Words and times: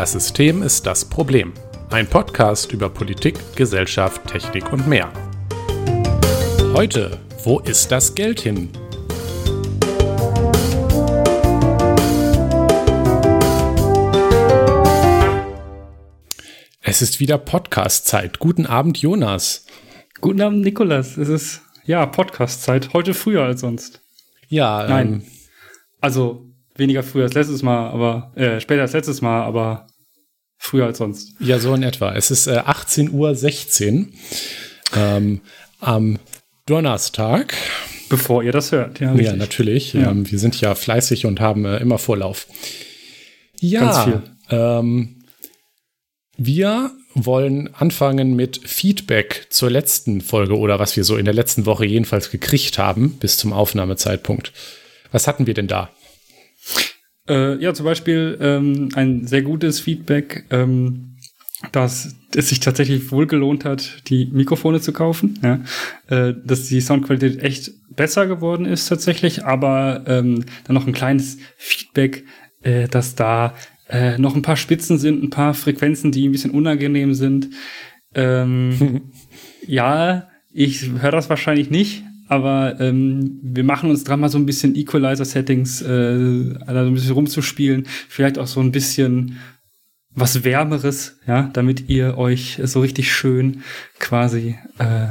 Das 0.00 0.12
System 0.12 0.62
ist 0.62 0.86
das 0.86 1.04
Problem. 1.04 1.52
Ein 1.90 2.06
Podcast 2.06 2.72
über 2.72 2.88
Politik, 2.88 3.34
Gesellschaft, 3.54 4.26
Technik 4.26 4.72
und 4.72 4.88
mehr. 4.88 5.12
Heute, 6.72 7.20
wo 7.44 7.58
ist 7.58 7.92
das 7.92 8.14
Geld 8.14 8.40
hin? 8.40 8.70
Es 16.80 17.02
ist 17.02 17.20
wieder 17.20 17.36
Podcast-Zeit. 17.36 18.38
Guten 18.38 18.64
Abend, 18.64 18.96
Jonas. 18.96 19.66
Guten 20.22 20.40
Abend, 20.40 20.62
Nikolas. 20.62 21.18
Es 21.18 21.28
ist 21.28 21.60
ja 21.84 22.06
Podcast-Zeit. 22.06 22.94
Heute 22.94 23.12
früher 23.12 23.42
als 23.42 23.60
sonst. 23.60 24.00
Ja, 24.48 24.86
Nein. 24.88 25.06
Ähm, 25.12 25.22
Also 26.00 26.46
weniger 26.74 27.02
früher 27.02 27.24
als 27.24 27.34
letztes 27.34 27.62
Mal, 27.62 27.90
aber 27.90 28.32
äh, 28.34 28.60
später 28.60 28.80
als 28.80 28.94
letztes 28.94 29.20
Mal, 29.20 29.42
aber 29.42 29.89
früher 30.62 30.86
als 30.86 30.98
sonst. 30.98 31.32
ja, 31.40 31.58
so 31.58 31.74
in 31.74 31.82
etwa. 31.82 32.14
Es 32.14 32.30
ist 32.30 32.46
äh, 32.46 32.58
18.16 32.60 33.98
Uhr 33.98 34.06
ähm, 34.96 35.40
am 35.80 36.18
Donnerstag. 36.66 37.54
Bevor 38.10 38.42
ihr 38.44 38.52
das 38.52 38.70
hört. 38.70 39.00
Ja, 39.00 39.08
Ja, 39.08 39.14
richtig. 39.14 39.36
natürlich. 39.38 39.92
Ja. 39.94 40.10
Ähm, 40.10 40.30
wir 40.30 40.38
sind 40.38 40.60
ja 40.60 40.74
fleißig 40.74 41.26
und 41.26 41.40
haben 41.40 41.64
äh, 41.64 41.78
immer 41.78 41.98
Vorlauf. 41.98 42.46
Ja, 43.58 43.80
Ganz 43.80 44.04
viel. 44.04 44.22
Ähm, 44.50 45.24
wir 46.36 46.90
wollen 47.14 47.74
anfangen 47.74 48.36
mit 48.36 48.60
Feedback 48.64 49.46
zur 49.50 49.70
letzten 49.70 50.20
Folge 50.20 50.56
oder 50.58 50.78
was 50.78 50.96
wir 50.96 51.04
so 51.04 51.16
in 51.16 51.24
der 51.24 51.34
letzten 51.34 51.66
Woche 51.66 51.84
jedenfalls 51.86 52.30
gekriegt 52.30 52.78
haben 52.78 53.12
bis 53.18 53.36
zum 53.38 53.52
Aufnahmezeitpunkt. 53.52 54.52
Was 55.10 55.26
hatten 55.26 55.46
wir 55.46 55.54
denn 55.54 55.66
da? 55.66 55.90
Äh, 57.28 57.62
ja, 57.62 57.74
zum 57.74 57.84
Beispiel 57.84 58.38
ähm, 58.40 58.88
ein 58.94 59.26
sehr 59.26 59.42
gutes 59.42 59.80
Feedback, 59.80 60.44
ähm, 60.50 61.16
dass 61.72 62.16
es 62.34 62.48
sich 62.48 62.60
tatsächlich 62.60 63.10
wohl 63.12 63.26
gelohnt 63.26 63.64
hat, 63.64 64.08
die 64.08 64.26
Mikrofone 64.26 64.80
zu 64.80 64.92
kaufen. 64.92 65.38
Ja? 65.42 65.60
Äh, 66.08 66.34
dass 66.44 66.68
die 66.68 66.80
Soundqualität 66.80 67.42
echt 67.42 67.72
besser 67.94 68.26
geworden 68.26 68.64
ist 68.64 68.86
tatsächlich, 68.86 69.44
aber 69.44 70.04
ähm, 70.06 70.44
dann 70.64 70.74
noch 70.74 70.86
ein 70.86 70.92
kleines 70.92 71.38
Feedback, 71.56 72.24
äh, 72.62 72.88
dass 72.88 73.14
da 73.14 73.54
äh, 73.88 74.18
noch 74.18 74.36
ein 74.36 74.42
paar 74.42 74.56
Spitzen 74.56 74.98
sind, 74.98 75.22
ein 75.22 75.30
paar 75.30 75.54
Frequenzen, 75.54 76.12
die 76.12 76.28
ein 76.28 76.32
bisschen 76.32 76.52
unangenehm 76.52 77.14
sind. 77.14 77.50
Ähm, 78.14 79.12
ja, 79.66 80.28
ich 80.52 80.90
höre 81.00 81.12
das 81.12 81.28
wahrscheinlich 81.28 81.70
nicht, 81.70 82.04
aber 82.30 82.78
ähm, 82.78 83.40
wir 83.42 83.64
machen 83.64 83.90
uns 83.90 84.04
dran, 84.04 84.20
mal 84.20 84.28
so 84.28 84.38
ein 84.38 84.46
bisschen 84.46 84.76
Equalizer-Settings, 84.76 85.82
äh, 85.82 86.54
also 86.64 86.80
ein 86.80 86.94
bisschen 86.94 87.14
rumzuspielen, 87.14 87.88
vielleicht 88.08 88.38
auch 88.38 88.46
so 88.46 88.60
ein 88.60 88.70
bisschen 88.70 89.38
was 90.10 90.44
Wärmeres, 90.44 91.18
ja, 91.26 91.50
damit 91.52 91.88
ihr 91.88 92.18
euch 92.18 92.60
so 92.62 92.80
richtig 92.80 93.12
schön 93.12 93.64
quasi 93.98 94.56
äh, 94.78 95.08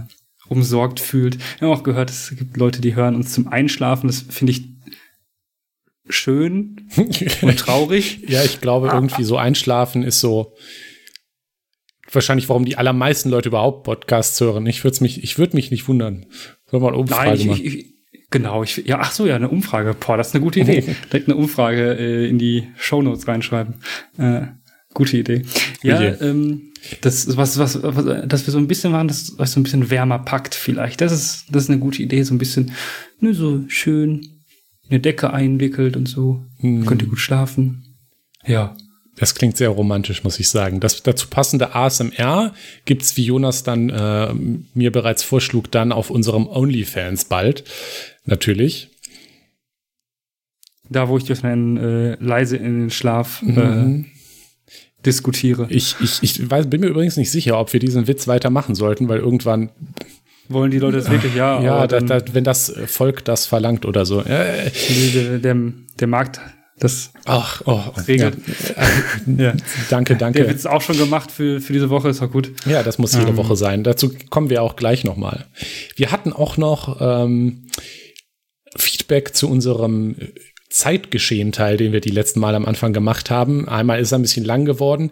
umsorgt 0.47 1.01
fühlt. 1.01 1.37
Wir 1.59 1.67
haben 1.67 1.77
auch 1.77 1.83
gehört, 1.83 2.09
es 2.09 2.33
gibt 2.37 2.55
Leute, 2.55 2.79
die 2.79 2.95
hören 2.95 3.15
uns 3.15 3.33
zum 3.33 3.49
Einschlafen. 3.49 4.07
Das 4.07 4.21
finde 4.21 4.51
ich 4.51 4.69
schön 6.07 6.89
und 7.41 7.59
traurig. 7.59 8.29
ja, 8.29 8.45
ich 8.45 8.61
glaube, 8.61 8.87
irgendwie 8.93 9.25
so 9.25 9.35
einschlafen 9.35 10.03
ist 10.03 10.21
so 10.21 10.55
wahrscheinlich, 12.09 12.47
warum 12.47 12.63
die 12.63 12.77
allermeisten 12.77 13.29
Leute 13.29 13.49
überhaupt 13.49 13.83
Podcasts 13.83 14.39
hören. 14.39 14.65
Ich 14.67 14.85
würde 14.85 15.03
mich, 15.03 15.21
ich 15.21 15.37
würde 15.37 15.57
mich 15.57 15.69
nicht 15.69 15.89
wundern. 15.89 16.25
Sollen 16.71 16.83
wir 16.83 16.87
eine 16.89 16.97
Umfrage 16.97 17.29
Nein, 17.29 17.39
ich, 17.39 17.45
machen? 17.47 17.61
ich, 17.63 17.75
ich, 17.75 17.85
genau, 18.29 18.63
ich, 18.63 18.77
ja, 18.85 18.99
ach 18.99 19.11
so, 19.11 19.25
ja, 19.25 19.35
eine 19.35 19.49
Umfrage. 19.49 19.93
Boah, 19.93 20.17
das 20.17 20.29
ist 20.29 20.35
eine 20.35 20.43
gute 20.43 20.59
Idee. 20.59 20.81
Direkt 21.11 21.27
eine 21.27 21.35
Umfrage 21.35 21.97
äh, 21.97 22.29
in 22.29 22.37
die 22.37 22.67
Shownotes 22.77 23.27
reinschreiben. 23.27 23.75
Äh, 24.17 24.47
gute 24.93 25.17
Idee. 25.17 25.43
Ja, 25.81 26.01
Idee. 26.01 26.23
ähm, 26.23 26.73
das 27.01 27.35
was, 27.37 27.57
was, 27.57 27.81
was, 27.83 28.27
dass 28.27 28.47
wir 28.47 28.51
so 28.51 28.57
ein 28.57 28.67
bisschen 28.67 28.91
machen, 28.91 29.07
das 29.07 29.33
was 29.37 29.51
so 29.51 29.59
ein 29.59 29.63
bisschen 29.63 29.89
wärmer 29.89 30.19
packt 30.19 30.55
vielleicht. 30.55 31.01
Das 31.01 31.11
ist, 31.11 31.45
das 31.51 31.63
ist 31.63 31.69
eine 31.69 31.79
gute 31.79 32.01
Idee, 32.01 32.23
so 32.23 32.33
ein 32.33 32.37
bisschen, 32.37 32.71
ne, 33.19 33.33
so 33.33 33.63
schön 33.67 34.21
in 34.83 34.91
eine 34.91 34.99
Decke 34.99 35.33
einwickelt 35.33 35.97
und 35.97 36.07
so. 36.07 36.45
Mhm. 36.59 36.85
Könnt 36.85 37.01
ihr 37.01 37.07
gut 37.09 37.19
schlafen. 37.19 37.95
Ja. 38.45 38.75
Das 39.19 39.35
klingt 39.35 39.57
sehr 39.57 39.69
romantisch, 39.69 40.23
muss 40.23 40.39
ich 40.39 40.49
sagen. 40.49 40.79
Das 40.79 41.03
dazu 41.03 41.27
passende 41.27 41.75
ASMR 41.75 42.53
gibt's, 42.85 43.17
wie 43.17 43.25
Jonas 43.25 43.63
dann 43.63 43.89
äh, 43.89 44.33
mir 44.73 44.91
bereits 44.91 45.23
vorschlug, 45.23 45.69
dann 45.71 45.91
auf 45.91 46.09
unserem 46.09 46.47
OnlyFans 46.47 47.25
bald. 47.25 47.65
Natürlich. 48.25 48.89
Da, 50.89 51.09
wo 51.09 51.17
ich 51.17 51.25
das 51.25 51.41
dann 51.41 51.77
äh, 51.77 52.15
leise 52.15 52.55
in 52.55 52.79
den 52.79 52.89
Schlaf 52.89 53.43
äh, 53.43 54.05
diskutiere. 55.05 55.67
Ich, 55.69 55.97
ich, 56.01 56.23
ich 56.23 56.49
weiß, 56.49 56.69
bin 56.69 56.81
mir 56.81 56.87
übrigens 56.87 57.17
nicht 57.17 57.29
sicher, 57.29 57.59
ob 57.59 57.73
wir 57.73 57.79
diesen 57.81 58.07
Witz 58.07 58.27
weitermachen 58.27 58.73
sollten, 58.73 59.09
weil 59.09 59.19
irgendwann, 59.19 59.69
Wollen 60.47 60.71
die 60.71 60.79
Leute 60.79 60.97
das 60.97 61.11
wirklich? 61.11 61.35
Ja, 61.35 61.61
ja, 61.61 61.85
da, 61.85 61.99
da, 61.99 62.21
wenn 62.33 62.43
das 62.43 62.73
Volk 62.87 63.23
das 63.23 63.45
verlangt 63.45 63.85
oder 63.85 64.05
so. 64.07 64.21
Äh, 64.21 64.71
der, 65.13 65.37
der, 65.37 65.55
der 65.99 66.07
Markt, 66.07 66.41
das 66.79 67.11
ach, 67.25 67.61
oh, 67.65 67.81
regelt. 68.07 68.37
Ja. 69.37 69.45
Ja. 69.45 69.53
Danke, 69.89 70.15
danke. 70.15 70.39
Der 70.39 70.49
Witz 70.49 70.65
auch 70.65 70.81
schon 70.81 70.97
gemacht 70.97 71.31
für, 71.31 71.59
für 71.59 71.73
diese 71.73 71.89
Woche, 71.89 72.09
ist 72.09 72.21
auch 72.21 72.31
gut. 72.31 72.51
Ja, 72.65 72.83
das 72.83 72.97
muss 72.97 73.13
jede 73.13 73.29
Ähm. 73.29 73.37
Woche 73.37 73.55
sein. 73.55 73.83
Dazu 73.83 74.11
kommen 74.29 74.49
wir 74.49 74.63
auch 74.63 74.75
gleich 74.75 75.03
nochmal. 75.03 75.45
Wir 75.95 76.11
hatten 76.11 76.33
auch 76.33 76.57
noch 76.57 76.97
ähm, 77.01 77.67
Feedback 78.75 79.35
zu 79.35 79.49
unserem 79.49 80.15
Zeitgeschehen-Teil, 80.69 81.77
den 81.77 81.91
wir 81.91 82.01
die 82.01 82.11
letzten 82.11 82.39
Mal 82.39 82.55
am 82.55 82.65
Anfang 82.65 82.93
gemacht 82.93 83.29
haben. 83.29 83.67
Einmal 83.67 83.99
ist 83.99 84.11
er 84.11 84.19
ein 84.19 84.23
bisschen 84.23 84.45
lang 84.45 84.65
geworden. 84.65 85.11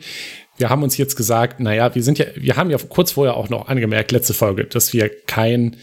Wir 0.57 0.69
haben 0.69 0.83
uns 0.83 0.97
jetzt 0.97 1.16
gesagt, 1.16 1.59
naja, 1.59 1.94
wir 1.94 2.03
sind 2.03 2.17
ja, 2.17 2.25
wir 2.35 2.56
haben 2.56 2.69
ja 2.69 2.77
kurz 2.77 3.11
vorher 3.11 3.35
auch 3.35 3.50
noch 3.50 3.67
angemerkt, 3.67 4.11
letzte 4.11 4.33
Folge, 4.33 4.66
dass 4.66 4.94
wir 4.94 5.09
kein 5.25 5.77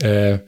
äh, 0.00 0.38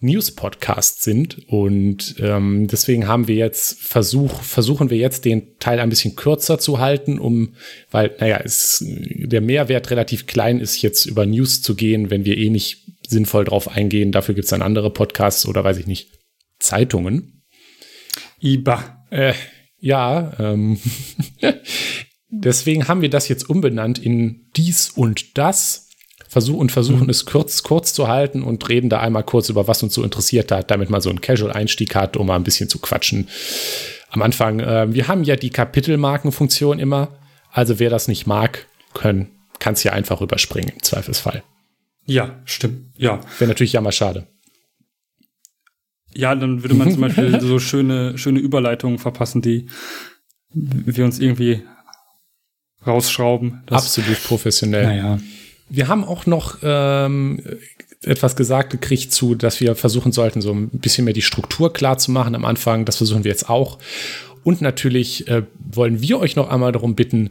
News-Podcast 0.00 1.02
sind 1.02 1.48
und 1.48 2.16
ähm, 2.18 2.68
deswegen 2.68 3.08
haben 3.08 3.28
wir 3.28 3.34
jetzt 3.34 3.80
versuch, 3.80 4.42
versuchen 4.42 4.90
wir 4.90 4.98
jetzt 4.98 5.24
den 5.24 5.58
Teil 5.58 5.80
ein 5.80 5.88
bisschen 5.88 6.16
kürzer 6.16 6.58
zu 6.58 6.78
halten, 6.78 7.18
um, 7.18 7.54
weil, 7.90 8.14
naja, 8.20 8.40
es, 8.44 8.84
der 8.86 9.40
Mehrwert 9.40 9.90
relativ 9.90 10.26
klein 10.26 10.60
ist, 10.60 10.82
jetzt 10.82 11.06
über 11.06 11.24
News 11.24 11.62
zu 11.62 11.74
gehen, 11.74 12.10
wenn 12.10 12.26
wir 12.26 12.36
eh 12.36 12.50
nicht 12.50 12.84
sinnvoll 13.08 13.44
drauf 13.44 13.68
eingehen. 13.68 14.12
Dafür 14.12 14.34
gibt's 14.34 14.50
dann 14.50 14.62
andere 14.62 14.92
Podcasts 14.92 15.46
oder 15.46 15.64
weiß 15.64 15.78
ich 15.78 15.86
nicht, 15.86 16.10
Zeitungen. 16.58 17.44
IBA. 18.42 19.06
Äh, 19.10 19.34
ja, 19.78 20.32
ähm, 20.38 20.78
deswegen 22.28 22.88
haben 22.88 23.02
wir 23.02 23.10
das 23.10 23.28
jetzt 23.28 23.48
umbenannt 23.48 23.98
in 23.98 24.50
dies 24.56 24.90
und 24.90 25.38
das. 25.38 25.85
Versuch 26.28 26.58
und 26.58 26.72
versuchen 26.72 27.08
es 27.08 27.24
kurz, 27.24 27.62
kurz 27.62 27.92
zu 27.92 28.08
halten 28.08 28.42
und 28.42 28.68
reden 28.68 28.90
da 28.90 29.00
einmal 29.00 29.22
kurz 29.22 29.48
über, 29.48 29.68
was 29.68 29.82
uns 29.82 29.94
so 29.94 30.02
interessiert 30.02 30.50
hat, 30.50 30.70
damit 30.70 30.90
man 30.90 31.00
so 31.00 31.08
einen 31.08 31.20
Casual-Einstieg 31.20 31.94
hat, 31.94 32.16
um 32.16 32.26
mal 32.26 32.36
ein 32.36 32.44
bisschen 32.44 32.68
zu 32.68 32.78
quatschen. 32.78 33.28
Am 34.10 34.22
Anfang, 34.22 34.60
äh, 34.60 34.92
wir 34.92 35.08
haben 35.08 35.24
ja 35.24 35.36
die 35.36 35.50
Kapitelmarkenfunktion 35.50 36.78
immer. 36.78 37.08
Also 37.50 37.78
wer 37.78 37.90
das 37.90 38.08
nicht 38.08 38.26
mag, 38.26 38.66
können, 38.92 39.30
kann 39.58 39.74
es 39.74 39.84
ja 39.84 39.92
einfach 39.92 40.20
überspringen 40.20 40.70
im 40.74 40.82
Zweifelsfall. 40.82 41.42
Ja, 42.06 42.40
stimmt. 42.44 42.92
Ja. 42.96 43.20
Wäre 43.38 43.48
natürlich 43.48 43.72
ja 43.72 43.80
mal 43.80 43.92
schade. 43.92 44.26
Ja, 46.14 46.34
dann 46.34 46.62
würde 46.62 46.74
man 46.74 46.90
zum 46.90 47.02
Beispiel 47.02 47.40
so 47.42 47.58
schöne, 47.58 48.16
schöne 48.16 48.40
Überleitungen 48.40 48.98
verpassen, 48.98 49.42
die 49.42 49.68
wir 50.52 51.04
uns 51.04 51.18
irgendwie 51.18 51.62
rausschrauben. 52.86 53.62
Absolut 53.68 54.22
professionell. 54.24 54.86
Naja. 54.86 55.18
Wir 55.68 55.88
haben 55.88 56.04
auch 56.04 56.26
noch 56.26 56.58
ähm, 56.62 57.42
etwas 58.02 58.36
gesagt 58.36 58.70
gekriegt 58.70 59.12
zu, 59.12 59.34
dass 59.34 59.60
wir 59.60 59.74
versuchen 59.74 60.12
sollten, 60.12 60.40
so 60.40 60.52
ein 60.52 60.68
bisschen 60.68 61.04
mehr 61.04 61.14
die 61.14 61.22
Struktur 61.22 61.72
klar 61.72 61.98
zu 61.98 62.10
machen 62.12 62.34
am 62.34 62.44
Anfang. 62.44 62.84
Das 62.84 62.96
versuchen 62.96 63.24
wir 63.24 63.30
jetzt 63.30 63.50
auch. 63.50 63.78
Und 64.44 64.60
natürlich 64.60 65.26
äh, 65.28 65.42
wollen 65.58 66.00
wir 66.02 66.20
euch 66.20 66.36
noch 66.36 66.48
einmal 66.48 66.72
darum 66.72 66.94
bitten, 66.94 67.30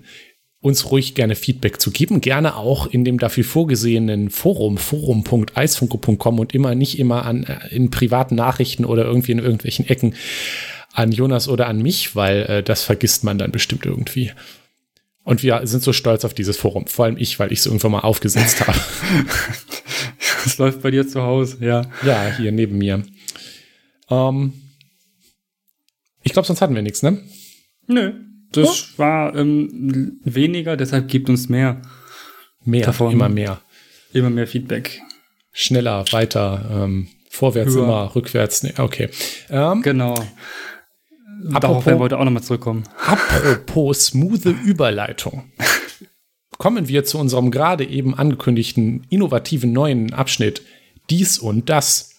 uns 0.59 0.89
ruhig 0.91 1.13
gerne 1.13 1.35
Feedback 1.35 1.79
zu 1.79 1.91
geben. 1.91 2.21
Gerne 2.21 2.57
auch 2.57 2.87
in 2.87 3.05
dem 3.05 3.19
dafür 3.19 3.43
vorgesehenen 3.43 4.31
Forum, 4.31 4.77
forum.eisfunko.com 4.77 6.39
und 6.39 6.55
immer 6.55 6.73
nicht 6.73 6.97
immer 6.97 7.23
an, 7.25 7.43
äh, 7.43 7.73
in 7.73 7.91
privaten 7.91 8.35
Nachrichten 8.35 8.83
oder 8.83 9.05
irgendwie 9.05 9.31
in 9.31 9.39
irgendwelchen 9.39 9.87
Ecken 9.87 10.15
an 10.91 11.11
Jonas 11.11 11.47
oder 11.47 11.67
an 11.67 11.81
mich, 11.81 12.15
weil 12.15 12.41
äh, 12.43 12.63
das 12.63 12.83
vergisst 12.83 13.23
man 13.23 13.37
dann 13.37 13.51
bestimmt 13.51 13.85
irgendwie. 13.85 14.31
Und 15.25 15.43
wir 15.43 15.59
sind 15.65 15.83
so 15.83 15.91
stolz 15.91 16.23
auf 16.23 16.33
dieses 16.33 16.55
Forum. 16.55 16.87
Vor 16.87 17.05
allem 17.05 17.17
ich, 17.17 17.39
weil 17.39 17.51
ich 17.51 17.59
es 17.59 17.65
irgendwann 17.65 17.91
mal 17.91 17.99
aufgesetzt 17.99 18.65
habe. 18.65 18.79
Das 20.43 20.59
läuft 20.59 20.83
bei 20.83 20.91
dir 20.91 21.07
zu 21.07 21.23
Hause, 21.23 21.57
ja. 21.65 21.87
ja, 22.03 22.31
hier 22.37 22.51
neben 22.51 22.77
mir. 22.77 23.03
Ähm, 24.11 24.53
ich 26.21 26.33
glaube, 26.33 26.45
sonst 26.45 26.61
hatten 26.61 26.75
wir 26.75 26.83
nichts, 26.83 27.01
ne? 27.01 27.19
Nö. 27.87 28.13
Das 28.51 28.93
war 28.97 29.35
ähm, 29.35 30.19
weniger, 30.23 30.77
deshalb 30.77 31.07
gibt 31.07 31.29
uns 31.29 31.49
mehr. 31.49 31.81
Mehr, 32.63 32.85
Davon. 32.85 33.11
immer 33.11 33.27
mehr. 33.27 33.59
Immer 34.13 34.29
mehr 34.29 34.45
Feedback. 34.45 35.01
Schneller, 35.51 36.05
weiter, 36.11 36.69
ähm, 36.71 37.07
vorwärts 37.31 37.73
Höher. 37.73 37.83
immer, 37.83 38.15
rückwärts. 38.15 38.61
Nee, 38.61 38.73
okay. 38.77 39.09
Ähm, 39.49 39.81
Genau. 41.43 41.59
Darauf 41.59 41.85
werden 41.85 41.99
wir 41.99 42.03
heute 42.03 42.19
auch 42.19 42.25
nochmal 42.25 42.43
zurückkommen. 42.43 42.83
Apropos 43.05 44.07
smooth 44.07 44.45
Überleitung. 44.65 45.51
Kommen 46.57 46.87
wir 46.87 47.03
zu 47.03 47.17
unserem 47.17 47.51
gerade 47.51 47.85
eben 47.85 48.15
angekündigten 48.15 49.05
innovativen 49.09 49.73
neuen 49.73 50.13
Abschnitt. 50.13 50.61
Dies 51.09 51.37
und 51.37 51.69
das. 51.69 52.11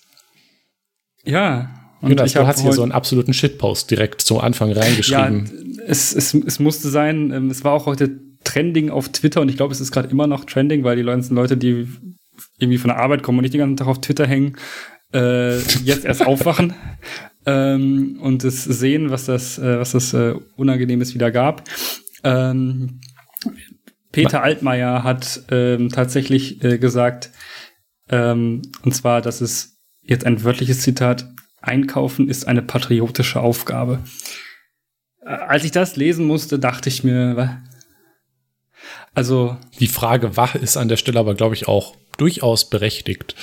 Ja. 1.24 1.70
Und 2.02 2.10
Jonas, 2.10 2.34
du 2.34 2.46
hast 2.46 2.60
hier 2.60 2.72
so 2.72 2.82
einen 2.82 2.92
absoluten 2.92 3.32
Shitpost 3.32 3.90
direkt 3.90 4.20
zum 4.20 4.38
Anfang 4.38 4.70
reingeschrieben. 4.72 5.76
Ja, 5.76 5.84
es, 5.86 6.14
es, 6.14 6.34
es 6.34 6.60
musste 6.60 6.90
sein. 6.90 7.32
Ähm, 7.32 7.50
es 7.50 7.64
war 7.64 7.72
auch 7.72 7.86
heute 7.86 8.20
trending 8.44 8.90
auf 8.90 9.08
Twitter 9.08 9.40
und 9.40 9.48
ich 9.48 9.56
glaube, 9.56 9.72
es 9.72 9.80
ist 9.80 9.90
gerade 9.90 10.08
immer 10.08 10.26
noch 10.26 10.44
trending, 10.44 10.84
weil 10.84 10.96
die 10.96 11.02
Leute, 11.02 11.56
die 11.56 11.88
irgendwie 12.58 12.78
von 12.78 12.88
der 12.88 12.98
Arbeit 12.98 13.22
kommen 13.22 13.38
und 13.38 13.42
nicht 13.42 13.54
den 13.54 13.60
ganzen 13.60 13.76
Tag 13.76 13.88
auf 13.88 14.00
Twitter 14.00 14.26
hängen, 14.26 14.56
äh, 15.12 15.58
jetzt 15.84 16.04
erst 16.04 16.24
aufwachen 16.26 16.74
ähm, 17.46 18.18
und 18.20 18.44
es 18.44 18.64
sehen, 18.64 19.10
was 19.10 19.26
das, 19.26 19.58
äh, 19.58 19.78
was 19.78 19.92
das 19.92 20.12
äh, 20.12 20.34
Unangenehmes 20.56 21.14
wieder 21.14 21.30
gab. 21.30 21.68
Ähm, 22.24 23.00
Peter 24.12 24.42
Altmaier 24.42 25.04
hat 25.04 25.42
ähm, 25.50 25.90
tatsächlich 25.90 26.62
äh, 26.64 26.78
gesagt, 26.78 27.30
ähm, 28.08 28.62
und 28.82 28.94
zwar, 28.94 29.20
dass 29.20 29.40
es 29.40 29.78
jetzt 30.02 30.24
ein 30.26 30.42
wörtliches 30.42 30.80
Zitat, 30.80 31.28
Einkaufen 31.60 32.28
ist 32.28 32.46
eine 32.46 32.62
patriotische 32.62 33.40
Aufgabe. 33.40 34.00
Äh, 35.22 35.30
als 35.30 35.64
ich 35.64 35.72
das 35.72 35.96
lesen 35.96 36.26
musste, 36.26 36.58
dachte 36.58 36.88
ich 36.88 37.04
mir, 37.04 37.62
also. 39.14 39.56
Die 39.80 39.88
Frage 39.88 40.36
wach 40.36 40.54
ist 40.54 40.76
an 40.76 40.88
der 40.88 40.96
Stelle 40.96 41.18
aber, 41.18 41.34
glaube 41.34 41.54
ich, 41.54 41.68
auch 41.68 41.96
durchaus 42.18 42.68
berechtigt. 42.68 43.34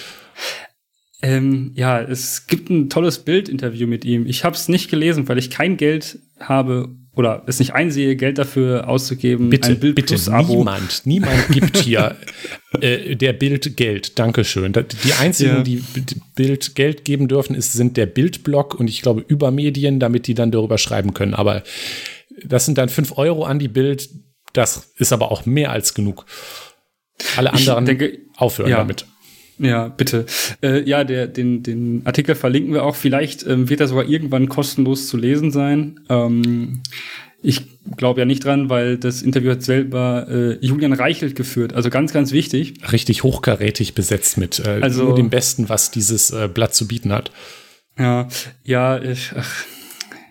Ähm, 1.24 1.72
ja, 1.74 2.02
es 2.02 2.48
gibt 2.48 2.70
ein 2.70 2.90
tolles 2.90 3.20
Bildinterview 3.20 3.88
mit 3.88 4.04
ihm. 4.04 4.26
Ich 4.28 4.44
habe 4.44 4.58
es 4.58 4.68
nicht 4.68 4.92
gelesen, 4.92 5.30
weil 5.30 5.38
ich 5.38 5.50
kein 5.50 5.78
Geld 5.78 6.20
habe 6.38 6.90
oder 7.16 7.44
es 7.46 7.60
nicht 7.60 7.74
einsehe, 7.74 8.18
Geld 8.18 8.38
dafür 8.38 8.90
auszugeben. 8.90 9.50
Bitte, 9.50 9.70
ein 9.70 9.80
Bild 9.80 9.96
bitte, 9.96 10.16
niemand, 10.48 11.06
niemand 11.06 11.48
gibt 11.50 11.78
hier 11.78 12.18
äh, 12.82 13.16
der 13.16 13.32
Bild 13.32 13.78
Geld. 13.78 14.20
Dankeschön. 14.20 14.74
Die 14.74 15.14
einzigen, 15.14 15.58
ja. 15.58 15.64
die 15.64 15.82
Bild 16.36 16.76
Geld 16.76 17.06
geben 17.06 17.30
dürfen, 17.30 17.56
ist, 17.56 17.72
sind 17.72 17.96
der 17.96 18.08
Bildblog 18.08 18.78
und 18.78 18.90
ich 18.90 19.02
glaube 19.02 19.24
Übermedien, 19.26 20.02
damit 20.02 20.28
die 20.28 20.34
dann 20.34 20.52
darüber 20.52 20.78
schreiben 20.78 21.14
können. 21.14 21.36
Aber 21.36 21.64
das 22.44 22.66
sind 22.66 22.78
dann 22.78 22.90
fünf 22.90 23.18
Euro 23.18 23.46
an 23.46 23.60
die 23.60 23.70
Bild. 23.70 24.10
Das 24.52 24.92
ist 24.98 25.14
aber 25.14 25.32
auch 25.32 25.46
mehr 25.46 25.72
als 25.72 25.94
genug. 25.94 26.26
Alle 27.38 27.54
anderen 27.54 27.86
denke, 27.86 28.20
aufhören 28.36 28.70
ja. 28.70 28.78
damit. 28.78 29.06
Ja, 29.64 29.88
bitte. 29.88 30.26
Äh, 30.62 30.88
ja, 30.88 31.04
der, 31.04 31.28
den, 31.28 31.64
den 31.64 32.02
Artikel 32.06 32.36
verlinken 32.36 32.74
wir 32.74 32.84
auch. 32.84 32.96
Vielleicht 32.96 33.48
ähm, 33.48 33.70
wird 33.70 33.80
er 33.80 33.88
sogar 33.88 34.08
irgendwann 34.08 34.50
kostenlos 34.50 35.08
zu 35.08 35.16
lesen 35.16 35.52
sein. 35.52 36.02
Ähm, 36.10 36.82
ich 37.42 37.68
glaube 37.98 38.22
ja 38.22 38.26
nicht 38.26 38.44
dran, 38.44 38.70
weil 38.70 38.98
das 38.98 39.22
Interview 39.22 39.52
hat 39.52 39.64
selber 39.64 40.28
äh, 40.30 40.66
Julian 40.66 40.94
Reichelt 40.94 41.36
geführt. 41.36 41.74
Also 41.74 41.90
ganz, 41.90 42.12
ganz 42.14 42.32
wichtig. 42.32 42.76
Richtig 42.92 43.24
hochkarätig 43.24 43.96
besetzt 43.96 44.38
mit 44.38 44.60
äh, 44.60 44.80
also, 44.82 45.06
nur 45.06 45.16
dem 45.16 45.30
Besten, 45.30 45.70
was 45.70 45.92
dieses 45.92 46.32
äh, 46.32 46.50
Blatt 46.54 46.76
zu 46.76 46.88
bieten 46.88 47.12
hat. 47.12 47.32
Ja, 47.98 48.28
ja, 48.64 49.02
ich, 49.02 49.32
ach, 49.36 49.66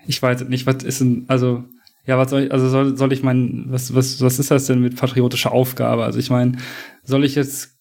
ich 0.06 0.20
weiß 0.20 0.49
nicht, 0.49 0.67
was 0.67 0.82
ist 0.82 1.00
denn, 1.00 1.25
also 1.28 1.64
ja, 2.06 2.19
was 2.19 2.31
soll 2.31 2.44
ich, 2.44 2.52
also 2.52 2.69
soll, 2.69 2.96
soll 2.96 3.12
ich 3.12 3.23
meinen, 3.23 3.67
was, 3.69 3.94
was, 3.94 4.20
was 4.20 4.38
ist 4.38 4.50
das 4.50 4.67
denn 4.67 4.81
mit 4.81 4.96
patriotischer 4.96 5.52
Aufgabe? 5.52 6.05
Also 6.05 6.19
ich 6.19 6.31
meine, 6.31 6.58
soll 7.05 7.25
ich 7.25 7.35
jetzt 7.35 7.71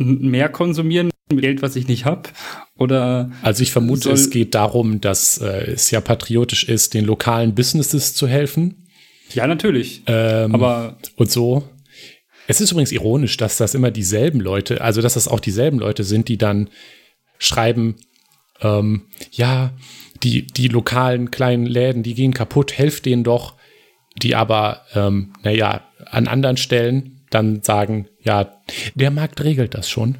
mehr 0.00 0.48
konsumieren 0.48 1.10
mit 1.30 1.42
Geld, 1.42 1.62
was 1.62 1.76
ich 1.76 1.86
nicht 1.86 2.04
habe? 2.04 2.30
Oder 2.76 3.30
also 3.42 3.62
ich 3.62 3.72
vermute, 3.72 4.10
es 4.10 4.30
geht 4.30 4.54
darum, 4.54 5.00
dass 5.00 5.38
äh, 5.38 5.72
es 5.72 5.90
ja 5.90 6.00
patriotisch 6.00 6.64
ist, 6.64 6.94
den 6.94 7.04
lokalen 7.04 7.54
Businesses 7.54 8.14
zu 8.14 8.26
helfen. 8.26 8.88
Ja, 9.32 9.46
natürlich. 9.46 10.02
Ähm, 10.06 10.54
Aber 10.54 10.98
und 11.16 11.30
so. 11.30 11.68
Es 12.48 12.60
ist 12.60 12.72
übrigens 12.72 12.90
ironisch, 12.90 13.36
dass 13.36 13.58
das 13.58 13.74
immer 13.74 13.92
dieselben 13.92 14.40
Leute, 14.40 14.80
also 14.80 15.02
dass 15.02 15.14
das 15.14 15.28
auch 15.28 15.38
dieselben 15.38 15.78
Leute 15.78 16.02
sind, 16.02 16.26
die 16.28 16.36
dann 16.36 16.68
schreiben, 17.38 17.96
ähm, 18.60 19.02
ja, 19.30 19.72
die, 20.24 20.46
die 20.46 20.68
lokalen 20.68 21.30
kleinen 21.30 21.66
Läden, 21.66 22.02
die 22.02 22.14
gehen 22.14 22.34
kaputt, 22.34 22.76
helft 22.76 23.06
denen 23.06 23.22
doch, 23.22 23.54
die 24.20 24.34
aber, 24.34 24.84
ähm, 24.94 25.32
naja, 25.42 25.82
an 26.06 26.26
anderen 26.26 26.56
Stellen 26.56 27.19
dann 27.30 27.62
sagen, 27.62 28.08
ja, 28.22 28.52
der 28.94 29.10
Markt 29.10 29.42
regelt 29.42 29.74
das 29.74 29.88
schon. 29.88 30.18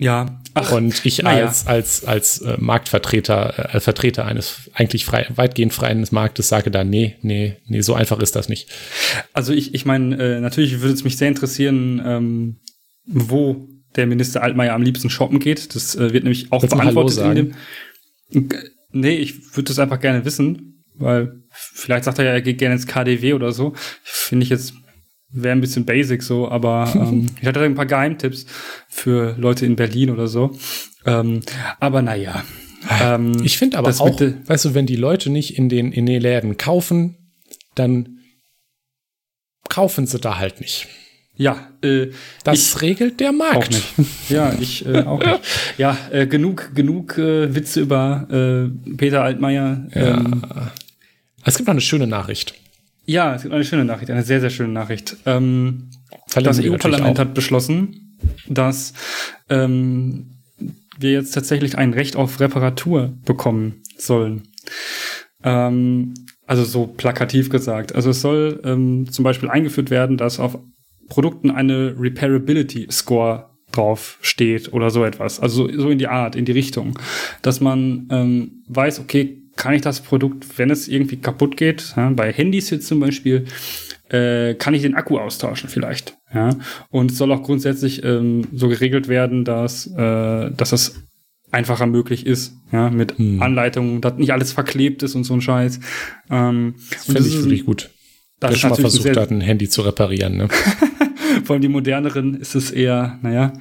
Ja. 0.00 0.40
Ach, 0.54 0.72
und 0.72 1.04
ich 1.04 1.26
als, 1.26 1.64
ja. 1.64 1.70
als, 1.70 2.04
als 2.06 2.40
äh, 2.40 2.56
Marktvertreter, 2.58 3.74
äh, 3.74 3.80
Vertreter 3.80 4.24
eines 4.24 4.70
eigentlich 4.72 5.04
frei, 5.04 5.26
weitgehend 5.34 5.74
freien 5.74 6.04
Marktes 6.10 6.48
sage 6.48 6.70
da, 6.70 6.84
nee, 6.84 7.16
nee, 7.20 7.58
nee, 7.66 7.82
so 7.82 7.92
einfach 7.92 8.18
ist 8.20 8.34
das 8.34 8.48
nicht. 8.48 8.70
Also 9.34 9.52
ich, 9.52 9.74
ich 9.74 9.84
meine, 9.84 10.16
äh, 10.16 10.40
natürlich 10.40 10.80
würde 10.80 10.94
es 10.94 11.04
mich 11.04 11.18
sehr 11.18 11.28
interessieren, 11.28 12.00
ähm, 12.02 12.60
wo 13.04 13.68
der 13.94 14.06
Minister 14.06 14.42
Altmaier 14.42 14.72
am 14.72 14.82
liebsten 14.82 15.10
shoppen 15.10 15.38
geht. 15.38 15.74
Das 15.74 15.94
äh, 15.96 16.14
wird 16.14 16.24
nämlich 16.24 16.50
auch 16.50 16.62
Willst 16.62 16.74
beantwortet 16.74 17.18
in 17.18 17.34
dem. 18.32 18.48
Nee, 18.92 19.16
ich 19.16 19.54
würde 19.54 19.68
das 19.68 19.78
einfach 19.78 20.00
gerne 20.00 20.24
wissen, 20.24 20.82
weil 20.94 21.42
vielleicht 21.50 22.04
sagt 22.04 22.18
er 22.18 22.24
ja, 22.24 22.30
er 22.32 22.42
geht 22.42 22.58
gerne 22.58 22.74
ins 22.74 22.86
KDW 22.86 23.34
oder 23.34 23.52
so. 23.52 23.74
Finde 24.02 24.44
ich 24.44 24.50
jetzt 24.50 24.72
wäre 25.32 25.52
ein 25.52 25.60
bisschen 25.60 25.84
basic 25.84 26.22
so, 26.22 26.48
aber 26.48 26.92
ähm, 26.94 27.26
ich 27.40 27.46
hatte 27.46 27.60
ein 27.60 27.74
paar 27.74 27.86
Geheimtipps 27.86 28.46
für 28.88 29.34
Leute 29.38 29.66
in 29.66 29.76
Berlin 29.76 30.10
oder 30.10 30.26
so. 30.26 30.56
Ähm, 31.06 31.40
aber 31.78 32.02
naja. 32.02 32.44
Ähm, 33.00 33.32
ich 33.44 33.58
finde 33.58 33.78
aber 33.78 33.90
auch, 33.90 34.20
weißt 34.20 34.64
du, 34.64 34.74
wenn 34.74 34.86
die 34.86 34.96
Leute 34.96 35.30
nicht 35.30 35.58
in 35.58 35.68
den, 35.68 35.92
in 35.92 36.06
den 36.06 36.20
Läden 36.20 36.56
kaufen, 36.56 37.16
dann 37.74 38.20
kaufen 39.68 40.06
sie 40.06 40.18
da 40.18 40.38
halt 40.38 40.60
nicht. 40.60 40.88
Ja, 41.36 41.68
äh, 41.82 42.08
das 42.44 42.82
regelt 42.82 43.18
der 43.20 43.32
Markt. 43.32 43.74
Ja, 44.28 44.52
ich 44.60 44.84
äh, 44.84 45.04
auch 45.04 45.24
nicht. 45.24 45.40
Ja, 45.78 45.96
äh, 46.10 46.26
genug, 46.26 46.74
genug 46.74 47.16
äh, 47.16 47.54
Witze 47.54 47.80
über 47.80 48.26
äh, 48.30 48.96
Peter 48.96 49.22
Altmaier. 49.22 49.86
Ja. 49.94 50.18
Ähm, 50.18 50.42
es 51.42 51.56
gibt 51.56 51.66
noch 51.66 51.72
eine 51.72 51.80
schöne 51.80 52.06
Nachricht. 52.06 52.54
Ja, 53.10 53.34
es 53.34 53.42
gibt 53.42 53.52
eine 53.52 53.64
schöne 53.64 53.84
Nachricht, 53.84 54.08
eine 54.12 54.22
sehr, 54.22 54.40
sehr 54.40 54.50
schöne 54.50 54.72
Nachricht. 54.72 55.16
Ähm, 55.26 55.90
das 56.32 56.60
EU-Parlament 56.60 57.18
hat 57.18 57.34
beschlossen, 57.34 58.16
dass 58.48 58.92
ähm, 59.48 60.30
wir 60.96 61.10
jetzt 61.10 61.32
tatsächlich 61.32 61.76
ein 61.76 61.92
Recht 61.92 62.14
auf 62.14 62.38
Reparatur 62.38 63.12
bekommen 63.24 63.82
sollen. 63.98 64.44
Ähm, 65.42 66.14
also 66.46 66.62
so 66.62 66.86
plakativ 66.86 67.50
gesagt. 67.50 67.96
Also 67.96 68.10
es 68.10 68.20
soll 68.20 68.60
ähm, 68.62 69.10
zum 69.10 69.24
Beispiel 69.24 69.50
eingeführt 69.50 69.90
werden, 69.90 70.16
dass 70.16 70.38
auf 70.38 70.60
Produkten 71.08 71.50
eine 71.50 71.96
Repairability 71.98 72.86
Score 72.92 73.50
drauf 73.72 74.18
steht 74.20 74.72
oder 74.72 74.90
so 74.90 75.04
etwas. 75.04 75.40
Also 75.40 75.68
so 75.76 75.90
in 75.90 75.98
die 75.98 76.06
Art, 76.06 76.36
in 76.36 76.44
die 76.44 76.52
Richtung. 76.52 76.96
Dass 77.42 77.60
man 77.60 78.06
ähm, 78.12 78.62
weiß, 78.68 79.00
okay, 79.00 79.39
kann 79.60 79.74
ich 79.74 79.82
das 79.82 80.00
Produkt, 80.00 80.58
wenn 80.58 80.70
es 80.70 80.88
irgendwie 80.88 81.18
kaputt 81.18 81.56
geht, 81.56 81.92
ja, 81.94 82.08
bei 82.10 82.32
Handys 82.32 82.70
jetzt 82.70 82.86
zum 82.86 82.98
Beispiel, 82.98 83.44
äh, 84.08 84.54
kann 84.54 84.72
ich 84.72 84.82
den 84.82 84.94
Akku 84.94 85.18
austauschen 85.18 85.68
vielleicht. 85.68 86.16
Ja? 86.34 86.56
Und 86.88 87.12
es 87.12 87.18
soll 87.18 87.30
auch 87.30 87.42
grundsätzlich 87.42 88.02
ähm, 88.02 88.48
so 88.52 88.68
geregelt 88.68 89.08
werden, 89.08 89.44
dass, 89.44 89.86
äh, 89.86 90.50
dass 90.50 90.70
das 90.70 90.94
einfacher 91.52 91.86
möglich 91.86 92.26
ist, 92.26 92.54
ja, 92.72 92.90
mit 92.90 93.18
hm. 93.18 93.42
Anleitungen, 93.42 94.00
dass 94.00 94.16
nicht 94.16 94.32
alles 94.32 94.52
verklebt 94.52 95.02
ist 95.02 95.14
und 95.14 95.24
so 95.24 95.34
ein 95.34 95.42
Scheiß. 95.42 95.78
Ähm, 96.30 96.76
das 96.90 97.04
finde 97.04 97.20
ich 97.20 97.36
wirklich 97.36 97.66
gut. 97.66 97.90
Das 98.38 98.52
Wer 98.52 98.58
schon 98.58 98.70
mal 98.70 98.76
versucht 98.76 99.16
hat, 99.16 99.30
ein 99.30 99.42
Handy 99.42 99.68
zu 99.68 99.82
reparieren, 99.82 100.38
ne? 100.38 100.48
Vor 101.44 101.54
allem 101.54 101.62
die 101.62 101.68
moderneren 101.68 102.34
ist 102.34 102.54
es 102.54 102.70
eher, 102.70 103.18
naja, 103.22 103.52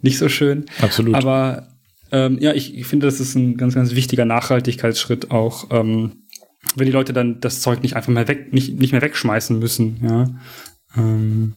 nicht 0.00 0.18
so 0.18 0.28
schön. 0.28 0.64
Absolut. 0.80 1.14
Aber 1.14 1.71
ähm, 2.12 2.38
ja, 2.40 2.52
ich, 2.52 2.76
ich 2.76 2.86
finde, 2.86 3.06
das 3.06 3.20
ist 3.20 3.34
ein 3.34 3.56
ganz, 3.56 3.74
ganz 3.74 3.94
wichtiger 3.94 4.24
Nachhaltigkeitsschritt 4.24 5.30
auch, 5.30 5.68
ähm, 5.70 6.24
wenn 6.76 6.86
die 6.86 6.92
Leute 6.92 7.12
dann 7.12 7.40
das 7.40 7.60
Zeug 7.60 7.82
nicht 7.82 7.96
einfach 7.96 8.12
mehr 8.12 8.28
weg, 8.28 8.52
nicht, 8.52 8.78
nicht 8.78 8.92
mehr 8.92 9.02
wegschmeißen 9.02 9.58
müssen, 9.58 9.98
ja. 10.02 10.28
Ähm, 10.96 11.54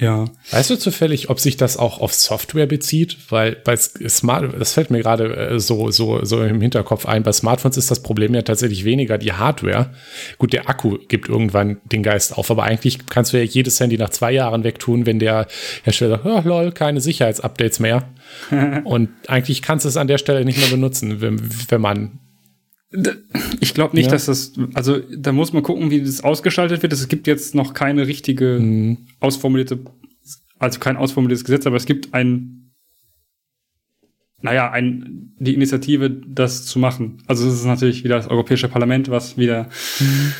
ja. 0.00 0.24
Weißt 0.50 0.70
du 0.70 0.76
zufällig, 0.76 1.28
ob 1.28 1.38
sich 1.40 1.58
das 1.58 1.76
auch 1.76 2.00
auf 2.00 2.14
Software 2.14 2.66
bezieht? 2.66 3.18
Weil 3.28 3.54
bei 3.54 3.76
Smart, 3.76 4.58
das 4.58 4.72
fällt 4.72 4.90
mir 4.90 5.00
gerade 5.00 5.36
äh, 5.36 5.60
so, 5.60 5.90
so, 5.90 6.24
so 6.24 6.42
im 6.42 6.62
Hinterkopf 6.62 7.04
ein. 7.04 7.22
Bei 7.22 7.32
Smartphones 7.32 7.76
ist 7.76 7.90
das 7.90 8.02
Problem 8.02 8.34
ja 8.34 8.40
tatsächlich 8.40 8.86
weniger 8.86 9.18
die 9.18 9.34
Hardware. 9.34 9.90
Gut, 10.38 10.54
der 10.54 10.70
Akku 10.70 10.96
gibt 11.08 11.28
irgendwann 11.28 11.82
den 11.84 12.02
Geist 12.02 12.36
auf, 12.38 12.50
aber 12.50 12.62
eigentlich 12.62 13.06
kannst 13.06 13.34
du 13.34 13.36
ja 13.36 13.44
jedes 13.44 13.78
Handy 13.78 13.98
nach 13.98 14.08
zwei 14.08 14.32
Jahren 14.32 14.64
wegtun, 14.64 15.04
wenn 15.04 15.18
der 15.18 15.46
Hersteller 15.84 16.22
sagt, 16.22 16.26
oh, 16.26 16.48
lol, 16.48 16.72
keine 16.72 17.02
Sicherheitsupdates 17.02 17.78
mehr. 17.78 18.08
Und 18.84 19.10
eigentlich 19.26 19.60
kannst 19.60 19.84
du 19.84 19.90
es 19.90 19.98
an 19.98 20.08
der 20.08 20.18
Stelle 20.18 20.46
nicht 20.46 20.58
mehr 20.58 20.70
benutzen, 20.70 21.20
wenn, 21.20 21.40
wenn 21.68 21.80
man 21.80 22.20
ich 23.60 23.74
glaube 23.74 23.94
nicht, 23.94 24.06
ja. 24.06 24.12
dass 24.12 24.26
das, 24.26 24.52
also 24.74 24.98
da 24.98 25.32
muss 25.32 25.52
man 25.52 25.62
gucken, 25.62 25.90
wie 25.90 26.02
das 26.02 26.24
ausgestaltet 26.24 26.82
wird. 26.82 26.92
Es 26.92 27.06
gibt 27.08 27.26
jetzt 27.26 27.54
noch 27.54 27.72
keine 27.72 28.06
richtige 28.06 28.58
mhm. 28.58 28.98
ausformulierte, 29.20 29.78
also 30.58 30.80
kein 30.80 30.96
ausformuliertes 30.96 31.44
Gesetz, 31.44 31.66
aber 31.66 31.76
es 31.76 31.86
gibt 31.86 32.12
ein, 32.14 32.72
naja, 34.42 34.70
ein 34.70 35.34
die 35.38 35.54
Initiative, 35.54 36.10
das 36.10 36.66
zu 36.66 36.78
machen. 36.78 37.22
Also 37.26 37.46
es 37.46 37.54
ist 37.54 37.64
natürlich 37.64 38.02
wieder 38.02 38.16
das 38.16 38.28
Europäische 38.28 38.68
Parlament, 38.68 39.08
was 39.08 39.38
wieder 39.38 39.68
mhm. 40.00 40.32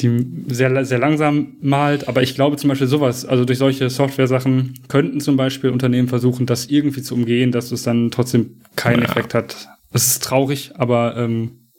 die 0.00 0.54
sehr, 0.54 0.84
sehr 0.86 0.98
langsam 0.98 1.56
malt. 1.60 2.08
Aber 2.08 2.22
ich 2.22 2.34
glaube 2.34 2.56
zum 2.56 2.68
Beispiel 2.68 2.86
sowas, 2.86 3.26
also 3.26 3.44
durch 3.44 3.58
solche 3.58 3.90
Software-Sachen 3.90 4.74
könnten 4.88 5.20
zum 5.20 5.36
Beispiel 5.36 5.70
Unternehmen 5.70 6.08
versuchen, 6.08 6.46
das 6.46 6.66
irgendwie 6.66 7.02
zu 7.02 7.14
umgehen, 7.14 7.52
dass 7.52 7.70
es 7.70 7.82
dann 7.82 8.10
trotzdem 8.10 8.62
keinen 8.76 9.02
ja. 9.02 9.10
Effekt 9.10 9.34
hat. 9.34 9.68
Das 9.94 10.08
ist 10.08 10.24
traurig, 10.24 10.72
aber 10.74 11.16
ähm, 11.16 11.70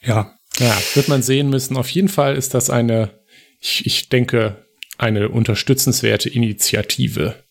ja. 0.00 0.32
Ja, 0.60 0.78
wird 0.94 1.08
man 1.08 1.22
sehen 1.22 1.50
müssen. 1.50 1.76
Auf 1.76 1.90
jeden 1.90 2.08
Fall 2.08 2.36
ist 2.36 2.54
das 2.54 2.70
eine, 2.70 3.20
ich, 3.60 3.84
ich 3.84 4.08
denke, 4.08 4.64
eine 4.96 5.28
unterstützenswerte 5.28 6.28
Initiative. 6.28 7.42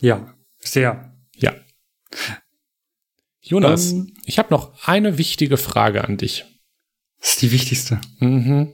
Ja, 0.00 0.34
sehr. 0.58 1.12
Ja. 1.34 1.56
Jonas, 3.40 3.90
um, 3.90 3.98
ähm, 3.98 4.14
ich 4.24 4.38
habe 4.38 4.54
noch 4.54 4.86
eine 4.86 5.18
wichtige 5.18 5.56
Frage 5.56 6.04
an 6.04 6.16
dich. 6.16 6.44
Das 7.18 7.30
ist 7.30 7.42
die 7.42 7.50
wichtigste. 7.50 8.00
Mhm. 8.20 8.72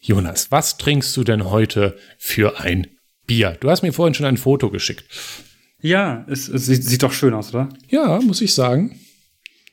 Jonas, 0.00 0.50
was 0.50 0.76
trinkst 0.76 1.16
du 1.16 1.22
denn 1.22 1.50
heute 1.50 1.96
für 2.18 2.58
ein 2.58 2.88
Bier? 3.28 3.56
Du 3.60 3.70
hast 3.70 3.82
mir 3.82 3.92
vorhin 3.92 4.14
schon 4.14 4.26
ein 4.26 4.38
Foto 4.38 4.70
geschickt. 4.70 5.04
Ja, 5.80 6.26
es, 6.28 6.48
es 6.48 6.66
sieht, 6.66 6.82
sieht, 6.82 7.04
doch 7.04 7.12
schön 7.12 7.32
aus, 7.32 7.50
oder? 7.50 7.68
Ja, 7.88 8.20
muss 8.20 8.40
ich 8.40 8.54
sagen. 8.54 8.98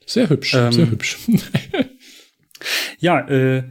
Sehr 0.06 0.28
hübsch, 0.28 0.54
ähm, 0.54 0.72
sehr 0.72 0.90
hübsch. 0.90 1.18
ja, 2.98 3.20
äh, 3.28 3.64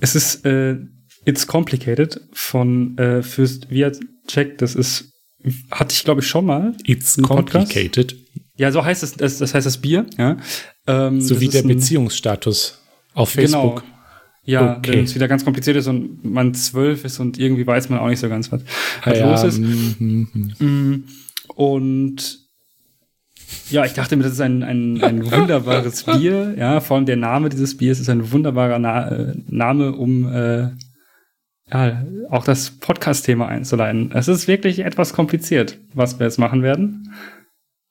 es 0.00 0.14
ist 0.14 0.44
äh, 0.44 0.76
It's 1.24 1.46
Complicated 1.46 2.20
von 2.32 2.96
äh, 2.98 3.22
Fürst 3.22 3.70
Viacek. 3.70 4.58
Das 4.58 4.74
ist, 4.74 5.12
hatte 5.70 5.94
ich 5.94 6.04
glaube 6.04 6.20
ich 6.20 6.26
schon 6.26 6.46
mal. 6.46 6.74
It's 6.84 7.16
Complicated. 7.20 8.16
Ja, 8.56 8.72
so 8.72 8.84
heißt 8.84 9.02
es, 9.02 9.14
das, 9.14 9.38
das 9.38 9.54
heißt 9.54 9.66
das 9.66 9.78
Bier. 9.78 10.06
Ja. 10.16 10.36
Ähm, 10.86 11.20
so 11.20 11.40
wie 11.40 11.48
der 11.48 11.62
Beziehungsstatus 11.62 12.80
auf 13.14 13.30
Facebook. 13.30 13.82
Genau. 13.82 13.94
Ja, 14.44 14.78
okay. 14.78 14.92
wenn 14.92 15.04
es 15.04 15.14
wieder 15.14 15.28
ganz 15.28 15.44
kompliziert 15.44 15.76
ist 15.76 15.88
und 15.88 16.24
man 16.24 16.54
zwölf 16.54 17.04
ist 17.04 17.20
und 17.20 17.38
irgendwie 17.38 17.66
weiß 17.66 17.90
man 17.90 17.98
auch 17.98 18.08
nicht 18.08 18.18
so 18.18 18.30
ganz, 18.30 18.50
was, 18.50 18.62
was 19.04 19.18
ja, 19.18 19.30
los 19.30 19.44
ist. 19.44 19.58
Mm, 19.58 21.04
und 21.54 22.47
ja, 23.70 23.84
ich 23.84 23.92
dachte 23.92 24.16
mir, 24.16 24.24
das 24.24 24.32
ist 24.32 24.40
ein, 24.40 24.62
ein, 24.62 25.02
ein 25.02 25.30
wunderbares 25.30 26.04
Bier. 26.04 26.54
Ja, 26.56 26.80
vor 26.80 26.96
allem 26.96 27.06
der 27.06 27.16
Name 27.16 27.48
dieses 27.48 27.76
Biers 27.76 28.00
ist 28.00 28.08
ein 28.08 28.32
wunderbarer 28.32 28.78
Na 28.78 29.08
äh, 29.08 29.34
Name, 29.46 29.92
um 29.92 30.32
äh, 30.32 30.70
ja, 31.70 32.02
auch 32.30 32.44
das 32.44 32.70
Podcast-Thema 32.70 33.46
einzuleiten. 33.46 34.10
Es 34.14 34.28
ist 34.28 34.48
wirklich 34.48 34.80
etwas 34.80 35.12
kompliziert, 35.12 35.78
was 35.92 36.18
wir 36.18 36.26
jetzt 36.26 36.38
machen 36.38 36.62
werden. 36.62 37.14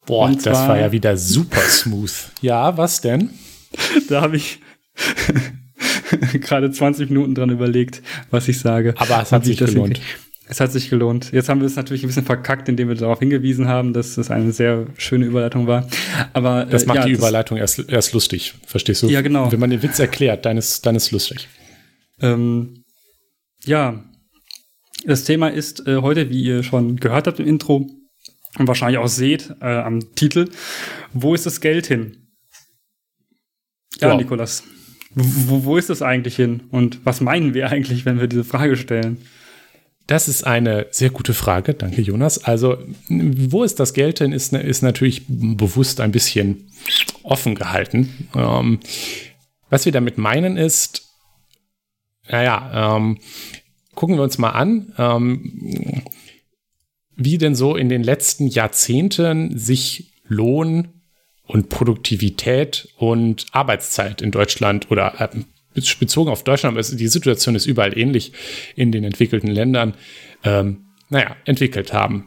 Boah, 0.05 0.27
Und 0.27 0.45
das 0.45 0.67
war 0.67 0.79
ja 0.79 0.91
wieder 0.91 1.17
super 1.17 1.59
smooth. 1.59 2.31
Ja, 2.41 2.77
was 2.77 3.01
denn? 3.01 3.29
da 4.09 4.21
habe 4.21 4.37
ich 4.37 4.59
gerade 6.41 6.71
20 6.71 7.09
Minuten 7.09 7.35
dran 7.35 7.49
überlegt, 7.49 8.01
was 8.31 8.47
ich 8.47 8.59
sage. 8.59 8.93
Aber 8.97 9.21
es 9.21 9.31
hat 9.31 9.45
sich 9.45 9.57
gelohnt. 9.57 9.99
Es 10.49 10.61
hat 10.61 10.71
sich 10.71 10.89
gelohnt. 10.89 11.31
Jetzt 11.33 11.49
haben 11.49 11.59
wir 11.59 11.67
es 11.67 11.75
natürlich 11.75 12.03
ein 12.03 12.07
bisschen 12.07 12.25
verkackt, 12.25 12.69
indem 12.69 12.87
wir 12.87 12.95
darauf 12.95 13.19
hingewiesen 13.19 13.67
haben, 13.67 13.91
dass 13.91 14.15
das 14.15 14.31
eine 14.31 14.53
sehr 14.53 14.87
schöne 14.97 15.25
Überleitung 15.25 15.67
war. 15.67 15.87
Aber 16.31 16.65
das 16.65 16.85
macht 16.85 16.97
äh, 16.97 17.01
ja, 17.01 17.05
die 17.07 17.13
Überleitung 17.13 17.57
erst, 17.57 17.89
erst 17.89 18.13
lustig, 18.13 18.53
verstehst 18.65 19.03
du? 19.03 19.09
Ja, 19.09 19.21
genau. 19.21 19.51
Wenn 19.51 19.59
man 19.59 19.69
den 19.69 19.83
Witz 19.83 19.99
erklärt, 19.99 20.45
dann 20.45 20.57
ist, 20.57 20.85
dann 20.85 20.95
ist 20.95 21.11
lustig. 21.11 21.49
Ähm, 22.21 22.85
ja, 23.65 24.03
das 25.05 25.25
Thema 25.25 25.49
ist 25.49 25.85
äh, 25.85 25.97
heute, 25.97 26.29
wie 26.29 26.43
ihr 26.43 26.63
schon 26.63 26.95
gehört 26.95 27.27
habt 27.27 27.39
im 27.39 27.47
Intro 27.47 27.89
und 28.57 28.67
wahrscheinlich 28.67 28.99
auch 28.99 29.07
seht 29.07 29.53
äh, 29.61 29.65
am 29.65 30.15
Titel, 30.15 30.49
wo 31.13 31.35
ist 31.35 31.45
das 31.45 31.59
Geld 31.59 31.87
hin? 31.87 32.29
Ja, 33.99 34.11
wow. 34.11 34.17
Nikolas, 34.17 34.63
wo, 35.13 35.65
wo 35.65 35.77
ist 35.77 35.89
das 35.89 36.01
eigentlich 36.01 36.37
hin? 36.37 36.63
Und 36.71 37.05
was 37.05 37.19
meinen 37.19 37.53
wir 37.53 37.69
eigentlich, 37.69 38.05
wenn 38.05 38.19
wir 38.19 38.27
diese 38.27 38.43
Frage 38.43 38.77
stellen? 38.77 39.17
Das 40.07 40.29
ist 40.29 40.47
eine 40.47 40.87
sehr 40.91 41.09
gute 41.09 41.33
Frage. 41.33 41.73
Danke, 41.73 42.01
Jonas. 42.01 42.43
Also, 42.43 42.77
wo 43.09 43.63
ist 43.63 43.79
das 43.79 43.93
Geld 43.93 44.19
hin, 44.19 44.31
ist, 44.31 44.53
ist 44.53 44.81
natürlich 44.81 45.23
bewusst 45.27 45.99
ein 45.99 46.13
bisschen 46.13 46.71
offen 47.23 47.55
gehalten. 47.55 48.29
Ähm, 48.33 48.79
was 49.69 49.83
wir 49.83 49.91
damit 49.91 50.17
meinen 50.17 50.55
ist, 50.55 51.13
naja, 52.29 52.95
ähm, 52.95 53.19
gucken 53.95 54.15
wir 54.15 54.23
uns 54.23 54.37
mal 54.37 54.51
an, 54.51 54.93
ähm, 54.97 56.03
wie 57.15 57.37
denn 57.37 57.55
so 57.55 57.75
in 57.75 57.89
den 57.89 58.03
letzten 58.03 58.47
Jahrzehnten 58.47 59.57
sich 59.57 60.13
Lohn 60.25 60.89
und 61.47 61.67
Produktivität 61.67 62.89
und 62.97 63.47
Arbeitszeit 63.51 64.21
in 64.21 64.31
Deutschland 64.31 64.89
oder 64.89 65.19
äh, 65.19 65.39
bezogen 65.99 66.29
auf 66.29 66.43
Deutschland, 66.43 66.77
aber 66.77 66.95
die 66.95 67.07
Situation 67.07 67.55
ist 67.55 67.65
überall 67.65 67.97
ähnlich 67.97 68.33
in 68.75 68.91
den 68.91 69.03
entwickelten 69.03 69.49
Ländern, 69.49 69.93
ähm, 70.43 70.85
naja, 71.09 71.35
entwickelt 71.45 71.93
haben. 71.93 72.25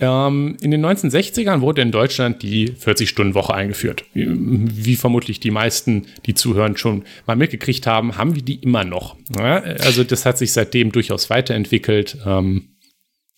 Ähm, 0.00 0.56
in 0.62 0.70
den 0.70 0.84
1960ern 0.84 1.60
wurde 1.60 1.82
in 1.82 1.92
Deutschland 1.92 2.42
die 2.42 2.72
40-Stunden-Woche 2.72 3.52
eingeführt. 3.52 4.04
Wie 4.14 4.96
vermutlich 4.96 5.40
die 5.40 5.50
meisten, 5.50 6.06
die 6.24 6.34
zuhören, 6.34 6.76
schon 6.76 7.04
mal 7.26 7.36
mitgekriegt 7.36 7.86
haben, 7.86 8.16
haben 8.16 8.34
wir 8.34 8.42
die 8.42 8.56
immer 8.56 8.84
noch. 8.84 9.16
Ja, 9.38 9.58
also 9.58 10.02
das 10.02 10.24
hat 10.24 10.38
sich 10.38 10.52
seitdem 10.52 10.90
durchaus 10.90 11.28
weiterentwickelt. 11.28 12.16
Ähm, 12.24 12.76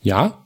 ja, 0.01 0.43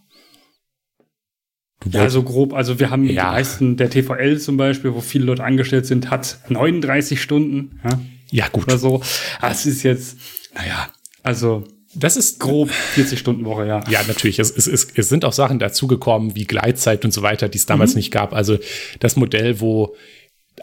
ja, 1.93 2.09
so 2.09 2.23
grob. 2.23 2.55
Also 2.55 2.81
wir 2.81 2.91
haben 2.91 3.05
ja. 3.05 3.11
die 3.11 3.37
meisten, 3.37 3.77
der 3.77 3.91
TVL 3.91 4.39
zum 4.39 4.57
Beispiel, 4.57 4.95
wo 4.95 5.01
viele 5.01 5.25
Leute 5.25 5.45
angestellt 5.45 5.87
sind, 5.87 6.11
hat 6.11 6.39
39 6.49 7.21
Stunden. 7.21 7.81
Ja, 7.85 8.01
ja 8.31 8.49
gut. 8.49 8.65
Oder 8.65 8.79
so. 8.79 9.03
Das 9.41 9.67
ist 9.67 9.83
jetzt, 9.83 10.17
naja, 10.55 10.89
also 11.23 11.65
das 11.95 12.17
ist 12.17 12.41
grob 12.41 12.71
40 12.71 13.19
Stunden 13.19 13.45
Woche, 13.47 13.67
ja. 13.67 13.83
Ja, 13.89 14.03
natürlich. 14.07 14.39
Es, 14.39 14.51
es, 14.51 14.67
es, 14.67 14.89
es 14.95 15.09
sind 15.09 15.25
auch 15.25 15.33
Sachen 15.33 15.59
dazugekommen, 15.59 16.35
wie 16.35 16.45
Gleitzeit 16.45 17.05
und 17.05 17.13
so 17.13 17.23
weiter, 17.23 17.49
die 17.49 17.59
es 17.59 17.67
damals 17.67 17.93
mhm. 17.93 17.99
nicht 17.99 18.11
gab. 18.11 18.35
Also 18.35 18.59
das 19.01 19.17
Modell, 19.17 19.61
wo 19.61 19.97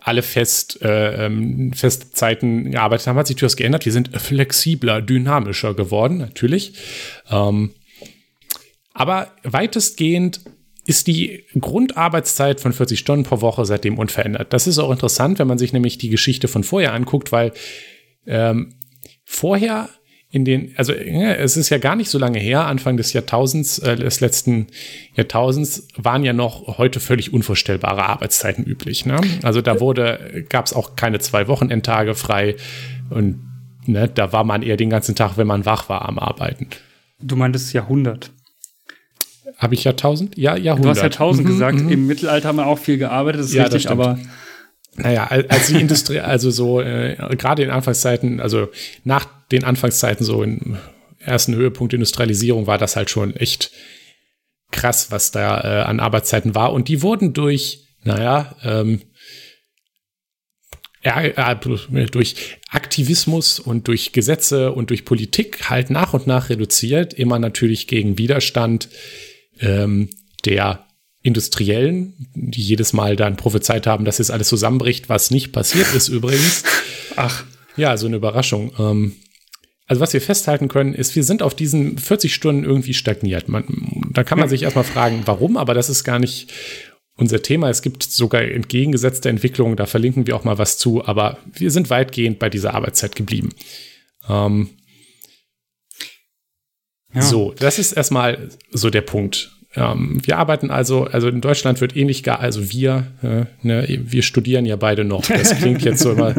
alle 0.01 0.21
fest, 0.21 0.81
äh, 0.81 1.25
ähm, 1.25 1.73
Festzeiten 1.73 2.71
gearbeitet 2.71 3.07
haben, 3.07 3.17
hat 3.17 3.27
sich 3.27 3.35
durchaus 3.35 3.55
geändert. 3.55 3.85
Wir 3.85 3.91
sind 3.91 4.09
flexibler, 4.19 5.01
dynamischer 5.01 5.73
geworden, 5.73 6.17
natürlich. 6.17 6.73
Ähm, 7.29 7.73
aber 8.93 9.31
weitestgehend 9.43 10.41
ist 10.85 11.07
die 11.07 11.45
Grundarbeitszeit 11.57 12.59
von 12.59 12.73
40 12.73 12.99
Stunden 12.99 13.23
pro 13.23 13.41
Woche 13.41 13.65
seitdem 13.65 13.97
unverändert. 13.97 14.51
Das 14.51 14.67
ist 14.67 14.79
auch 14.79 14.91
interessant, 14.91 15.39
wenn 15.39 15.47
man 15.47 15.57
sich 15.57 15.73
nämlich 15.73 15.97
die 15.97 16.09
Geschichte 16.09 16.47
von 16.47 16.63
vorher 16.63 16.93
anguckt, 16.93 17.31
weil 17.31 17.53
ähm, 18.25 18.75
vorher 19.23 19.89
in 20.29 20.45
den, 20.45 20.73
also 20.77 20.93
es 20.93 21.57
ist 21.57 21.69
ja 21.69 21.77
gar 21.77 21.95
nicht 21.95 22.09
so 22.09 22.17
lange 22.17 22.39
her, 22.39 22.65
Anfang 22.65 22.97
des 22.97 23.13
Jahrtausends, 23.13 23.77
äh, 23.77 23.95
des 23.95 24.19
letzten 24.19 24.65
Jahrtausends, 25.15 25.87
waren 25.95 26.23
ja 26.23 26.33
noch 26.33 26.79
heute 26.79 26.99
völlig 26.99 27.31
unvorstellbare 27.31 28.07
Arbeitszeiten 28.07 28.65
üblich. 28.65 29.05
Ne? 29.05 29.21
Also 29.43 29.61
da 29.61 29.79
wurde, 29.79 30.43
gab 30.49 30.65
es 30.65 30.73
auch 30.73 30.95
keine 30.95 31.19
zwei 31.19 31.47
Wochenendtage 31.47 32.15
frei 32.15 32.55
und 33.11 33.41
ne, 33.85 34.07
da 34.07 34.33
war 34.33 34.43
man 34.43 34.63
eher 34.63 34.75
den 34.75 34.89
ganzen 34.89 35.15
Tag, 35.15 35.37
wenn 35.37 35.45
man 35.45 35.67
wach 35.67 35.87
war, 35.87 36.09
am 36.09 36.17
Arbeiten. 36.17 36.67
Du 37.21 37.35
meintest 37.35 37.71
Jahrhundert. 37.73 38.31
Habe 39.63 39.75
ich 39.75 39.85
Jahrtausend? 39.85 40.37
Ja, 40.37 40.57
Jahrhundert. 40.57 40.85
Du 40.85 40.89
hast 40.89 41.01
Jahrtausend 41.03 41.47
mhm, 41.47 41.51
gesagt. 41.51 41.79
Mhm. 41.79 41.89
Im 41.89 42.05
Mittelalter 42.05 42.49
haben 42.49 42.57
wir 42.57 42.67
auch 42.67 42.77
viel 42.77 42.97
gearbeitet, 42.97 43.39
das 43.39 43.47
ist 43.47 43.53
ja, 43.53 43.63
richtig, 43.63 43.83
das 43.83 43.91
aber. 43.93 44.19
Naja, 44.95 45.25
als 45.25 45.67
die 45.67 45.79
Industrie, 45.79 46.19
also 46.19 46.51
so, 46.51 46.81
äh, 46.81 47.15
gerade 47.37 47.63
in 47.63 47.69
Anfangszeiten, 47.69 48.41
also 48.41 48.67
nach 49.05 49.25
den 49.53 49.63
Anfangszeiten, 49.63 50.25
so 50.25 50.43
im 50.43 50.75
ersten 51.17 51.55
Höhepunkt 51.55 51.93
Industrialisierung, 51.93 52.67
war 52.67 52.77
das 52.77 52.97
halt 52.97 53.09
schon 53.09 53.37
echt 53.37 53.71
krass, 54.69 55.11
was 55.11 55.31
da 55.31 55.61
äh, 55.61 55.83
an 55.83 56.01
Arbeitszeiten 56.01 56.55
war. 56.55 56.73
Und 56.73 56.89
die 56.89 57.01
wurden 57.01 57.31
durch, 57.31 57.87
naja, 58.03 58.55
ähm, 58.65 59.01
ja, 61.05 61.55
durch 61.55 62.59
Aktivismus 62.69 63.59
und 63.59 63.87
durch 63.87 64.11
Gesetze 64.11 64.73
und 64.73 64.89
durch 64.89 65.05
Politik 65.05 65.69
halt 65.69 65.89
nach 65.89 66.13
und 66.13 66.27
nach 66.27 66.49
reduziert, 66.49 67.13
immer 67.13 67.39
natürlich 67.39 67.87
gegen 67.87 68.17
Widerstand 68.17 68.89
ähm, 69.59 70.09
der 70.45 70.85
Industriellen, 71.21 72.27
die 72.35 72.61
jedes 72.61 72.91
Mal 72.93 73.15
dann 73.15 73.37
prophezeit 73.37 73.87
haben, 73.87 74.03
dass 74.03 74.17
jetzt 74.17 74.31
alles 74.31 74.49
zusammenbricht, 74.49 75.07
was 75.09 75.31
nicht 75.31 75.51
passiert 75.51 75.93
ist 75.95 76.07
übrigens. 76.09 76.63
Ach. 77.15 77.45
Ja, 77.75 77.97
so 77.97 78.07
eine 78.07 78.17
Überraschung. 78.17 78.71
Ähm, 78.77 79.13
also 79.85 80.01
was 80.01 80.13
wir 80.13 80.21
festhalten 80.21 80.67
können, 80.67 80.93
ist, 80.93 81.15
wir 81.15 81.23
sind 81.23 81.41
auf 81.41 81.55
diesen 81.55 81.97
40 81.97 82.33
Stunden 82.33 82.63
irgendwie 82.63 82.93
stagniert. 82.93 83.47
Man, 83.49 83.65
da 84.13 84.23
kann 84.23 84.39
man 84.39 84.49
sich 84.49 84.63
erstmal 84.63 84.83
fragen, 84.83 85.23
warum, 85.25 85.57
aber 85.57 85.73
das 85.73 85.89
ist 85.89 86.03
gar 86.03 86.19
nicht 86.19 86.51
unser 87.15 87.41
Thema. 87.41 87.69
Es 87.69 87.81
gibt 87.81 88.03
sogar 88.03 88.41
entgegengesetzte 88.41 89.29
Entwicklungen, 89.29 89.75
da 89.75 89.85
verlinken 89.85 90.27
wir 90.27 90.35
auch 90.35 90.43
mal 90.43 90.57
was 90.57 90.77
zu, 90.77 91.05
aber 91.05 91.37
wir 91.51 91.71
sind 91.71 91.89
weitgehend 91.89 92.39
bei 92.39 92.49
dieser 92.49 92.73
Arbeitszeit 92.73 93.15
geblieben. 93.15 93.49
Ähm, 94.29 94.69
ja. 97.13 97.21
So, 97.21 97.53
das 97.57 97.79
ist 97.79 97.93
erstmal 97.93 98.49
so 98.71 98.89
der 98.89 99.01
Punkt. 99.01 99.51
ähm, 99.75 100.21
wir 100.23 100.37
arbeiten 100.37 100.69
also, 100.69 101.05
also 101.05 101.27
in 101.27 101.41
Deutschland 101.41 101.81
wird 101.81 101.95
ähnlich 101.95 102.23
gar, 102.23 102.39
also 102.39 102.71
wir, 102.71 103.07
äh, 103.23 103.45
ne, 103.65 103.87
wir 103.89 104.21
studieren 104.21 104.65
ja 104.65 104.75
beide 104.75 105.03
noch. 105.03 105.25
Das 105.25 105.55
klingt 105.57 105.81
jetzt 105.83 106.01
so 106.01 106.11
immer. 106.11 106.35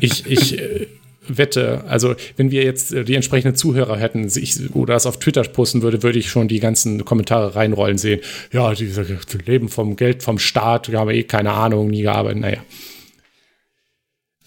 Ich, 0.00 0.26
ich 0.26 0.58
äh, 0.58 0.86
wette, 1.26 1.84
also 1.86 2.14
wenn 2.36 2.50
wir 2.50 2.64
jetzt 2.64 2.92
äh, 2.92 3.04
die 3.04 3.14
entsprechenden 3.14 3.56
Zuhörer 3.56 3.96
hätten 3.96 4.28
sich, 4.28 4.74
oder 4.74 4.94
das 4.94 5.06
auf 5.06 5.18
Twitter 5.18 5.42
posten 5.42 5.82
würde, 5.82 6.02
würde 6.02 6.18
ich 6.18 6.28
schon 6.28 6.48
die 6.48 6.60
ganzen 6.60 7.04
Kommentare 7.04 7.54
reinrollen 7.54 7.98
sehen. 7.98 8.20
Ja, 8.52 8.74
die, 8.74 8.86
die 8.86 9.38
leben 9.46 9.68
vom 9.68 9.96
Geld 9.96 10.22
vom 10.22 10.38
Staat, 10.38 10.90
wir 10.90 10.98
haben 10.98 11.10
eh 11.10 11.22
keine 11.24 11.52
Ahnung, 11.52 11.88
nie 11.88 12.02
gearbeitet, 12.02 12.40
naja. 12.40 12.64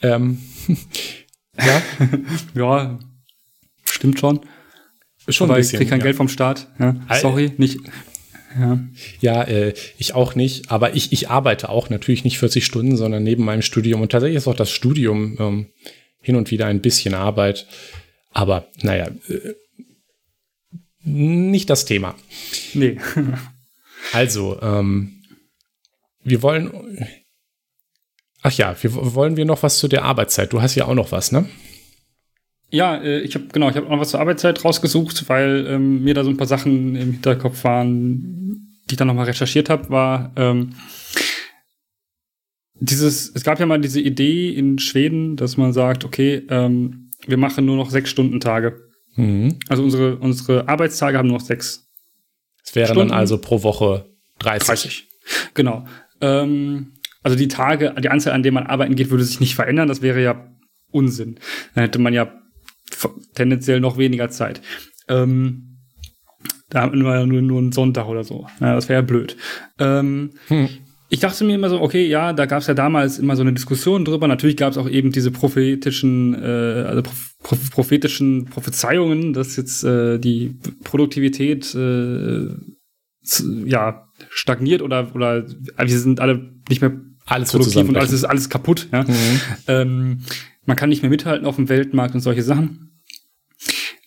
Ähm, 0.01 0.39
ja. 1.57 1.81
ja, 2.55 2.99
stimmt 3.85 4.19
schon. 4.19 4.41
Schon 5.29 5.49
Aber 5.49 5.55
ein 5.55 5.61
bisschen, 5.61 5.75
ich 5.75 5.79
kriege 5.79 5.89
kein 5.89 5.99
ja. 5.99 6.05
Geld 6.05 6.17
vom 6.17 6.27
Staat. 6.27 6.67
Ja, 6.79 6.95
sorry, 7.21 7.53
nicht. 7.57 7.79
Ja, 8.59 8.79
ja 9.19 9.43
äh, 9.43 9.73
ich 9.97 10.13
auch 10.13 10.35
nicht. 10.35 10.69
Aber 10.71 10.95
ich, 10.95 11.11
ich 11.11 11.29
arbeite 11.29 11.69
auch 11.69 11.89
natürlich 11.89 12.23
nicht 12.23 12.39
40 12.39 12.65
Stunden, 12.65 12.97
sondern 12.97 13.23
neben 13.23 13.45
meinem 13.45 13.61
Studium. 13.61 14.01
Und 14.01 14.11
tatsächlich 14.11 14.37
ist 14.37 14.47
auch 14.47 14.55
das 14.55 14.71
Studium 14.71 15.37
ähm, 15.39 15.67
hin 16.19 16.35
und 16.35 16.51
wieder 16.51 16.67
ein 16.67 16.81
bisschen 16.81 17.13
Arbeit. 17.13 17.67
Aber 18.31 18.67
naja, 18.81 19.07
äh, 19.29 19.53
nicht 21.03 21.69
das 21.69 21.85
Thema. 21.85 22.15
Nee. 22.73 22.97
also, 24.13 24.59
ähm, 24.61 25.23
wir 26.23 26.41
wollen. 26.41 27.07
Ach 28.41 28.51
ja, 28.51 28.75
wir 28.81 29.15
wollen 29.15 29.37
wir 29.37 29.45
noch 29.45 29.63
was 29.63 29.77
zu 29.77 29.87
der 29.87 30.03
Arbeitszeit. 30.03 30.51
Du 30.51 30.61
hast 30.61 30.75
ja 30.75 30.85
auch 30.85 30.95
noch 30.95 31.11
was, 31.11 31.31
ne? 31.31 31.47
Ja, 32.73 32.95
äh, 32.95 33.19
ich 33.19 33.35
habe 33.35 33.45
genau, 33.53 33.69
ich 33.69 33.75
habe 33.75 33.87
noch 33.87 33.99
was 33.99 34.09
zur 34.09 34.19
Arbeitszeit 34.19 34.65
rausgesucht, 34.65 35.29
weil 35.29 35.67
ähm, 35.69 36.03
mir 36.03 36.15
da 36.15 36.23
so 36.23 36.31
ein 36.31 36.37
paar 36.37 36.47
Sachen 36.47 36.95
im 36.95 37.11
Hinterkopf 37.13 37.63
waren, 37.63 38.79
die 38.89 38.93
ich 38.93 38.97
dann 38.97 39.07
nochmal 39.07 39.25
recherchiert 39.27 39.69
habe, 39.69 39.91
war 39.91 40.31
ähm, 40.35 40.71
dieses, 42.73 43.31
es 43.35 43.43
gab 43.43 43.59
ja 43.59 43.67
mal 43.67 43.79
diese 43.79 44.01
Idee 44.01 44.49
in 44.49 44.79
Schweden, 44.79 45.35
dass 45.35 45.55
man 45.55 45.71
sagt, 45.71 46.03
okay, 46.03 46.47
ähm, 46.49 47.11
wir 47.27 47.37
machen 47.37 47.65
nur 47.65 47.77
noch 47.77 47.91
sechs 47.91 48.09
Stunden 48.09 48.39
Tage. 48.39 48.81
Mhm. 49.17 49.59
Also 49.69 49.83
unsere, 49.83 50.17
unsere 50.17 50.67
Arbeitstage 50.67 51.19
haben 51.19 51.27
nur 51.27 51.37
noch 51.37 51.45
sechs. 51.45 51.87
Es 52.65 52.73
wären 52.73 52.87
Stunden. 52.87 53.09
dann 53.09 53.17
also 53.19 53.37
pro 53.37 53.61
Woche 53.61 54.09
30. 54.39 54.67
30. 54.67 55.07
Genau. 55.53 55.85
Ähm, 56.21 56.93
also 57.21 57.37
die 57.37 57.49
Tage, 57.49 57.93
die 58.01 58.09
Anzahl, 58.09 58.33
an 58.33 58.41
denen 58.41 58.55
man 58.55 58.65
arbeiten 58.65 58.95
geht, 58.95 59.11
würde 59.11 59.23
sich 59.23 59.39
nicht 59.39 59.53
verändern. 59.53 59.87
Das 59.87 60.01
wäre 60.01 60.23
ja 60.23 60.49
Unsinn. 60.89 61.35
Dann 61.75 61.83
hätte 61.83 61.99
man 61.99 62.15
ja 62.15 62.39
tendenziell 63.35 63.79
noch 63.79 63.97
weniger 63.97 64.29
Zeit. 64.29 64.61
Ähm, 65.07 65.77
da 66.69 66.81
haben 66.81 67.03
wir 67.03 67.19
ja 67.19 67.25
nur, 67.25 67.41
nur 67.41 67.59
einen 67.59 67.71
Sonntag 67.71 68.07
oder 68.07 68.23
so. 68.23 68.47
Ja, 68.59 68.73
das 68.73 68.89
wäre 68.89 69.01
ja 69.01 69.05
blöd. 69.05 69.37
Ähm, 69.79 70.31
hm. 70.47 70.69
Ich 71.09 71.19
dachte 71.19 71.43
mir 71.43 71.53
immer 71.53 71.69
so, 71.69 71.79
okay, 71.79 72.07
ja, 72.07 72.33
da 72.33 72.47
gab 72.47 72.61
es 72.61 72.67
ja 72.67 72.73
damals 72.73 73.19
immer 73.19 73.35
so 73.35 73.43
eine 73.43 73.53
Diskussion 73.53 74.03
drüber. 74.03 74.27
Natürlich 74.27 74.57
gab 74.57 74.71
es 74.71 74.79
auch 74.79 74.89
eben 74.89 75.11
diese 75.11 75.29
prophetischen, 75.29 76.33
äh, 76.33 76.85
also 76.87 77.03
proph 77.03 77.69
prophetischen 77.69 78.45
Prophezeiungen, 78.45 79.33
dass 79.33 79.55
jetzt 79.55 79.83
äh, 79.83 80.17
die 80.17 80.55
Produktivität 80.83 81.75
äh, 81.75 82.47
ja 83.65 84.07
stagniert 84.29 84.81
oder 84.81 85.13
oder 85.13 85.45
wir 85.45 85.99
sind 85.99 86.19
alle 86.19 86.51
nicht 86.67 86.81
mehr 86.81 86.93
alles 87.25 87.51
produktiv 87.51 87.87
und 87.87 87.95
alles 87.95 88.11
ist 88.11 88.23
alles 88.23 88.49
kaputt. 88.49 88.87
Ja? 88.91 89.03
Mhm. 89.03 89.39
Ähm, 89.67 90.19
man 90.65 90.75
kann 90.77 90.89
nicht 90.89 91.03
mehr 91.03 91.11
mithalten 91.11 91.45
auf 91.45 91.57
dem 91.57 91.69
Weltmarkt 91.69 92.15
und 92.15 92.21
solche 92.21 92.41
Sachen. 92.41 92.92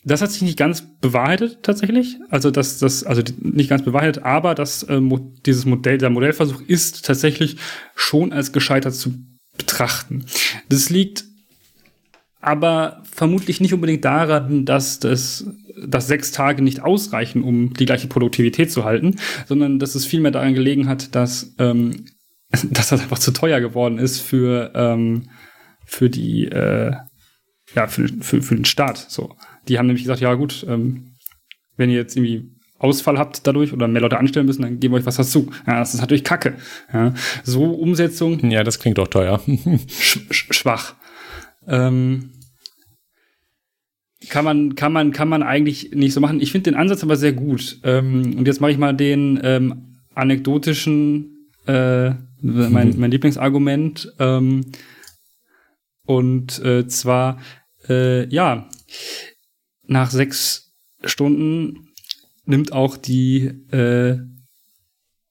Das 0.07 0.21
hat 0.21 0.31
sich 0.31 0.41
nicht 0.41 0.57
ganz 0.57 0.83
bewahrheitet 1.01 1.59
tatsächlich. 1.63 2.17
Also 2.29 2.51
das, 2.51 2.79
das, 2.79 3.03
also 3.03 3.21
nicht 3.41 3.69
ganz 3.69 3.83
bewahrheitet, 3.83 4.23
aber 4.23 4.55
das, 4.55 4.83
äh, 4.83 5.01
dieses 5.45 5.65
Modell, 5.65 5.97
der 5.97 6.09
Modellversuch 6.09 6.61
ist 6.61 7.05
tatsächlich 7.05 7.57
schon 7.95 8.31
als 8.31 8.51
gescheitert 8.51 8.95
zu 8.95 9.15
betrachten. 9.57 10.25
Das 10.69 10.89
liegt 10.89 11.25
aber 12.39 13.03
vermutlich 13.11 13.59
nicht 13.59 13.73
unbedingt 13.73 14.05
daran, 14.05 14.63
dass 14.65 14.99
das 14.99 15.45
dass 15.85 16.07
sechs 16.07 16.31
Tage 16.31 16.61
nicht 16.63 16.81
ausreichen, 16.81 17.43
um 17.43 17.73
die 17.73 17.85
gleiche 17.85 18.07
Produktivität 18.07 18.71
zu 18.71 18.83
halten, 18.83 19.15
sondern 19.47 19.79
dass 19.79 19.95
es 19.95 20.05
vielmehr 20.05 20.31
daran 20.31 20.53
gelegen 20.53 20.87
hat, 20.87 21.13
dass, 21.15 21.53
ähm, 21.59 22.05
dass 22.49 22.89
das 22.89 23.01
einfach 23.01 23.19
zu 23.19 23.31
teuer 23.31 23.59
geworden 23.59 23.99
ist 23.99 24.19
für, 24.19 24.71
ähm, 24.75 25.29
für 25.85 26.09
die, 26.09 26.45
äh, 26.45 26.93
ja, 27.75 27.87
für, 27.87 28.07
für, 28.21 28.41
für 28.41 28.55
den 28.55 28.65
Staat. 28.65 28.97
So. 29.09 29.35
Die 29.67 29.77
haben 29.77 29.87
nämlich 29.87 30.03
gesagt, 30.03 30.21
ja 30.21 30.33
gut, 30.33 30.65
ähm, 30.67 31.13
wenn 31.75 31.89
ihr 31.89 31.97
jetzt 31.97 32.15
irgendwie 32.15 32.51
Ausfall 32.79 33.17
habt 33.17 33.45
dadurch 33.47 33.73
oder 33.73 33.87
mehr 33.87 34.01
Leute 34.01 34.17
anstellen 34.17 34.45
müssen, 34.45 34.61
dann 34.61 34.79
geben 34.79 34.93
wir 34.93 34.99
euch 34.99 35.05
was 35.05 35.15
dazu. 35.15 35.49
Ja, 35.65 35.79
das 35.79 35.93
ist 35.93 36.01
natürlich 36.01 36.23
Kacke. 36.23 36.55
Ja, 36.93 37.13
so 37.43 37.71
Umsetzung. 37.71 38.49
Ja, 38.49 38.63
das 38.63 38.79
klingt 38.79 38.97
doch 38.97 39.07
teuer. 39.07 39.41
sch 39.87 40.19
schwach. 40.29 40.95
Ähm, 41.67 42.31
kann 44.29 44.45
man, 44.45 44.75
kann 44.75 44.91
man, 44.91 45.11
kann 45.11 45.29
man 45.29 45.43
eigentlich 45.43 45.91
nicht 45.93 46.13
so 46.13 46.21
machen. 46.21 46.41
Ich 46.41 46.51
finde 46.51 46.71
den 46.71 46.79
Ansatz 46.79 47.03
aber 47.03 47.15
sehr 47.15 47.33
gut. 47.33 47.79
Ähm, 47.83 48.35
und 48.37 48.47
jetzt 48.47 48.61
mache 48.61 48.71
ich 48.71 48.77
mal 48.77 48.93
den 48.93 49.39
ähm, 49.43 49.97
anekdotischen, 50.13 51.49
äh, 51.65 52.11
mein, 52.41 52.95
mein 52.97 53.11
Lieblingsargument. 53.11 54.13
Ähm, 54.19 54.65
und 56.05 56.59
äh, 56.63 56.87
zwar, 56.87 57.39
äh, 57.89 58.27
ja, 58.29 58.69
nach 59.87 60.11
sechs 60.11 60.73
Stunden 61.03 61.89
nimmt 62.45 62.71
auch 62.71 62.97
die 62.97 63.45
äh, 63.71 64.19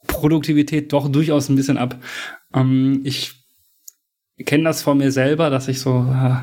Produktivität 0.06 0.92
doch 0.92 1.08
durchaus 1.08 1.48
ein 1.48 1.56
bisschen 1.56 1.78
ab. 1.78 2.02
Ähm, 2.54 3.00
ich 3.04 3.32
kenne 4.44 4.64
das 4.64 4.82
von 4.82 4.98
mir 4.98 5.12
selber, 5.12 5.50
dass 5.50 5.68
ich 5.68 5.80
so, 5.80 5.90
äh, 5.90 6.36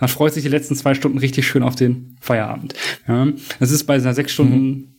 man 0.00 0.08
freut 0.08 0.32
sich 0.32 0.42
die 0.42 0.48
letzten 0.48 0.76
zwei 0.76 0.94
Stunden 0.94 1.18
richtig 1.18 1.46
schön 1.46 1.62
auf 1.62 1.74
den 1.74 2.16
Feierabend. 2.20 2.74
Ja, 3.06 3.28
das 3.60 3.70
ist 3.70 3.84
bei 3.84 3.94
einer 3.94 4.14
sechs 4.14 4.32
Stunden 4.32 4.66
mhm 4.66 4.93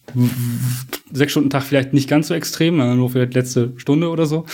sechs 1.11 1.31
Stunden 1.31 1.49
Tag 1.49 1.63
vielleicht 1.63 1.93
nicht 1.93 2.09
ganz 2.09 2.27
so 2.27 2.33
extrem, 2.33 2.77
nur 2.77 3.09
für 3.09 3.25
die 3.27 3.33
letzte 3.33 3.73
Stunde 3.77 4.09
oder 4.09 4.25
so. 4.25 4.45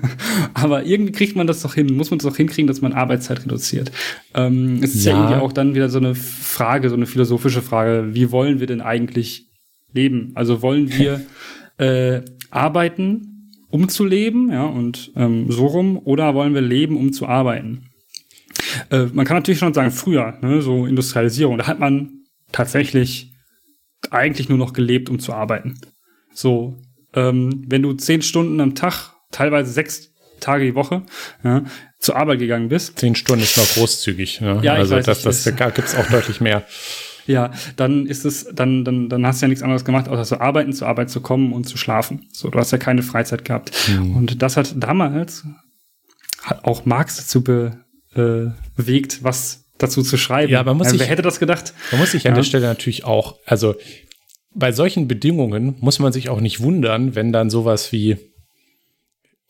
Aber 0.54 0.84
irgendwie 0.84 1.12
kriegt 1.12 1.36
man 1.36 1.46
das 1.46 1.62
doch 1.62 1.74
hin, 1.74 1.94
muss 1.94 2.10
man 2.10 2.18
das 2.18 2.30
doch 2.30 2.36
hinkriegen, 2.36 2.66
dass 2.66 2.80
man 2.80 2.92
Arbeitszeit 2.92 3.44
reduziert. 3.44 3.90
Ähm, 4.34 4.80
es 4.82 4.94
ist 4.94 5.04
ja. 5.04 5.12
ja 5.12 5.18
irgendwie 5.20 5.40
auch 5.40 5.52
dann 5.52 5.74
wieder 5.74 5.88
so 5.88 5.98
eine 5.98 6.14
Frage, 6.14 6.88
so 6.88 6.96
eine 6.96 7.06
philosophische 7.06 7.62
Frage, 7.62 8.08
wie 8.12 8.30
wollen 8.30 8.60
wir 8.60 8.66
denn 8.66 8.80
eigentlich 8.80 9.46
leben? 9.92 10.32
Also 10.34 10.62
wollen 10.62 10.90
wir 10.96 11.22
äh, 11.78 12.22
arbeiten, 12.50 13.52
um 13.70 13.88
zu 13.88 14.04
leben, 14.04 14.50
ja, 14.50 14.64
und 14.64 15.12
ähm, 15.16 15.50
so 15.50 15.66
rum, 15.66 16.00
oder 16.02 16.34
wollen 16.34 16.54
wir 16.54 16.62
leben, 16.62 16.96
um 16.96 17.12
zu 17.12 17.26
arbeiten? 17.26 17.90
Äh, 18.90 19.06
man 19.12 19.26
kann 19.26 19.36
natürlich 19.36 19.58
schon 19.58 19.74
sagen, 19.74 19.90
früher, 19.90 20.38
ne, 20.40 20.62
so 20.62 20.86
Industrialisierung, 20.86 21.58
da 21.58 21.66
hat 21.66 21.78
man 21.78 22.22
tatsächlich 22.52 23.32
eigentlich 24.10 24.48
nur 24.48 24.58
noch 24.58 24.72
gelebt, 24.72 25.08
um 25.08 25.18
zu 25.18 25.32
arbeiten. 25.32 25.78
So, 26.32 26.76
ähm, 27.14 27.64
wenn 27.66 27.82
du 27.82 27.92
zehn 27.94 28.22
Stunden 28.22 28.60
am 28.60 28.74
Tag, 28.74 29.14
teilweise 29.30 29.70
sechs 29.70 30.10
Tage 30.40 30.64
die 30.64 30.74
Woche, 30.74 31.02
ja, 31.42 31.64
zur 31.98 32.16
Arbeit 32.16 32.38
gegangen 32.38 32.68
bist. 32.68 32.98
Zehn 32.98 33.14
Stunden 33.14 33.42
ist 33.42 33.56
noch 33.56 33.68
großzügig. 33.74 34.40
Ne? 34.40 34.60
Ja, 34.62 34.74
also 34.74 34.94
weiß, 34.94 35.04
das, 35.04 35.22
das, 35.22 35.42
das 35.42 35.56
gibt 35.74 35.88
es 35.88 35.96
auch 35.96 36.06
deutlich 36.06 36.40
mehr. 36.40 36.64
Ja, 37.26 37.50
dann 37.76 38.06
ist 38.06 38.24
es, 38.24 38.48
dann, 38.54 38.84
dann, 38.84 39.08
dann 39.10 39.26
hast 39.26 39.42
du 39.42 39.44
ja 39.44 39.48
nichts 39.48 39.62
anderes 39.62 39.84
gemacht, 39.84 40.08
außer 40.08 40.24
zu 40.24 40.40
arbeiten, 40.40 40.72
zur 40.72 40.88
Arbeit 40.88 41.10
zu 41.10 41.20
kommen 41.20 41.52
und 41.52 41.64
zu 41.64 41.76
schlafen. 41.76 42.26
So, 42.32 42.48
du 42.48 42.58
hast 42.58 42.70
ja 42.70 42.78
keine 42.78 43.02
Freizeit 43.02 43.44
gehabt. 43.44 43.72
Mhm. 43.88 44.16
Und 44.16 44.42
das 44.42 44.56
hat 44.56 44.74
damals 44.76 45.44
hat 46.42 46.64
auch 46.64 46.86
Marx 46.86 47.16
dazu 47.16 47.42
be, 47.42 47.84
äh, 48.14 48.50
bewegt, 48.76 49.22
was 49.22 49.66
dazu 49.78 50.02
zu 50.02 50.16
schreiben. 50.16 50.52
Ja, 50.52 50.62
man 50.62 50.76
muss 50.76 50.90
sich, 50.90 51.00
wer 51.00 51.06
hätte 51.06 51.22
das 51.22 51.40
gedacht? 51.40 51.72
Man 51.90 52.00
muss 52.00 52.12
sich 52.12 52.26
an 52.26 52.32
ja. 52.32 52.36
der 52.36 52.44
Stelle 52.44 52.66
natürlich 52.66 53.04
auch, 53.04 53.36
also 53.46 53.76
bei 54.54 54.72
solchen 54.72 55.08
Bedingungen 55.08 55.76
muss 55.80 55.98
man 55.98 56.12
sich 56.12 56.28
auch 56.28 56.40
nicht 56.40 56.60
wundern, 56.60 57.14
wenn 57.14 57.32
dann 57.32 57.50
sowas 57.50 57.92
wie 57.92 58.16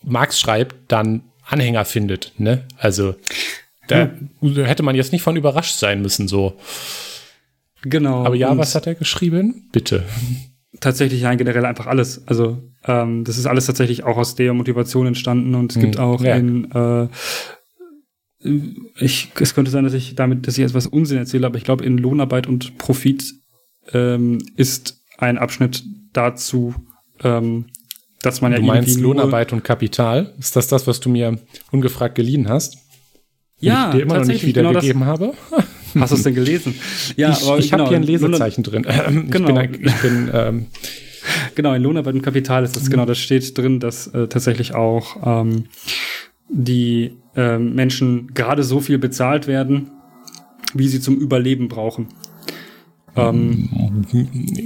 Marx 0.02 0.38
schreibt, 0.38 0.76
dann 0.88 1.22
Anhänger 1.44 1.84
findet. 1.84 2.32
Ne? 2.36 2.64
Also 2.76 3.14
da 3.88 4.10
hm. 4.40 4.64
hätte 4.64 4.82
man 4.82 4.94
jetzt 4.94 5.12
nicht 5.12 5.22
von 5.22 5.36
überrascht 5.36 5.78
sein 5.78 6.02
müssen, 6.02 6.28
so. 6.28 6.58
Genau. 7.82 8.24
Aber 8.24 8.34
ja, 8.34 8.56
was 8.56 8.74
hat 8.74 8.86
er 8.86 8.94
geschrieben? 8.94 9.68
Bitte. 9.72 10.04
Tatsächlich 10.80 11.22
ja, 11.22 11.34
generell 11.34 11.64
einfach 11.64 11.86
alles. 11.86 12.26
Also 12.26 12.62
ähm, 12.84 13.24
das 13.24 13.38
ist 13.38 13.46
alles 13.46 13.66
tatsächlich 13.66 14.04
auch 14.04 14.18
aus 14.18 14.34
der 14.34 14.52
Motivation 14.52 15.06
entstanden 15.06 15.54
und 15.54 15.72
es 15.72 15.76
hm. 15.76 15.82
gibt 15.82 15.98
auch 15.98 16.20
ja. 16.20 16.34
in 16.36 16.70
äh, 16.70 17.08
ich, 18.40 19.30
es 19.40 19.54
könnte 19.54 19.70
sein, 19.70 19.84
dass 19.84 19.94
ich 19.94 20.14
damit, 20.14 20.46
dass 20.46 20.56
ich 20.56 20.64
etwas 20.64 20.86
Unsinn 20.86 21.18
erzähle, 21.18 21.46
aber 21.46 21.58
ich 21.58 21.64
glaube, 21.64 21.84
in 21.84 21.98
Lohnarbeit 21.98 22.46
und 22.46 22.78
Profit 22.78 23.34
ähm, 23.92 24.38
ist 24.56 25.02
ein 25.18 25.38
Abschnitt 25.38 25.82
dazu, 26.12 26.74
ähm, 27.22 27.66
dass 28.22 28.40
man 28.40 28.52
du 28.52 28.58
ja 28.58 28.60
Du 28.60 28.66
meinst 28.66 29.00
Lohnarbeit 29.00 29.52
und 29.52 29.64
Kapital? 29.64 30.34
Ist 30.38 30.56
das 30.56 30.68
das, 30.68 30.86
was 30.86 31.00
du 31.00 31.08
mir 31.08 31.38
ungefragt 31.70 32.14
geliehen 32.14 32.48
hast? 32.48 32.78
Ja, 33.60 33.88
ich 33.88 33.96
dir 33.96 34.02
immer 34.02 34.18
noch 34.18 34.26
nicht 34.26 34.46
wiedergegeben 34.46 35.00
genau 35.00 35.06
habe. 35.06 35.34
Hast 35.98 36.12
du 36.12 36.16
es 36.16 36.22
denn 36.22 36.34
gelesen? 36.34 36.74
Ja, 37.16 37.30
ich, 37.32 37.40
ich 37.40 37.70
genau, 37.70 37.84
habe 37.84 37.88
hier 37.88 37.96
ein 37.96 38.02
Lesezeichen 38.02 38.62
drin. 38.62 38.86
Ähm, 38.86 39.30
genau. 39.30 39.60
Ich 39.60 39.70
bin, 39.70 39.86
ich 39.86 39.96
bin 39.96 40.30
ähm, 40.32 40.66
genau, 41.54 41.74
in 41.74 41.82
Lohnarbeit 41.82 42.14
und 42.14 42.22
Kapital 42.22 42.62
ist 42.62 42.76
das, 42.76 42.84
mhm. 42.84 42.90
genau, 42.90 43.04
das 43.06 43.18
steht 43.18 43.56
drin, 43.56 43.80
dass 43.80 44.06
äh, 44.08 44.28
tatsächlich 44.28 44.74
auch 44.74 45.16
ähm, 45.24 45.64
die 46.48 47.16
äh, 47.38 47.58
Menschen 47.58 48.34
gerade 48.34 48.64
so 48.64 48.80
viel 48.80 48.98
bezahlt 48.98 49.46
werden, 49.46 49.92
wie 50.74 50.88
sie 50.88 51.00
zum 51.00 51.16
Überleben 51.16 51.68
brauchen. 51.68 52.08
Ähm, 53.14 53.68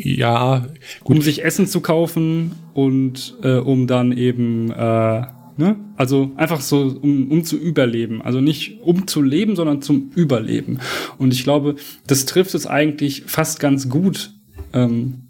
ja, 0.03 0.67
gut. 1.05 1.17
Um 1.17 1.23
sich 1.23 1.45
Essen 1.45 1.67
zu 1.67 1.83
kaufen 1.83 2.53
und 2.73 3.37
äh, 3.43 3.59
um 3.59 3.87
dann 3.87 4.13
eben, 4.13 4.71
äh, 4.71 5.27
ne? 5.57 5.77
Also 5.97 6.33
einfach 6.37 6.63
so, 6.63 6.99
um, 7.03 7.31
um 7.31 7.45
zu 7.45 7.59
überleben. 7.59 8.23
Also 8.23 8.41
nicht 8.41 8.81
um 8.81 9.07
zu 9.07 9.21
leben, 9.21 9.55
sondern 9.55 9.83
zum 9.83 10.11
Überleben. 10.15 10.79
Und 11.19 11.33
ich 11.35 11.45
glaube, 11.45 11.77
das 12.07 12.25
trifft 12.25 12.55
es 12.55 12.67
eigentlich 12.67 13.25
fast 13.27 13.61
ganz 13.61 13.91
gut, 13.91 14.33
ähm, 14.73 15.29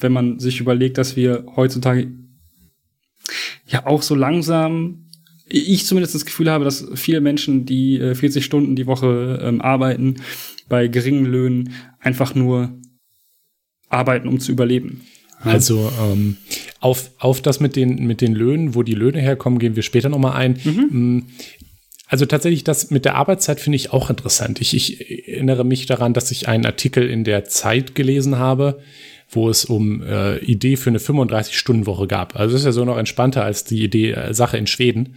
wenn 0.00 0.12
man 0.12 0.40
sich 0.40 0.60
überlegt, 0.60 0.98
dass 0.98 1.14
wir 1.14 1.44
heutzutage 1.54 2.10
ja 3.66 3.86
auch 3.86 4.02
so 4.02 4.16
langsam 4.16 5.07
ich 5.48 5.86
zumindest 5.86 6.14
das 6.14 6.24
Gefühl 6.24 6.50
habe, 6.50 6.64
dass 6.64 6.86
viele 6.94 7.20
Menschen, 7.20 7.64
die 7.66 7.98
äh, 7.98 8.14
40 8.14 8.44
Stunden 8.44 8.76
die 8.76 8.86
Woche 8.86 9.40
ähm, 9.42 9.60
arbeiten, 9.60 10.16
bei 10.68 10.88
geringen 10.88 11.24
Löhnen 11.24 11.72
einfach 12.00 12.34
nur 12.34 12.78
arbeiten, 13.88 14.28
um 14.28 14.40
zu 14.40 14.52
überleben. 14.52 15.02
Also 15.40 15.90
ähm, 16.02 16.36
auf, 16.80 17.10
auf 17.18 17.40
das 17.40 17.60
mit 17.60 17.76
den, 17.76 18.06
mit 18.06 18.20
den 18.20 18.34
Löhnen, 18.34 18.74
wo 18.74 18.82
die 18.82 18.94
Löhne 18.94 19.20
herkommen, 19.20 19.58
gehen 19.58 19.76
wir 19.76 19.82
später 19.82 20.08
nochmal 20.08 20.32
ein. 20.32 20.58
Mhm. 20.64 20.88
Mm, 20.90 21.26
also 22.08 22.26
tatsächlich 22.26 22.64
das 22.64 22.90
mit 22.90 23.04
der 23.04 23.14
Arbeitszeit 23.14 23.60
finde 23.60 23.76
ich 23.76 23.92
auch 23.92 24.10
interessant. 24.10 24.60
Ich, 24.60 24.74
ich 24.74 25.28
erinnere 25.28 25.64
mich 25.64 25.86
daran, 25.86 26.14
dass 26.14 26.30
ich 26.30 26.48
einen 26.48 26.66
Artikel 26.66 27.08
in 27.08 27.22
der 27.22 27.44
Zeit 27.44 27.94
gelesen 27.94 28.38
habe, 28.38 28.80
wo 29.30 29.50
es 29.50 29.64
um 29.64 30.02
äh, 30.02 30.38
Idee 30.38 30.76
für 30.76 30.90
eine 30.90 30.98
35-Stunden-Woche 30.98 32.06
gab. 32.06 32.36
Also 32.36 32.52
das 32.52 32.62
ist 32.62 32.66
ja 32.66 32.72
so 32.72 32.84
noch 32.84 32.96
entspannter 32.96 33.44
als 33.44 33.64
die 33.64 33.82
Idee 33.82 34.12
äh, 34.12 34.34
Sache 34.34 34.56
in 34.56 34.66
Schweden. 34.66 35.16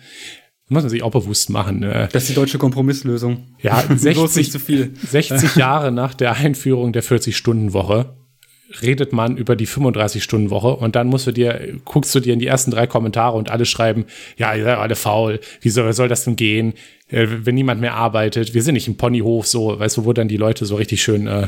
Muss 0.68 0.84
man 0.84 0.90
sich 0.90 1.04
auch 1.04 1.12
bewusst 1.12 1.50
machen. 1.50 1.84
Äh. 1.84 2.08
Das 2.12 2.24
ist 2.24 2.30
die 2.30 2.36
deutsche 2.36 2.58
Kompromisslösung. 2.58 3.56
Ja, 3.62 3.84
60, 3.96 4.52
60 4.52 5.56
Jahre 5.56 5.92
nach 5.92 6.14
der 6.14 6.34
Einführung 6.36 6.94
der 6.94 7.04
40-Stunden-Woche 7.04 8.16
redet 8.82 9.12
man 9.12 9.38
über 9.38 9.56
die 9.56 9.68
35-Stunden-Woche 9.68 10.76
und 10.76 10.96
dann 10.96 11.08
musst 11.08 11.28
du 11.28 11.32
dir, 11.32 11.74
guckst 11.84 12.16
du 12.16 12.20
dir 12.20 12.34
in 12.34 12.40
die 12.40 12.48
ersten 12.48 12.72
drei 12.72 12.88
Kommentare 12.88 13.38
und 13.38 13.50
alle 13.50 13.66
schreiben, 13.66 14.06
ja, 14.38 14.56
ihr 14.56 14.64
seid 14.64 14.78
alle 14.78 14.96
faul, 14.96 15.40
wie 15.60 15.70
soll, 15.70 15.92
soll 15.92 16.08
das 16.08 16.24
denn 16.24 16.38
gehen, 16.38 16.74
äh, 17.10 17.28
wenn 17.30 17.56
niemand 17.56 17.82
mehr 17.82 17.96
arbeitet, 17.96 18.54
wir 18.54 18.64
sind 18.64 18.76
nicht 18.76 18.88
im 18.88 18.96
Ponyhof, 18.96 19.48
so, 19.48 19.78
weißt 19.78 19.98
du, 19.98 20.06
wo 20.06 20.14
dann 20.14 20.30
die 20.30 20.38
Leute 20.38 20.66
so 20.66 20.76
richtig 20.76 21.04
schön 21.04 21.28
äh, 21.28 21.48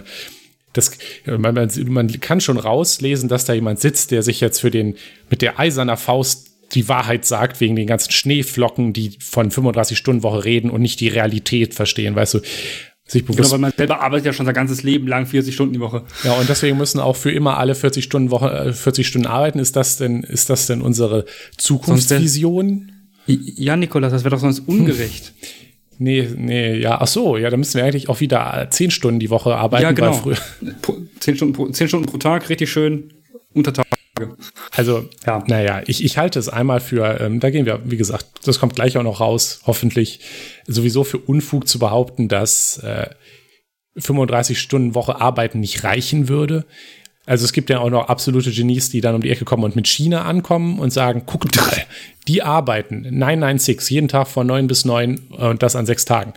das, 0.74 0.98
man, 1.26 1.70
man, 1.88 2.20
kann 2.20 2.42
schon 2.42 2.58
rauslesen, 2.58 3.30
dass 3.30 3.46
da 3.46 3.54
jemand 3.54 3.80
sitzt, 3.80 4.12
der 4.12 4.24
sich 4.24 4.42
jetzt 4.42 4.60
für 4.60 4.72
den 4.72 4.96
mit 5.30 5.42
der 5.42 5.60
eiserner 5.60 5.98
Faust 5.98 6.50
die 6.74 6.90
Wahrheit 6.90 7.26
sagt, 7.26 7.62
wegen 7.62 7.76
den 7.76 7.88
ganzen 7.88 8.12
Schneeflocken, 8.12 8.94
die 8.94 9.16
von 9.20 9.52
35-Stunden-Woche 9.52 10.44
reden 10.44 10.70
und 10.70 10.82
nicht 10.82 11.00
die 11.00 11.08
Realität 11.08 11.74
verstehen, 11.74 12.16
weißt 12.16 12.36
du. 12.36 12.40
Sich 13.06 13.26
bewusst 13.26 13.40
genau, 13.40 13.52
weil 13.52 13.60
man 13.60 13.74
selber 13.76 14.02
arbeitet 14.02 14.28
ja 14.28 14.34
schon 14.34 14.46
sein 14.46 14.56
ganzes 14.56 14.82
Leben 14.82 15.08
lang 15.08 15.26
40 15.26 15.54
Stunden 15.54 15.74
die 15.74 15.80
Woche. 15.82 16.04
Ja, 16.24 16.34
und 16.34 16.48
deswegen 16.48 16.78
müssen 16.78 17.02
auch 17.02 17.18
für 17.18 17.32
immer 17.32 17.58
alle 17.58 17.76
40 17.76 18.04
Stunden 18.04 18.32
Woche, 18.32 18.74
40 18.74 19.06
äh, 19.06 19.08
Stunden 19.08 19.28
arbeiten. 19.28 19.60
Ist 19.60 19.76
das 19.76 19.98
denn, 19.98 20.24
ist 20.24 20.50
das 20.50 20.68
denn 20.68 20.82
unsere 20.82 21.26
Zukunftsvision? 21.58 22.92
Ja, 23.26 23.76
Nikolas, 23.76 24.14
das 24.14 24.24
wäre 24.24 24.36
doch 24.36 24.42
sonst 24.42 24.62
ungerecht. 24.62 25.34
Hm. 25.38 25.63
Nee, 25.98 26.30
nee, 26.36 26.76
ja, 26.78 27.00
ach 27.00 27.08
so, 27.08 27.38
ja, 27.38 27.50
da 27.50 27.58
müssen 27.58 27.76
wir 27.76 27.86
eigentlich 27.86 28.10
auch 28.10 28.20
wieder 28.20 28.68
zehn 28.70 28.92
Stunden 28.92 29.20
die 29.20 29.30
Woche 29.30 29.56
arbeiten. 29.56 29.84
Ja, 29.84 29.92
genau. 29.92 30.32
Zehn 31.20 31.36
Stunden, 31.36 31.54
pro, 31.54 31.68
zehn 31.70 31.88
Stunden 31.88 32.08
pro 32.08 32.18
Tag, 32.18 32.50
richtig 32.50 32.72
schön 32.72 33.14
unter 33.54 33.74
Tage. 33.74 33.88
Also, 34.72 35.10
ja. 35.26 35.44
naja, 35.48 35.82
ich, 35.88 36.04
ich 36.04 36.18
halte 36.18 36.40
es 36.40 36.50
einmal 36.50 36.80
für, 36.80 37.20
ähm, 37.20 37.40
da 37.40 37.50
gehen 37.50 37.66
wir, 37.66 37.82
wie 37.86 37.98
gesagt, 37.98 38.28
das 38.46 38.60
kommt 38.60 38.76
gleich 38.76 38.98
auch 38.98 39.04
noch 39.04 39.20
raus, 39.20 39.62
hoffentlich, 39.66 40.20
sowieso 40.68 41.04
für 41.04 41.18
Unfug 41.18 41.68
zu 41.68 41.80
behaupten, 41.80 42.28
dass 42.28 42.78
äh, 42.80 43.08
35 43.98 44.60
Stunden 44.60 44.96
Woche 44.96 45.20
arbeiten 45.20 45.60
nicht 45.60 45.84
reichen 45.84 46.28
würde. 46.28 46.66
Also 47.26 47.46
es 47.46 47.54
gibt 47.54 47.70
ja 47.70 47.80
auch 47.80 47.90
noch 47.90 48.10
absolute 48.10 48.52
Genies, 48.52 48.90
die 48.90 49.00
dann 49.00 49.16
um 49.16 49.22
die 49.22 49.30
Ecke 49.30 49.46
kommen 49.46 49.64
und 49.64 49.76
mit 49.76 49.88
China 49.88 50.24
ankommen 50.24 50.80
und 50.80 50.92
sagen, 50.92 51.24
guck 51.26 51.46
mal, 51.56 51.86
die 52.28 52.44
arbeiten 52.44 53.02
996 53.04 53.90
jeden 53.90 54.08
Tag 54.10 54.28
von 54.28 54.46
9 54.46 54.68
bis 54.68 54.84
9 54.84 55.18
und 55.30 55.64
das 55.64 55.76
an 55.76 55.86
sechs 55.86 56.04
Tagen. 56.04 56.34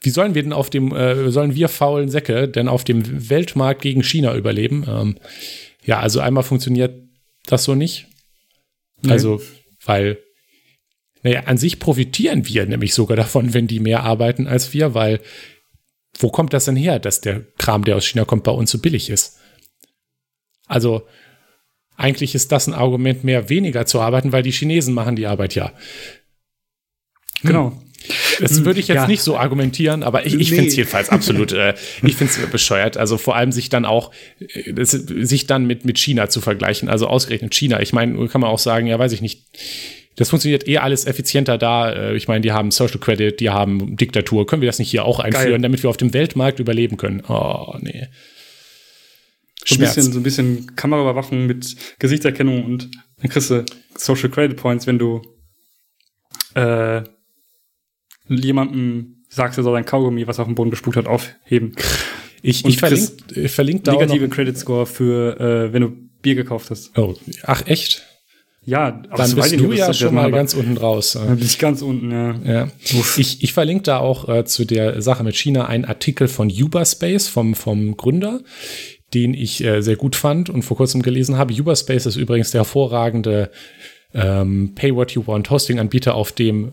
Wie 0.00 0.10
sollen 0.10 0.34
wir 0.34 0.42
denn 0.42 0.52
auf 0.52 0.70
dem, 0.70 0.94
äh, 0.94 1.30
sollen 1.30 1.54
wir 1.54 1.68
faulen 1.68 2.08
Säcke 2.08 2.48
denn 2.48 2.68
auf 2.68 2.84
dem 2.84 3.30
Weltmarkt 3.30 3.82
gegen 3.82 4.02
China 4.02 4.34
überleben? 4.34 4.84
Ähm, 4.88 5.18
ja, 5.84 6.00
also 6.00 6.20
einmal 6.20 6.44
funktioniert 6.44 7.02
das 7.46 7.64
so 7.64 7.74
nicht. 7.74 8.06
Nee. 9.02 9.12
Also, 9.12 9.40
weil, 9.84 10.18
naja, 11.22 11.44
an 11.44 11.58
sich 11.58 11.78
profitieren 11.78 12.46
wir 12.46 12.66
nämlich 12.66 12.94
sogar 12.94 13.16
davon, 13.16 13.54
wenn 13.54 13.66
die 13.66 13.80
mehr 13.80 14.02
arbeiten 14.02 14.46
als 14.46 14.72
wir, 14.72 14.94
weil 14.94 15.20
wo 16.18 16.30
kommt 16.30 16.52
das 16.52 16.64
denn 16.64 16.76
her, 16.76 16.98
dass 16.98 17.20
der 17.20 17.44
Kram, 17.58 17.84
der 17.84 17.96
aus 17.96 18.06
China 18.06 18.24
kommt, 18.24 18.44
bei 18.44 18.52
uns 18.52 18.70
so 18.70 18.78
billig 18.78 19.10
ist? 19.10 19.38
Also, 20.66 21.06
eigentlich 21.96 22.34
ist 22.34 22.52
das 22.52 22.66
ein 22.66 22.74
Argument 22.74 23.24
mehr, 23.24 23.48
weniger 23.48 23.86
zu 23.86 24.00
arbeiten, 24.00 24.32
weil 24.32 24.42
die 24.42 24.52
Chinesen 24.52 24.94
machen 24.94 25.16
die 25.16 25.26
Arbeit 25.26 25.54
ja. 25.54 25.72
Genau. 27.42 27.72
Hm. 27.72 27.88
Das 28.40 28.58
hm, 28.58 28.64
würde 28.64 28.80
ich 28.80 28.88
jetzt 28.88 28.96
ja. 28.96 29.06
nicht 29.06 29.22
so 29.22 29.36
argumentieren, 29.36 30.02
aber 30.02 30.24
ich, 30.24 30.34
ich 30.34 30.50
nee. 30.50 30.56
finde 30.56 30.68
es 30.70 30.76
jedenfalls 30.76 31.08
absolut, 31.08 31.52
äh, 31.52 31.74
ich 32.02 32.14
finde 32.14 32.32
es 32.32 32.50
bescheuert. 32.50 32.96
Also 32.96 33.18
vor 33.18 33.34
allem 33.34 33.50
sich 33.52 33.68
dann 33.68 33.84
auch, 33.84 34.12
äh, 34.38 34.72
das, 34.72 34.90
sich 34.90 35.46
dann 35.46 35.66
mit, 35.66 35.84
mit 35.84 35.98
China 35.98 36.28
zu 36.28 36.40
vergleichen, 36.40 36.88
also 36.88 37.08
ausgerechnet 37.08 37.54
China. 37.54 37.80
Ich 37.80 37.92
meine, 37.92 38.28
kann 38.28 38.40
man 38.40 38.50
auch 38.50 38.58
sagen, 38.58 38.86
ja, 38.86 38.98
weiß 38.98 39.12
ich 39.12 39.20
nicht. 39.20 39.46
Das 40.18 40.30
funktioniert 40.30 40.66
eh 40.66 40.78
alles 40.78 41.06
effizienter 41.06 41.58
da. 41.58 41.92
Äh, 41.92 42.16
ich 42.16 42.26
meine, 42.26 42.40
die 42.40 42.50
haben 42.50 42.72
Social 42.72 42.98
Credit, 42.98 43.38
die 43.38 43.50
haben 43.50 43.96
Diktatur. 43.96 44.48
Können 44.48 44.62
wir 44.62 44.68
das 44.68 44.80
nicht 44.80 44.90
hier 44.90 45.04
auch 45.04 45.20
einführen, 45.20 45.50
Geil. 45.52 45.62
damit 45.62 45.80
wir 45.84 45.90
auf 45.90 45.96
dem 45.96 46.12
Weltmarkt 46.12 46.58
überleben 46.58 46.96
können? 46.96 47.22
Oh, 47.28 47.76
nee. 47.80 48.08
So 49.64 49.76
ein, 49.76 49.80
bisschen, 49.80 50.12
so 50.12 50.18
ein 50.18 50.24
bisschen 50.24 50.74
Kameraüberwachung 50.74 51.46
mit 51.46 51.76
Gesichtserkennung 52.00 52.64
und 52.64 52.90
dann 53.20 53.30
kriegst 53.30 53.50
du 53.50 53.64
Social 53.94 54.28
Credit 54.28 54.56
Points, 54.56 54.88
wenn 54.88 54.98
du 54.98 55.22
äh, 56.54 57.02
jemandem 58.28 59.22
sagst, 59.28 59.56
er 59.56 59.62
soll 59.62 59.74
sein 59.74 59.84
Kaugummi, 59.84 60.26
was 60.26 60.40
auf 60.40 60.46
dem 60.46 60.56
Boden 60.56 60.70
gespuckt 60.70 60.96
hat, 60.96 61.06
aufheben. 61.06 61.76
Ich, 62.42 62.64
ich 62.64 62.78
verlinke 62.78 63.48
verlink 63.48 63.84
da 63.84 63.92
negative 63.92 64.28
Credit 64.28 64.58
Score 64.58 64.86
für, 64.86 65.38
äh, 65.38 65.72
wenn 65.72 65.82
du 65.82 65.90
Bier 66.22 66.34
gekauft 66.34 66.70
hast. 66.70 66.98
Oh, 66.98 67.14
ach 67.44 67.64
echt? 67.66 68.04
Ja, 68.68 69.02
aber 69.08 69.22
dann 69.22 69.34
bist 69.34 69.58
du 69.58 69.72
ja 69.72 69.94
schon 69.94 70.14
mal 70.14 70.30
ganz 70.30 70.52
unten 70.52 70.76
raus. 70.76 71.12
Dann 71.12 71.38
bin 71.38 71.46
ich 71.46 71.58
ganz 71.58 71.80
unten, 71.80 72.10
ja. 72.10 72.34
ja. 72.44 72.68
Ich, 73.16 73.42
ich 73.42 73.54
verlinke 73.54 73.84
da 73.84 73.96
auch 73.96 74.28
äh, 74.28 74.44
zu 74.44 74.66
der 74.66 75.00
Sache 75.00 75.24
mit 75.24 75.36
China 75.36 75.66
einen 75.68 75.86
Artikel 75.86 76.28
von 76.28 76.50
Uberspace 76.50 77.28
vom, 77.28 77.54
vom 77.54 77.96
Gründer, 77.96 78.42
den 79.14 79.32
ich 79.32 79.64
äh, 79.64 79.80
sehr 79.80 79.96
gut 79.96 80.16
fand 80.16 80.50
und 80.50 80.64
vor 80.64 80.76
kurzem 80.76 81.00
gelesen 81.00 81.38
habe. 81.38 81.54
Uberspace 81.54 82.04
ist 82.04 82.16
übrigens 82.16 82.50
der 82.50 82.58
hervorragende 82.60 83.50
ähm, 84.12 84.74
Pay 84.74 84.94
What 84.94 85.12
You 85.12 85.26
Want 85.26 85.48
Hosting-Anbieter, 85.48 86.14
auf 86.14 86.32
dem 86.32 86.72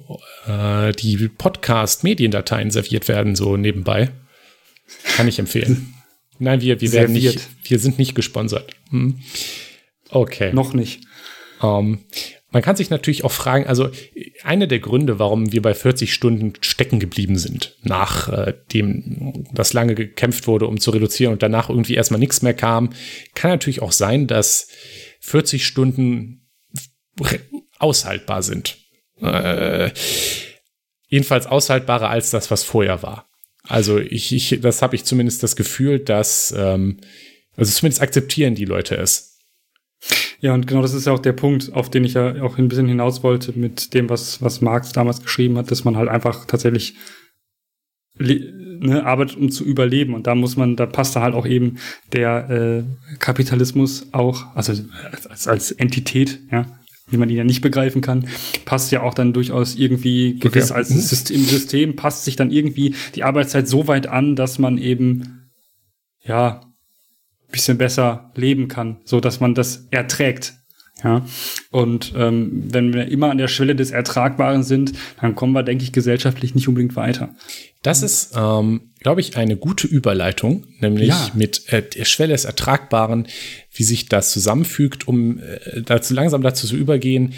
äh, 0.49 0.91
die 0.91 1.29
Podcast-Mediendateien 1.29 2.71
serviert 2.71 3.07
werden, 3.07 3.37
so 3.37 3.55
nebenbei. 3.55 4.09
Kann 5.15 5.29
ich 5.29 5.39
empfehlen. 5.39 5.93
Nein, 6.39 6.59
wir, 6.59 6.81
wir 6.81 6.91
werden 6.91 7.13
nicht, 7.13 7.39
wir 7.63 7.79
sind 7.79 7.97
nicht 7.97 8.15
gesponsert. 8.15 8.73
Hm. 8.89 9.19
Okay. 10.09 10.51
Noch 10.51 10.73
nicht. 10.73 10.99
Ähm, 11.61 12.05
man 12.51 12.61
kann 12.61 12.77
sich 12.77 12.89
natürlich 12.89 13.25
auch 13.25 13.33
fragen, 13.33 13.67
also 13.67 13.89
einer 14.43 14.67
der 14.67 14.79
Gründe, 14.79 15.19
warum 15.19 15.51
wir 15.51 15.61
bei 15.61 15.73
40 15.73 16.13
Stunden 16.13 16.53
stecken 16.61 16.99
geblieben 16.99 17.37
sind, 17.37 17.75
nachdem 17.83 19.33
äh, 19.35 19.43
das 19.53 19.73
lange 19.73 19.93
gekämpft 19.93 20.47
wurde, 20.47 20.67
um 20.67 20.79
zu 20.79 20.91
reduzieren 20.91 21.33
und 21.33 21.43
danach 21.43 21.69
irgendwie 21.69 21.95
erstmal 21.95 22.19
nichts 22.19 22.41
mehr 22.41 22.53
kam, 22.53 22.93
kann 23.33 23.51
natürlich 23.51 23.81
auch 23.81 23.91
sein, 23.91 24.27
dass 24.27 24.69
40 25.19 25.65
Stunden 25.65 26.47
aushaltbar 27.77 28.41
sind. 28.41 28.77
Äh, 29.21 29.91
jedenfalls 31.07 31.47
aushaltbarer 31.47 32.09
als 32.09 32.29
das, 32.29 32.51
was 32.51 32.63
vorher 32.63 33.03
war. 33.03 33.29
Also 33.63 33.99
ich, 33.99 34.31
ich 34.31 34.59
das 34.61 34.81
habe 34.81 34.95
ich 34.95 35.05
zumindest 35.05 35.43
das 35.43 35.55
Gefühl, 35.55 35.99
dass 35.99 36.53
ähm, 36.57 36.99
also 37.57 37.71
zumindest 37.71 38.01
akzeptieren 38.01 38.55
die 38.55 38.65
Leute 38.65 38.95
es. 38.95 39.34
Ja, 40.39 40.53
und 40.53 40.67
genau 40.67 40.81
das 40.81 40.93
ist 40.93 41.07
ja 41.07 41.13
auch 41.13 41.19
der 41.19 41.33
Punkt, 41.33 41.73
auf 41.73 41.89
den 41.89 42.03
ich 42.03 42.13
ja 42.13 42.41
auch 42.43 42.57
ein 42.57 42.67
bisschen 42.67 42.87
hinaus 42.87 43.23
wollte 43.23 43.57
mit 43.57 43.93
dem, 43.93 44.09
was, 44.09 44.41
was 44.41 44.61
Marx 44.61 44.91
damals 44.91 45.21
geschrieben 45.21 45.57
hat, 45.57 45.71
dass 45.71 45.83
man 45.85 45.97
halt 45.97 46.09
einfach 46.09 46.45
tatsächlich 46.45 46.95
ne, 48.17 49.03
arbeitet, 49.05 49.37
um 49.37 49.49
zu 49.49 49.63
überleben. 49.63 50.13
Und 50.13 50.27
da 50.27 50.35
muss 50.35 50.55
man, 50.57 50.75
da 50.75 50.85
passt 50.85 51.15
da 51.15 51.21
halt 51.21 51.33
auch 51.33 51.45
eben 51.45 51.77
der 52.13 52.49
äh, 52.49 53.17
Kapitalismus 53.19 54.07
auch, 54.11 54.55
also 54.55 54.73
als, 55.29 55.47
als 55.47 55.71
Entität, 55.71 56.39
ja, 56.51 56.65
wie 57.07 57.17
man 57.17 57.29
ihn 57.29 57.37
ja 57.37 57.43
nicht 57.43 57.61
begreifen 57.61 58.01
kann, 58.01 58.27
passt 58.65 58.91
ja 58.91 59.03
auch 59.03 59.13
dann 59.13 59.33
durchaus 59.33 59.75
irgendwie 59.75 60.39
gewiss 60.39 60.71
okay. 60.71 60.79
als 60.79 60.89
mhm. 60.89 60.99
System, 60.99 61.37
im 61.37 61.43
System 61.43 61.95
passt 61.95 62.25
sich 62.25 62.35
dann 62.35 62.51
irgendwie 62.51 62.95
die 63.13 63.23
Arbeitszeit 63.23 63.67
so 63.67 63.87
weit 63.87 64.07
an, 64.07 64.35
dass 64.35 64.57
man 64.57 64.77
eben 64.77 65.49
ja 66.23 66.61
bisschen 67.51 67.77
besser 67.77 68.31
leben 68.35 68.67
kann, 68.67 68.97
so 69.05 69.19
dass 69.19 69.39
man 69.39 69.53
das 69.53 69.87
erträgt. 69.91 70.53
Ja, 71.03 71.25
und 71.71 72.13
ähm, 72.15 72.63
wenn 72.71 72.93
wir 72.93 73.07
immer 73.07 73.29
an 73.29 73.37
der 73.37 73.49
Schwelle 73.49 73.75
des 73.75 73.91
Ertragbaren 73.91 74.63
sind, 74.63 74.93
dann 75.19 75.35
kommen 75.35 75.51
wir, 75.51 75.61
denke 75.61 75.83
ich, 75.83 75.91
gesellschaftlich 75.91 76.55
nicht 76.55 76.69
unbedingt 76.69 76.95
weiter. 76.95 77.35
Das 77.81 78.01
ist, 78.01 78.33
ähm, 78.35 78.93
glaube 79.01 79.19
ich, 79.19 79.35
eine 79.35 79.57
gute 79.57 79.87
Überleitung, 79.87 80.65
nämlich 80.79 81.09
ja. 81.09 81.31
mit 81.33 81.71
äh, 81.71 81.83
der 81.83 82.05
Schwelle 82.05 82.31
des 82.31 82.45
Ertragbaren, 82.45 83.27
wie 83.73 83.83
sich 83.83 84.07
das 84.07 84.31
zusammenfügt, 84.31 85.07
um 85.07 85.39
äh, 85.39 85.81
dazu 85.81 86.13
langsam 86.13 86.41
dazu 86.41 86.65
zu 86.65 86.77
übergehen, 86.77 87.33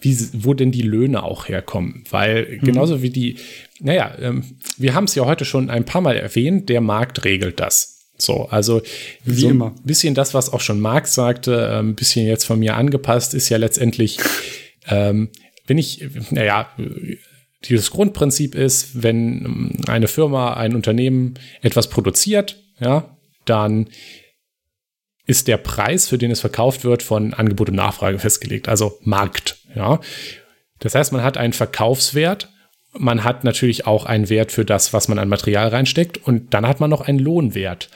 wie, 0.00 0.16
wo 0.32 0.54
denn 0.54 0.70
die 0.70 0.82
Löhne 0.82 1.22
auch 1.22 1.48
herkommen. 1.48 2.04
Weil 2.10 2.60
mhm. 2.60 2.64
genauso 2.64 3.02
wie 3.02 3.10
die, 3.10 3.36
naja, 3.80 4.14
ähm, 4.20 4.44
wir 4.78 4.94
haben 4.94 5.04
es 5.04 5.14
ja 5.14 5.26
heute 5.26 5.44
schon 5.44 5.68
ein 5.68 5.84
paar 5.84 6.00
Mal 6.00 6.16
erwähnt, 6.16 6.68
der 6.68 6.80
Markt 6.80 7.24
regelt 7.24 7.60
das. 7.60 7.99
So, 8.20 8.46
also 8.50 8.82
Wie 9.24 9.40
so 9.40 9.48
ein 9.48 9.52
immer. 9.52 9.74
bisschen 9.84 10.14
das, 10.14 10.34
was 10.34 10.52
auch 10.52 10.60
schon 10.60 10.80
Marx 10.80 11.14
sagte, 11.14 11.78
ein 11.78 11.94
bisschen 11.94 12.26
jetzt 12.26 12.44
von 12.44 12.58
mir 12.58 12.76
angepasst, 12.76 13.34
ist 13.34 13.48
ja 13.48 13.56
letztendlich, 13.56 14.18
ähm, 14.88 15.30
wenn 15.66 15.78
ich, 15.78 16.04
naja, 16.30 16.68
dieses 17.64 17.90
Grundprinzip 17.90 18.54
ist, 18.54 19.02
wenn 19.02 19.44
ähm, 19.44 19.76
eine 19.86 20.08
Firma, 20.08 20.54
ein 20.54 20.74
Unternehmen 20.74 21.34
etwas 21.62 21.88
produziert, 21.88 22.62
ja, 22.80 23.16
dann 23.44 23.88
ist 25.26 25.48
der 25.48 25.58
Preis, 25.58 26.08
für 26.08 26.18
den 26.18 26.30
es 26.30 26.40
verkauft 26.40 26.84
wird, 26.84 27.02
von 27.02 27.34
Angebot 27.34 27.68
und 27.68 27.76
Nachfrage 27.76 28.18
festgelegt, 28.18 28.68
also 28.68 28.98
Markt, 29.02 29.58
ja. 29.74 30.00
Das 30.80 30.94
heißt, 30.94 31.12
man 31.12 31.22
hat 31.22 31.36
einen 31.36 31.52
Verkaufswert, 31.52 32.48
man 32.92 33.24
hat 33.24 33.44
natürlich 33.44 33.86
auch 33.86 34.04
einen 34.04 34.28
Wert 34.28 34.52
für 34.52 34.64
das, 34.64 34.92
was 34.92 35.08
man 35.08 35.18
an 35.18 35.28
Material 35.28 35.68
reinsteckt 35.68 36.18
und 36.18 36.54
dann 36.54 36.66
hat 36.66 36.80
man 36.80 36.90
noch 36.90 37.02
einen 37.02 37.18
Lohnwert. 37.18 37.88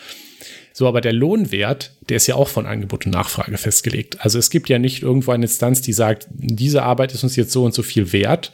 So, 0.72 0.88
aber 0.88 1.00
der 1.00 1.12
Lohnwert, 1.12 1.96
der 2.09 2.16
ist 2.16 2.26
ja 2.26 2.35
auch 2.35 2.48
von 2.48 2.66
Angebot 2.66 3.07
und 3.07 3.12
Nachfrage 3.12 3.57
festgelegt. 3.59 4.24
Also 4.24 4.38
es 4.38 4.50
gibt 4.50 4.68
ja 4.68 4.78
nicht 4.78 5.02
irgendwo 5.02 5.30
eine 5.30 5.44
Instanz, 5.44 5.83
die 5.83 5.92
sagt, 5.92 6.26
diese 6.30 6.83
Arbeit 6.83 7.14
ist 7.14 7.22
uns 7.22 7.37
jetzt 7.37 7.52
so 7.52 7.64
und 7.64 7.74
so 7.74 7.85
viel 7.85 8.12
wert 8.12 8.52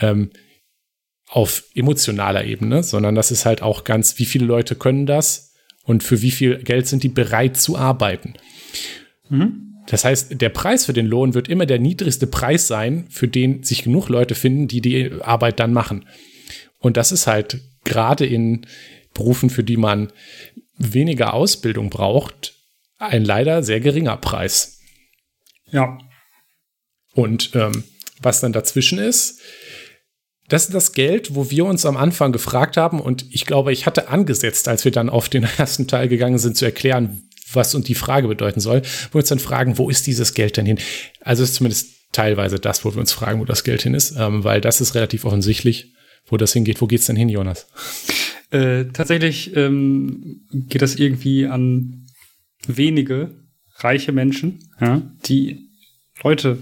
ähm, 0.00 0.30
auf 1.28 1.64
emotionaler 1.74 2.44
Ebene, 2.44 2.82
sondern 2.82 3.14
das 3.14 3.30
ist 3.30 3.46
halt 3.46 3.62
auch 3.62 3.84
ganz, 3.84 4.18
wie 4.18 4.24
viele 4.24 4.44
Leute 4.44 4.74
können 4.74 5.06
das 5.06 5.54
und 5.84 6.02
für 6.02 6.20
wie 6.20 6.32
viel 6.32 6.58
Geld 6.64 6.88
sind 6.88 7.04
die 7.04 7.08
bereit 7.08 7.56
zu 7.56 7.76
arbeiten. 7.78 8.34
Mhm. 9.28 9.69
Das 9.86 10.04
heißt, 10.04 10.40
der 10.40 10.48
Preis 10.50 10.86
für 10.86 10.92
den 10.92 11.06
Lohn 11.06 11.34
wird 11.34 11.48
immer 11.48 11.66
der 11.66 11.78
niedrigste 11.78 12.26
Preis 12.26 12.66
sein, 12.66 13.06
für 13.10 13.28
den 13.28 13.62
sich 13.62 13.82
genug 13.82 14.08
Leute 14.08 14.34
finden, 14.34 14.68
die 14.68 14.80
die 14.80 15.10
Arbeit 15.20 15.58
dann 15.58 15.72
machen. 15.72 16.06
Und 16.78 16.96
das 16.96 17.12
ist 17.12 17.26
halt 17.26 17.60
gerade 17.84 18.26
in 18.26 18.66
Berufen, 19.14 19.50
für 19.50 19.64
die 19.64 19.76
man 19.76 20.12
weniger 20.76 21.34
Ausbildung 21.34 21.90
braucht, 21.90 22.54
ein 22.98 23.24
leider 23.24 23.62
sehr 23.62 23.80
geringer 23.80 24.16
Preis. 24.16 24.80
Ja. 25.70 25.98
Und 27.14 27.50
ähm, 27.54 27.84
was 28.22 28.40
dann 28.40 28.52
dazwischen 28.52 28.98
ist, 28.98 29.40
das 30.48 30.64
ist 30.64 30.74
das 30.74 30.92
Geld, 30.92 31.34
wo 31.34 31.50
wir 31.50 31.64
uns 31.64 31.86
am 31.86 31.96
Anfang 31.96 32.32
gefragt 32.32 32.76
haben, 32.76 33.00
und 33.00 33.24
ich 33.30 33.46
glaube, 33.46 33.72
ich 33.72 33.86
hatte 33.86 34.08
angesetzt, 34.08 34.68
als 34.68 34.84
wir 34.84 34.92
dann 34.92 35.08
auf 35.08 35.28
den 35.28 35.44
ersten 35.58 35.86
Teil 35.86 36.08
gegangen 36.08 36.38
sind, 36.38 36.56
zu 36.56 36.64
erklären, 36.64 37.28
was 37.52 37.74
und 37.74 37.88
die 37.88 37.94
Frage 37.94 38.28
bedeuten 38.28 38.60
soll, 38.60 38.82
wo 39.10 39.14
wir 39.14 39.20
uns 39.20 39.28
dann 39.28 39.38
fragen, 39.38 39.78
wo 39.78 39.90
ist 39.90 40.06
dieses 40.06 40.34
Geld 40.34 40.56
denn 40.56 40.66
hin? 40.66 40.78
Also 41.20 41.42
ist 41.42 41.54
zumindest 41.54 41.88
teilweise 42.12 42.58
das, 42.58 42.84
wo 42.84 42.94
wir 42.94 43.00
uns 43.00 43.12
fragen, 43.12 43.40
wo 43.40 43.44
das 43.44 43.64
Geld 43.64 43.82
hin 43.82 43.94
ist, 43.94 44.14
ähm, 44.16 44.44
weil 44.44 44.60
das 44.60 44.80
ist 44.80 44.94
relativ 44.94 45.24
offensichtlich, 45.24 45.94
wo 46.26 46.36
das 46.36 46.52
hingeht. 46.52 46.80
Wo 46.80 46.86
geht's 46.86 47.06
denn 47.06 47.16
hin, 47.16 47.28
Jonas? 47.28 47.66
Äh, 48.50 48.86
tatsächlich 48.86 49.56
ähm, 49.56 50.46
geht 50.50 50.82
das 50.82 50.96
irgendwie 50.96 51.46
an 51.46 52.06
wenige 52.66 53.30
reiche 53.76 54.12
Menschen, 54.12 54.70
ja, 54.80 55.02
die 55.26 55.70
Leute 56.22 56.58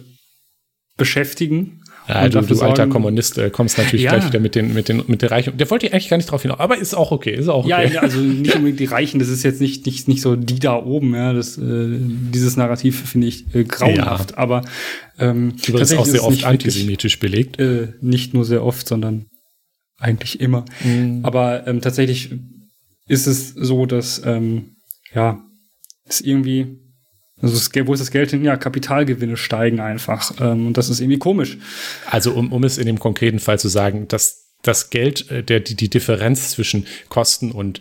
beschäftigen 0.96 1.82
ja, 2.08 2.28
du, 2.28 2.40
du 2.40 2.60
alter 2.62 2.86
Kommunist 2.86 3.36
äh, 3.36 3.50
kommst 3.50 3.76
natürlich 3.76 4.04
ja. 4.04 4.12
gleich 4.12 4.26
wieder 4.28 4.40
mit, 4.40 4.54
den, 4.54 4.72
mit, 4.72 4.88
den, 4.88 5.04
mit 5.06 5.20
der 5.20 5.30
Reichen. 5.30 5.56
Der 5.58 5.70
wollte 5.70 5.86
ich 5.86 5.92
eigentlich 5.92 6.08
gar 6.08 6.16
nicht 6.16 6.30
drauf 6.30 6.40
hinaus, 6.40 6.58
aber 6.58 6.78
ist 6.78 6.94
auch 6.94 7.10
okay. 7.10 7.34
Ist 7.34 7.48
auch 7.48 7.64
okay. 7.64 7.92
Ja, 7.92 8.00
also 8.00 8.18
nicht 8.20 8.54
unbedingt 8.54 8.80
die 8.80 8.86
Reichen, 8.86 9.18
das 9.18 9.28
ist 9.28 9.42
jetzt 9.42 9.60
nicht, 9.60 9.84
nicht, 9.84 10.08
nicht 10.08 10.22
so 10.22 10.34
die 10.34 10.58
da 10.58 10.82
oben. 10.82 11.14
Ja, 11.14 11.34
das, 11.34 11.58
äh, 11.58 11.98
dieses 11.98 12.56
Narrativ 12.56 13.10
finde 13.10 13.26
ich 13.26 13.54
äh, 13.54 13.64
grauenhaft. 13.64 14.30
Ja. 14.30 14.38
Aber 14.38 14.64
ähm, 15.18 15.54
Übrigens 15.66 15.92
auch 15.92 16.06
sehr 16.06 16.24
oft 16.24 16.44
antisemitisch 16.44 17.18
belegt. 17.18 17.60
Äh, 17.60 17.88
nicht 18.00 18.32
nur 18.32 18.46
sehr 18.46 18.64
oft, 18.64 18.88
sondern 18.88 19.26
eigentlich 19.98 20.40
immer. 20.40 20.64
Mhm. 20.82 21.20
Aber 21.24 21.66
ähm, 21.66 21.82
tatsächlich 21.82 22.30
ist 23.06 23.26
es 23.26 23.50
so, 23.50 23.84
dass 23.84 24.22
ähm, 24.24 24.76
ja, 25.14 25.42
es 26.04 26.22
irgendwie 26.22 26.78
also 27.40 27.54
das, 27.54 27.86
wo 27.86 27.92
ist 27.92 28.00
das 28.00 28.10
Geld 28.10 28.30
hin? 28.30 28.44
Ja, 28.44 28.56
Kapitalgewinne 28.56 29.36
steigen 29.36 29.80
einfach. 29.80 30.32
Ähm, 30.40 30.68
und 30.68 30.76
das 30.76 30.88
ist 30.88 31.00
irgendwie 31.00 31.18
komisch. 31.18 31.58
Also 32.10 32.32
um, 32.32 32.52
um 32.52 32.64
es 32.64 32.78
in 32.78 32.86
dem 32.86 32.98
konkreten 32.98 33.38
Fall 33.38 33.58
zu 33.58 33.68
sagen, 33.68 34.08
dass 34.08 34.54
das 34.62 34.90
Geld, 34.90 35.30
äh, 35.30 35.42
der, 35.42 35.60
die, 35.60 35.74
die 35.74 35.90
Differenz 35.90 36.50
zwischen 36.50 36.86
Kosten 37.08 37.52
und 37.52 37.80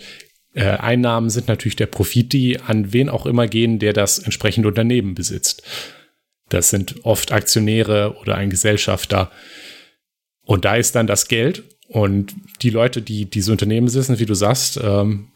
äh, 0.54 0.64
Einnahmen 0.64 1.30
sind 1.30 1.48
natürlich 1.48 1.76
der 1.76 1.88
Profit, 1.88 2.34
die 2.34 2.60
an 2.60 2.94
wen 2.94 3.10
auch 3.10 3.26
immer 3.26 3.48
gehen, 3.48 3.80
der 3.80 3.94
das 3.94 4.20
entsprechende 4.20 4.68
Unternehmen 4.68 5.16
besitzt. 5.16 5.64
Das 6.50 6.70
sind 6.70 7.04
oft 7.06 7.32
Aktionäre 7.32 8.18
oder 8.22 8.36
ein 8.36 8.50
Gesellschafter. 8.50 9.32
Und 10.46 10.66
da 10.66 10.76
ist 10.76 10.96
dann 10.96 11.08
das 11.08 11.28
Geld 11.28 11.64
und 11.88 12.34
die 12.62 12.70
Leute, 12.70 13.02
die 13.02 13.30
diese 13.30 13.52
Unternehmen 13.52 13.86
besitzen, 13.86 14.20
wie 14.20 14.26
du 14.26 14.34
sagst, 14.34 14.80
ähm, 14.82 15.30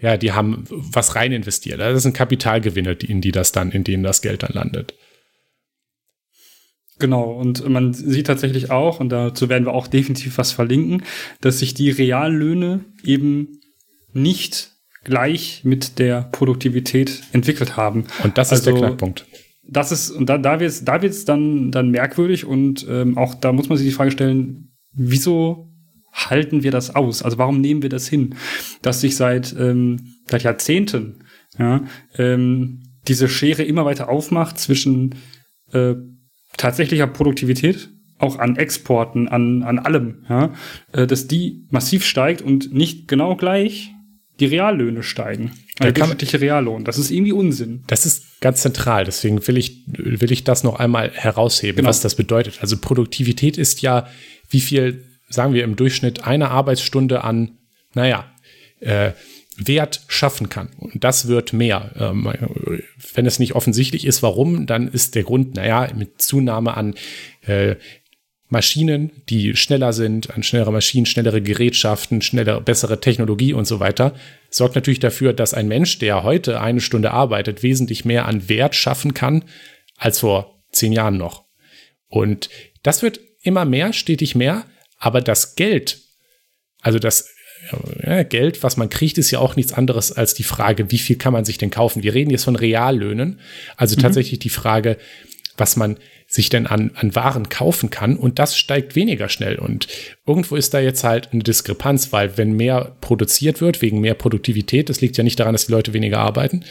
ja, 0.00 0.16
die 0.16 0.32
haben 0.32 0.64
was 0.68 1.14
rein 1.14 1.32
investiert. 1.32 1.80
Das 1.80 2.02
sind 2.02 2.12
Kapitalgewinne, 2.12 2.92
in 2.92 3.20
die 3.20 3.32
das 3.32 3.52
dann, 3.52 3.70
in 3.70 3.84
denen 3.84 4.02
das 4.02 4.22
Geld 4.22 4.42
dann 4.42 4.52
landet. 4.52 4.94
Genau, 6.98 7.30
und 7.32 7.68
man 7.68 7.92
sieht 7.92 8.26
tatsächlich 8.26 8.70
auch, 8.70 9.00
und 9.00 9.10
dazu 9.10 9.48
werden 9.48 9.66
wir 9.66 9.74
auch 9.74 9.86
definitiv 9.86 10.38
was 10.38 10.52
verlinken, 10.52 11.02
dass 11.40 11.58
sich 11.58 11.74
die 11.74 11.90
Reallöhne 11.90 12.84
eben 13.04 13.60
nicht 14.12 14.72
gleich 15.04 15.60
mit 15.62 15.98
der 15.98 16.22
Produktivität 16.32 17.22
entwickelt 17.32 17.76
haben. 17.76 18.04
Und 18.24 18.38
das 18.38 18.50
ist 18.50 18.66
also, 18.66 18.72
der 18.72 18.80
Knackpunkt. 18.80 19.26
Das 19.68 19.92
ist, 19.92 20.10
und 20.10 20.26
da, 20.26 20.38
da 20.38 20.58
wird 20.58 20.70
es 20.70 20.84
da 20.84 21.02
wird's 21.02 21.24
dann, 21.24 21.70
dann 21.70 21.90
merkwürdig 21.90 22.44
und 22.44 22.86
ähm, 22.88 23.18
auch 23.18 23.34
da 23.34 23.52
muss 23.52 23.68
man 23.68 23.76
sich 23.76 23.86
die 23.86 23.92
Frage 23.92 24.10
stellen, 24.10 24.72
wieso 24.92 25.70
halten 26.16 26.62
wir 26.62 26.70
das 26.70 26.94
aus? 26.94 27.22
Also 27.22 27.38
warum 27.38 27.60
nehmen 27.60 27.82
wir 27.82 27.90
das 27.90 28.08
hin, 28.08 28.34
dass 28.82 29.00
sich 29.00 29.16
seit, 29.16 29.54
ähm, 29.58 30.14
seit 30.28 30.42
Jahrzehnten 30.42 31.24
ja, 31.58 31.84
ähm, 32.16 32.82
diese 33.06 33.28
Schere 33.28 33.62
immer 33.62 33.84
weiter 33.84 34.08
aufmacht 34.08 34.58
zwischen 34.58 35.14
äh, 35.72 35.94
tatsächlicher 36.56 37.06
Produktivität, 37.06 37.90
auch 38.18 38.38
an 38.38 38.56
Exporten, 38.56 39.28
an, 39.28 39.62
an 39.62 39.78
allem, 39.78 40.24
ja, 40.28 40.54
äh, 40.92 41.06
dass 41.06 41.28
die 41.28 41.66
massiv 41.70 42.04
steigt 42.04 42.40
und 42.40 42.72
nicht 42.72 43.08
genau 43.08 43.36
gleich 43.36 43.92
die 44.40 44.46
Reallöhne 44.46 45.02
steigen. 45.02 45.52
Der 45.80 45.92
durchschnittliche 45.92 46.40
Reallohn. 46.40 46.84
Das 46.84 46.96
ist 46.96 47.10
irgendwie 47.10 47.32
Unsinn. 47.32 47.82
Das 47.86 48.06
ist 48.06 48.40
ganz 48.40 48.62
zentral. 48.62 49.04
Deswegen 49.04 49.46
will 49.46 49.58
ich, 49.58 49.84
will 49.86 50.32
ich 50.32 50.44
das 50.44 50.64
noch 50.64 50.78
einmal 50.78 51.10
herausheben, 51.12 51.76
genau. 51.76 51.88
was 51.88 52.00
das 52.00 52.14
bedeutet. 52.14 52.58
Also 52.62 52.78
Produktivität 52.78 53.58
ist 53.58 53.82
ja, 53.82 54.06
wie 54.48 54.60
viel 54.60 55.04
sagen 55.28 55.54
wir 55.54 55.64
im 55.64 55.76
Durchschnitt 55.76 56.24
eine 56.24 56.50
Arbeitsstunde 56.50 57.24
an, 57.24 57.58
naja, 57.94 58.30
äh, 58.80 59.12
Wert 59.58 60.02
schaffen 60.08 60.48
kann. 60.48 60.68
Und 60.78 61.02
das 61.02 61.28
wird 61.28 61.52
mehr. 61.52 61.90
Ähm, 61.98 62.30
wenn 63.14 63.26
es 63.26 63.38
nicht 63.38 63.54
offensichtlich 63.54 64.06
ist, 64.06 64.22
warum, 64.22 64.66
dann 64.66 64.88
ist 64.88 65.14
der 65.14 65.22
Grund, 65.22 65.54
naja, 65.54 65.90
mit 65.96 66.20
Zunahme 66.20 66.76
an 66.76 66.94
äh, 67.46 67.76
Maschinen, 68.48 69.10
die 69.28 69.56
schneller 69.56 69.92
sind, 69.92 70.30
an 70.30 70.42
schnellere 70.42 70.72
Maschinen, 70.72 71.06
schnellere 71.06 71.42
Gerätschaften, 71.42 72.22
schnellere, 72.22 72.60
bessere 72.60 73.00
Technologie 73.00 73.54
und 73.54 73.66
so 73.66 73.80
weiter, 73.80 74.14
sorgt 74.50 74.76
natürlich 74.76 75.00
dafür, 75.00 75.32
dass 75.32 75.54
ein 75.54 75.68
Mensch, 75.68 75.98
der 75.98 76.22
heute 76.22 76.60
eine 76.60 76.80
Stunde 76.80 77.10
arbeitet, 77.10 77.62
wesentlich 77.62 78.04
mehr 78.04 78.26
an 78.26 78.48
Wert 78.48 78.74
schaffen 78.74 79.14
kann 79.14 79.44
als 79.96 80.20
vor 80.20 80.60
zehn 80.70 80.92
Jahren 80.92 81.16
noch. 81.16 81.44
Und 82.08 82.48
das 82.82 83.02
wird 83.02 83.20
immer 83.42 83.64
mehr, 83.64 83.92
stetig 83.92 84.34
mehr. 84.36 84.64
Aber 85.06 85.20
das 85.20 85.54
Geld, 85.54 86.00
also 86.80 86.98
das 86.98 87.28
ja, 88.04 88.24
Geld, 88.24 88.64
was 88.64 88.76
man 88.76 88.88
kriegt, 88.88 89.18
ist 89.18 89.30
ja 89.30 89.38
auch 89.38 89.54
nichts 89.54 89.72
anderes 89.72 90.10
als 90.10 90.34
die 90.34 90.42
Frage, 90.42 90.90
wie 90.90 90.98
viel 90.98 91.14
kann 91.14 91.32
man 91.32 91.44
sich 91.44 91.58
denn 91.58 91.70
kaufen? 91.70 92.02
Wir 92.02 92.12
reden 92.12 92.30
jetzt 92.30 92.42
von 92.42 92.56
Reallöhnen, 92.56 93.38
also 93.76 93.94
mhm. 93.94 94.00
tatsächlich 94.00 94.40
die 94.40 94.48
Frage, 94.48 94.98
was 95.56 95.76
man 95.76 95.96
sich 96.26 96.48
denn 96.48 96.66
an, 96.66 96.90
an 96.96 97.14
Waren 97.14 97.48
kaufen 97.48 97.88
kann 97.88 98.16
und 98.16 98.40
das 98.40 98.58
steigt 98.58 98.96
weniger 98.96 99.28
schnell. 99.28 99.60
Und 99.60 99.86
irgendwo 100.26 100.56
ist 100.56 100.74
da 100.74 100.80
jetzt 100.80 101.04
halt 101.04 101.32
eine 101.32 101.44
Diskrepanz, 101.44 102.12
weil 102.12 102.36
wenn 102.36 102.56
mehr 102.56 102.96
produziert 103.00 103.60
wird, 103.60 103.80
wegen 103.82 104.00
mehr 104.00 104.14
Produktivität, 104.14 104.88
das 104.88 105.00
liegt 105.00 105.16
ja 105.16 105.22
nicht 105.22 105.38
daran, 105.38 105.54
dass 105.54 105.66
die 105.66 105.72
Leute 105.72 105.92
weniger 105.92 106.18
arbeiten, 106.18 106.64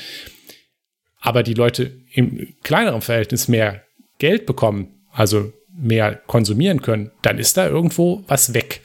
aber 1.22 1.42
die 1.42 1.54
Leute 1.54 2.04
im 2.12 2.54
kleineren 2.64 3.02
Verhältnis 3.02 3.48
mehr 3.48 3.84
Geld 4.20 4.46
bekommen, 4.46 5.06
also 5.14 5.54
mehr 5.78 6.16
konsumieren 6.28 6.82
können, 6.82 7.12
dann 7.22 7.38
ist 7.38 7.58
da 7.58 7.68
irgendwo 7.68 8.24
was 8.28 8.54
weg. 8.54 8.82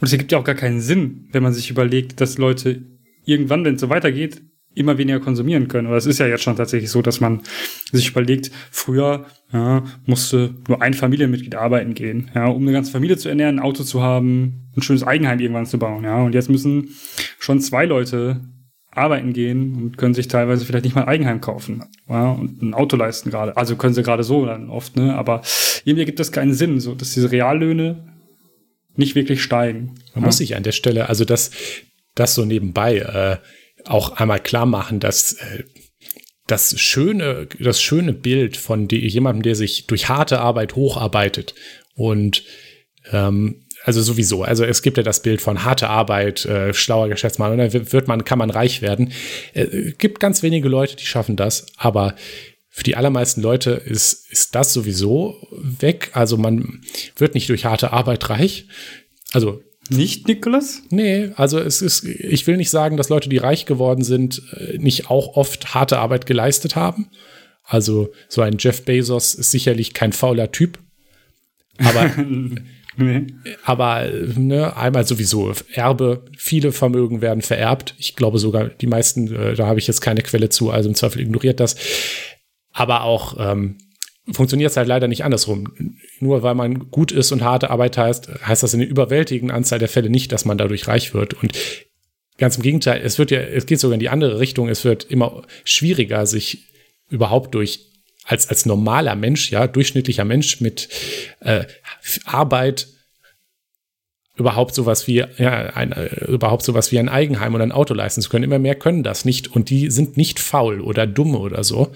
Und 0.00 0.06
es 0.06 0.12
ergibt 0.12 0.32
ja 0.32 0.38
auch 0.38 0.44
gar 0.44 0.54
keinen 0.54 0.80
Sinn, 0.80 1.28
wenn 1.32 1.42
man 1.42 1.52
sich 1.52 1.70
überlegt, 1.70 2.20
dass 2.20 2.38
Leute 2.38 2.82
irgendwann, 3.24 3.64
wenn 3.64 3.74
es 3.74 3.80
so 3.80 3.88
weitergeht, 3.88 4.42
immer 4.74 4.98
weniger 4.98 5.20
konsumieren 5.20 5.68
können. 5.68 5.86
Aber 5.86 5.96
es 5.96 6.06
ist 6.06 6.18
ja 6.18 6.26
jetzt 6.26 6.42
schon 6.42 6.54
tatsächlich 6.54 6.90
so, 6.90 7.00
dass 7.00 7.20
man 7.20 7.40
sich 7.92 8.10
überlegt, 8.10 8.50
früher 8.70 9.24
ja, 9.52 9.84
musste 10.04 10.54
nur 10.68 10.82
ein 10.82 10.92
Familienmitglied 10.92 11.54
arbeiten 11.54 11.94
gehen, 11.94 12.30
ja, 12.34 12.46
um 12.46 12.62
eine 12.62 12.72
ganze 12.72 12.92
Familie 12.92 13.16
zu 13.16 13.28
ernähren, 13.28 13.58
ein 13.58 13.64
Auto 13.64 13.84
zu 13.84 14.02
haben, 14.02 14.68
ein 14.76 14.82
schönes 14.82 15.02
Eigenheim 15.02 15.40
irgendwann 15.40 15.66
zu 15.66 15.78
bauen. 15.78 16.04
Ja. 16.04 16.22
Und 16.22 16.34
jetzt 16.34 16.50
müssen 16.50 16.90
schon 17.38 17.60
zwei 17.60 17.86
Leute 17.86 18.40
arbeiten 18.96 19.32
gehen 19.32 19.74
und 19.74 19.98
können 19.98 20.14
sich 20.14 20.28
teilweise 20.28 20.64
vielleicht 20.64 20.84
nicht 20.84 20.94
mal 20.94 21.02
ein 21.02 21.08
Eigenheim 21.08 21.40
kaufen 21.40 21.84
ja, 22.08 22.30
und 22.30 22.62
ein 22.62 22.74
Auto 22.74 22.96
leisten 22.96 23.30
gerade. 23.30 23.56
Also 23.56 23.76
können 23.76 23.94
sie 23.94 24.02
gerade 24.02 24.24
so 24.24 24.46
dann 24.46 24.70
oft, 24.70 24.96
ne? 24.96 25.14
Aber 25.16 25.42
irgendwie 25.84 26.04
gibt 26.04 26.20
das 26.20 26.32
keinen 26.32 26.54
Sinn, 26.54 26.80
so 26.80 26.94
dass 26.94 27.12
diese 27.12 27.30
Reallöhne 27.30 28.14
nicht 28.94 29.14
wirklich 29.14 29.42
steigen. 29.42 29.94
Man 30.14 30.22
ja. 30.22 30.26
muss 30.26 30.38
sich 30.38 30.56
an 30.56 30.62
der 30.62 30.72
Stelle, 30.72 31.08
also 31.08 31.24
das, 31.24 31.50
das 32.14 32.34
so 32.34 32.44
nebenbei 32.44 32.98
äh, 32.98 33.36
auch 33.84 34.12
einmal 34.12 34.40
klar 34.40 34.66
machen, 34.66 35.00
dass 35.00 35.34
äh, 35.34 35.64
das 36.46 36.80
schöne, 36.80 37.48
das 37.58 37.82
schöne 37.82 38.12
Bild 38.12 38.56
von 38.56 38.88
die, 38.88 39.06
jemandem, 39.06 39.42
der 39.42 39.56
sich 39.56 39.86
durch 39.86 40.08
harte 40.08 40.40
Arbeit 40.40 40.76
hocharbeitet 40.76 41.54
und 41.94 42.44
ähm, 43.12 43.65
also 43.86 44.02
sowieso. 44.02 44.42
Also 44.42 44.64
es 44.64 44.82
gibt 44.82 44.96
ja 44.96 45.04
das 45.04 45.22
Bild 45.22 45.40
von 45.40 45.62
harte 45.62 45.88
Arbeit, 45.88 46.44
äh, 46.44 46.74
schlauer 46.74 47.08
Geschäftsmann 47.08 47.52
und 47.52 47.58
dann 47.58 47.92
wird 47.92 48.08
man, 48.08 48.24
kann 48.24 48.40
man 48.40 48.50
reich 48.50 48.82
werden. 48.82 49.12
Äh, 49.54 49.92
gibt 49.96 50.18
ganz 50.18 50.42
wenige 50.42 50.68
Leute, 50.68 50.96
die 50.96 51.06
schaffen 51.06 51.36
das, 51.36 51.66
aber 51.76 52.16
für 52.68 52.82
die 52.82 52.96
allermeisten 52.96 53.42
Leute 53.42 53.70
ist, 53.70 54.28
ist 54.28 54.56
das 54.56 54.72
sowieso 54.72 55.36
weg. 55.52 56.10
Also 56.14 56.36
man 56.36 56.80
wird 57.16 57.34
nicht 57.34 57.48
durch 57.48 57.64
harte 57.64 57.92
Arbeit 57.92 58.28
reich. 58.28 58.66
Also 59.32 59.62
nicht, 59.88 60.26
Nikolas? 60.26 60.82
Nee, 60.90 61.30
also 61.36 61.60
es 61.60 61.80
ist, 61.80 62.02
ich 62.02 62.44
will 62.48 62.56
nicht 62.56 62.70
sagen, 62.70 62.96
dass 62.96 63.08
Leute, 63.08 63.28
die 63.28 63.38
reich 63.38 63.66
geworden 63.66 64.02
sind, 64.02 64.42
äh, 64.52 64.78
nicht 64.78 65.10
auch 65.10 65.36
oft 65.36 65.74
harte 65.74 66.00
Arbeit 66.00 66.26
geleistet 66.26 66.74
haben. 66.74 67.08
Also 67.62 68.12
so 68.28 68.42
ein 68.42 68.56
Jeff 68.58 68.84
Bezos 68.84 69.36
ist 69.36 69.52
sicherlich 69.52 69.94
kein 69.94 70.12
fauler 70.12 70.50
Typ. 70.50 70.80
Aber 71.78 72.10
Nee. 72.96 73.26
Aber 73.64 74.08
ne, 74.36 74.76
einmal 74.76 75.06
sowieso 75.06 75.52
Erbe, 75.72 76.24
viele 76.36 76.72
Vermögen 76.72 77.20
werden 77.20 77.42
vererbt. 77.42 77.94
Ich 77.98 78.16
glaube 78.16 78.38
sogar 78.38 78.68
die 78.68 78.86
meisten, 78.86 79.34
äh, 79.34 79.54
da 79.54 79.66
habe 79.66 79.78
ich 79.78 79.86
jetzt 79.86 80.00
keine 80.00 80.22
Quelle 80.22 80.48
zu, 80.48 80.70
also 80.70 80.88
im 80.88 80.94
Zweifel 80.94 81.20
ignoriert 81.20 81.60
das. 81.60 81.76
Aber 82.72 83.02
auch 83.02 83.36
ähm, 83.38 83.76
funktioniert 84.32 84.70
es 84.70 84.76
halt 84.76 84.88
leider 84.88 85.08
nicht 85.08 85.24
andersrum. 85.24 85.72
Nur 86.20 86.42
weil 86.42 86.54
man 86.54 86.90
gut 86.90 87.12
ist 87.12 87.32
und 87.32 87.42
harte 87.42 87.70
Arbeit 87.70 87.96
heißt, 87.98 88.28
heißt 88.46 88.62
das 88.62 88.74
in 88.74 88.80
der 88.80 88.88
überwältigenden 88.88 89.54
Anzahl 89.54 89.78
der 89.78 89.88
Fälle 89.88 90.10
nicht, 90.10 90.32
dass 90.32 90.44
man 90.44 90.58
dadurch 90.58 90.88
reich 90.88 91.14
wird. 91.14 91.34
Und 91.34 91.52
ganz 92.38 92.56
im 92.56 92.62
Gegenteil, 92.62 93.00
es 93.02 93.18
wird 93.18 93.30
ja, 93.30 93.40
es 93.40 93.66
geht 93.66 93.80
sogar 93.80 93.94
in 93.94 94.00
die 94.00 94.08
andere 94.08 94.40
Richtung. 94.40 94.68
Es 94.68 94.84
wird 94.84 95.04
immer 95.04 95.42
schwieriger, 95.64 96.26
sich 96.26 96.66
überhaupt 97.08 97.54
durch 97.54 97.92
als, 98.26 98.48
als 98.48 98.66
normaler 98.66 99.14
Mensch, 99.14 99.50
ja, 99.50 99.66
durchschnittlicher 99.66 100.24
Mensch 100.24 100.60
mit 100.60 100.88
äh, 101.40 101.64
Arbeit 102.24 102.88
überhaupt 104.36 104.74
sowas 104.74 105.06
wie, 105.06 105.24
ja, 105.38 105.52
ein, 105.74 105.92
äh, 105.92 106.26
überhaupt 106.26 106.64
sowas 106.64 106.92
wie 106.92 106.98
ein 106.98 107.08
Eigenheim 107.08 107.54
oder 107.54 107.64
ein 107.64 107.72
Auto 107.72 107.94
leisten 107.94 108.20
zu 108.20 108.28
können. 108.28 108.44
Immer 108.44 108.58
mehr 108.58 108.74
können 108.74 109.02
das 109.02 109.24
nicht 109.24 109.54
und 109.54 109.70
die 109.70 109.90
sind 109.90 110.16
nicht 110.16 110.40
faul 110.40 110.80
oder 110.80 111.06
dumm 111.06 111.34
oder 111.34 111.64
so. 111.64 111.92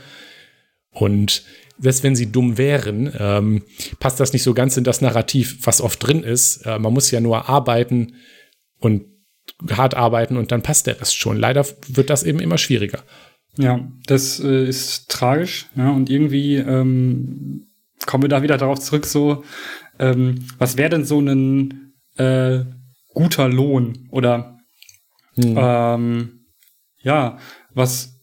Und 0.92 1.42
selbst 1.78 2.02
wenn 2.02 2.16
sie 2.16 2.32
dumm 2.32 2.56
wären, 2.56 3.12
ähm, 3.18 3.62
passt 3.98 4.20
das 4.20 4.32
nicht 4.32 4.42
so 4.42 4.54
ganz 4.54 4.76
in 4.76 4.84
das 4.84 5.00
Narrativ, 5.00 5.58
was 5.64 5.80
oft 5.80 6.04
drin 6.04 6.22
ist. 6.22 6.64
Äh, 6.66 6.78
man 6.78 6.92
muss 6.92 7.10
ja 7.10 7.20
nur 7.20 7.48
arbeiten 7.48 8.14
und 8.78 9.04
hart 9.70 9.94
arbeiten 9.94 10.36
und 10.36 10.52
dann 10.52 10.62
passt 10.62 10.86
der 10.86 11.00
Rest 11.00 11.16
schon. 11.16 11.36
Leider 11.36 11.66
wird 11.88 12.08
das 12.08 12.22
eben 12.22 12.38
immer 12.38 12.56
schwieriger. 12.56 13.02
Ja, 13.56 13.88
das 14.06 14.40
äh, 14.40 14.68
ist 14.68 15.10
tragisch. 15.10 15.66
Ja, 15.76 15.90
und 15.90 16.08
irgendwie 16.08 16.56
ähm, 16.56 17.66
kommen 18.06 18.24
wir 18.24 18.28
da 18.28 18.42
wieder 18.42 18.56
darauf 18.56 18.80
zurück, 18.80 19.06
so, 19.06 19.44
ähm, 19.98 20.46
was 20.58 20.76
wäre 20.76 20.90
denn 20.90 21.04
so 21.04 21.20
ein 21.20 21.92
äh, 22.16 22.60
guter 23.12 23.48
Lohn? 23.48 24.08
Oder 24.10 24.58
hm. 25.34 25.54
ähm, 25.56 26.40
ja, 27.02 27.38
was 27.74 28.20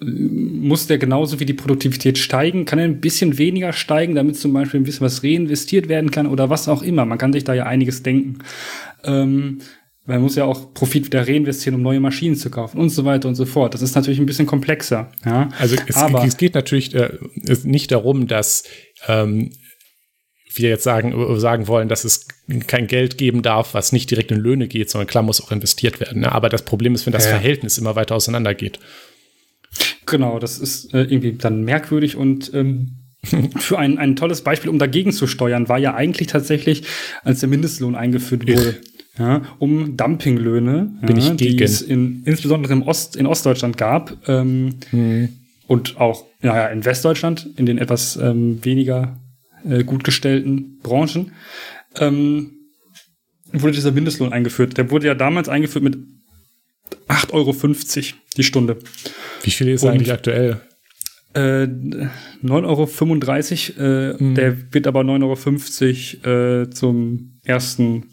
äh, 0.00 0.04
muss 0.04 0.86
der 0.86 0.98
genauso 0.98 1.40
wie 1.40 1.46
die 1.46 1.54
Produktivität 1.54 2.18
steigen? 2.18 2.64
Kann 2.64 2.78
er 2.78 2.86
ein 2.86 3.00
bisschen 3.00 3.38
weniger 3.38 3.72
steigen, 3.72 4.14
damit 4.14 4.36
zum 4.38 4.52
Beispiel 4.52 4.80
ein 4.80 4.84
bisschen 4.84 5.06
was 5.06 5.22
reinvestiert 5.22 5.88
werden 5.88 6.10
kann 6.10 6.26
oder 6.26 6.48
was 6.50 6.68
auch 6.68 6.82
immer? 6.82 7.04
Man 7.04 7.18
kann 7.18 7.32
sich 7.32 7.44
da 7.44 7.54
ja 7.54 7.66
einiges 7.66 8.02
denken. 8.02 8.38
Ähm, 9.04 9.58
man 10.06 10.20
muss 10.20 10.36
ja 10.36 10.44
auch 10.44 10.74
Profit 10.74 11.06
wieder 11.06 11.26
reinvestieren, 11.26 11.76
um 11.76 11.82
neue 11.82 12.00
Maschinen 12.00 12.36
zu 12.36 12.50
kaufen 12.50 12.78
und 12.78 12.90
so 12.90 13.04
weiter 13.04 13.28
und 13.28 13.34
so 13.36 13.46
fort. 13.46 13.72
Das 13.72 13.82
ist 13.82 13.94
natürlich 13.94 14.18
ein 14.18 14.26
bisschen 14.26 14.46
komplexer. 14.46 15.10
Ja? 15.24 15.48
Also 15.58 15.76
es, 15.86 15.96
Aber, 15.96 16.24
es 16.24 16.36
geht 16.36 16.54
natürlich 16.54 16.94
äh, 16.94 17.10
nicht 17.64 17.90
darum, 17.90 18.26
dass 18.26 18.64
ähm, 19.08 19.50
wir 20.54 20.68
jetzt 20.68 20.84
sagen, 20.84 21.40
sagen 21.40 21.68
wollen, 21.68 21.88
dass 21.88 22.04
es 22.04 22.28
kein 22.66 22.86
Geld 22.86 23.18
geben 23.18 23.42
darf, 23.42 23.74
was 23.74 23.92
nicht 23.92 24.10
direkt 24.10 24.30
in 24.30 24.38
Löhne 24.38 24.68
geht, 24.68 24.90
sondern 24.90 25.06
klar 25.06 25.22
muss 25.22 25.40
auch 25.40 25.50
investiert 25.50 26.00
werden. 26.00 26.20
Ne? 26.20 26.32
Aber 26.32 26.48
das 26.48 26.64
Problem 26.64 26.94
ist, 26.94 27.06
wenn 27.06 27.12
das 27.12 27.24
ja. 27.24 27.30
Verhältnis 27.30 27.78
immer 27.78 27.96
weiter 27.96 28.14
auseinander 28.14 28.54
geht. 28.54 28.78
Genau, 30.06 30.38
das 30.38 30.58
ist 30.58 30.92
äh, 30.92 31.02
irgendwie 31.02 31.32
dann 31.32 31.64
merkwürdig 31.64 32.16
und 32.16 32.52
ähm, 32.54 32.98
für 33.56 33.78
ein, 33.78 33.96
ein 33.96 34.16
tolles 34.16 34.42
Beispiel, 34.42 34.68
um 34.68 34.78
dagegen 34.78 35.12
zu 35.12 35.26
steuern, 35.26 35.68
war 35.70 35.78
ja 35.78 35.94
eigentlich 35.94 36.28
tatsächlich, 36.28 36.82
als 37.22 37.40
der 37.40 37.48
Mindestlohn 37.48 37.94
eingeführt 37.94 38.46
wurde, 38.46 38.76
ja, 39.18 39.42
um 39.58 39.96
Dumpinglöhne, 39.96 40.92
Bin 41.02 41.16
ja, 41.18 41.34
die 41.34 41.62
es 41.62 41.82
in, 41.82 42.22
insbesondere 42.24 42.72
im 42.72 42.82
Ost, 42.82 43.14
in 43.16 43.26
Ostdeutschland 43.26 43.76
gab 43.76 44.16
ähm, 44.28 44.74
hm. 44.90 45.28
und 45.68 46.00
auch 46.00 46.24
ja, 46.42 46.66
in 46.66 46.84
Westdeutschland, 46.84 47.48
in 47.56 47.66
den 47.66 47.78
etwas 47.78 48.16
ähm, 48.16 48.64
weniger 48.64 49.20
äh, 49.64 49.84
gut 49.84 50.02
gestellten 50.02 50.80
Branchen, 50.82 51.32
ähm, 51.98 52.50
wurde 53.52 53.74
dieser 53.74 53.92
Mindestlohn 53.92 54.32
eingeführt. 54.32 54.76
Der 54.76 54.90
wurde 54.90 55.06
ja 55.06 55.14
damals 55.14 55.48
eingeführt 55.48 55.84
mit 55.84 55.96
8,50 57.08 57.32
Euro 57.32 57.54
die 58.36 58.42
Stunde. 58.42 58.78
Wie 59.42 59.50
viel 59.50 59.68
ist 59.68 59.84
und, 59.84 59.90
eigentlich 59.90 60.12
aktuell? 60.12 60.60
Äh, 61.34 61.68
9,35 62.42 63.78
Euro, 63.78 64.14
äh, 64.14 64.18
hm. 64.18 64.34
der 64.34 64.72
wird 64.72 64.88
aber 64.88 65.02
9,50 65.02 66.24
Euro 66.26 66.62
äh, 66.62 66.70
zum 66.70 67.38
ersten 67.44 68.10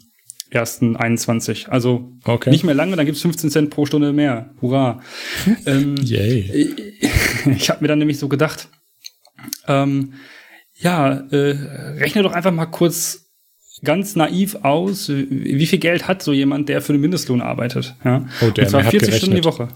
ersten 0.52 0.96
21. 0.96 1.70
Also 1.70 2.12
okay. 2.24 2.50
nicht 2.50 2.64
mehr 2.64 2.74
lange, 2.74 2.96
dann 2.96 3.06
gibt's 3.06 3.22
15 3.22 3.50
Cent 3.50 3.70
pro 3.70 3.86
Stunde 3.86 4.12
mehr. 4.12 4.50
Hurra. 4.60 5.00
ähm, 5.66 5.96
Yay. 5.96 6.74
Ich 7.56 7.70
habe 7.70 7.80
mir 7.82 7.88
dann 7.88 7.98
nämlich 7.98 8.20
so 8.20 8.28
gedacht, 8.28 8.68
ähm, 9.66 10.14
ja, 10.78 11.12
äh, 11.30 11.56
rechne 11.98 12.22
doch 12.22 12.32
einfach 12.32 12.52
mal 12.52 12.66
kurz 12.66 13.22
ganz 13.82 14.14
naiv 14.14 14.56
aus, 14.62 15.08
wie 15.08 15.66
viel 15.66 15.80
Geld 15.80 16.06
hat 16.06 16.22
so 16.22 16.32
jemand, 16.32 16.68
der 16.68 16.80
für 16.82 16.92
den 16.92 17.00
Mindestlohn 17.00 17.40
arbeitet. 17.40 17.96
Ja? 18.04 18.28
Oh, 18.40 18.50
der, 18.50 18.64
und 18.64 18.70
zwar 18.70 18.84
40 18.84 19.16
Stunden 19.16 19.36
die 19.36 19.44
Woche. 19.44 19.68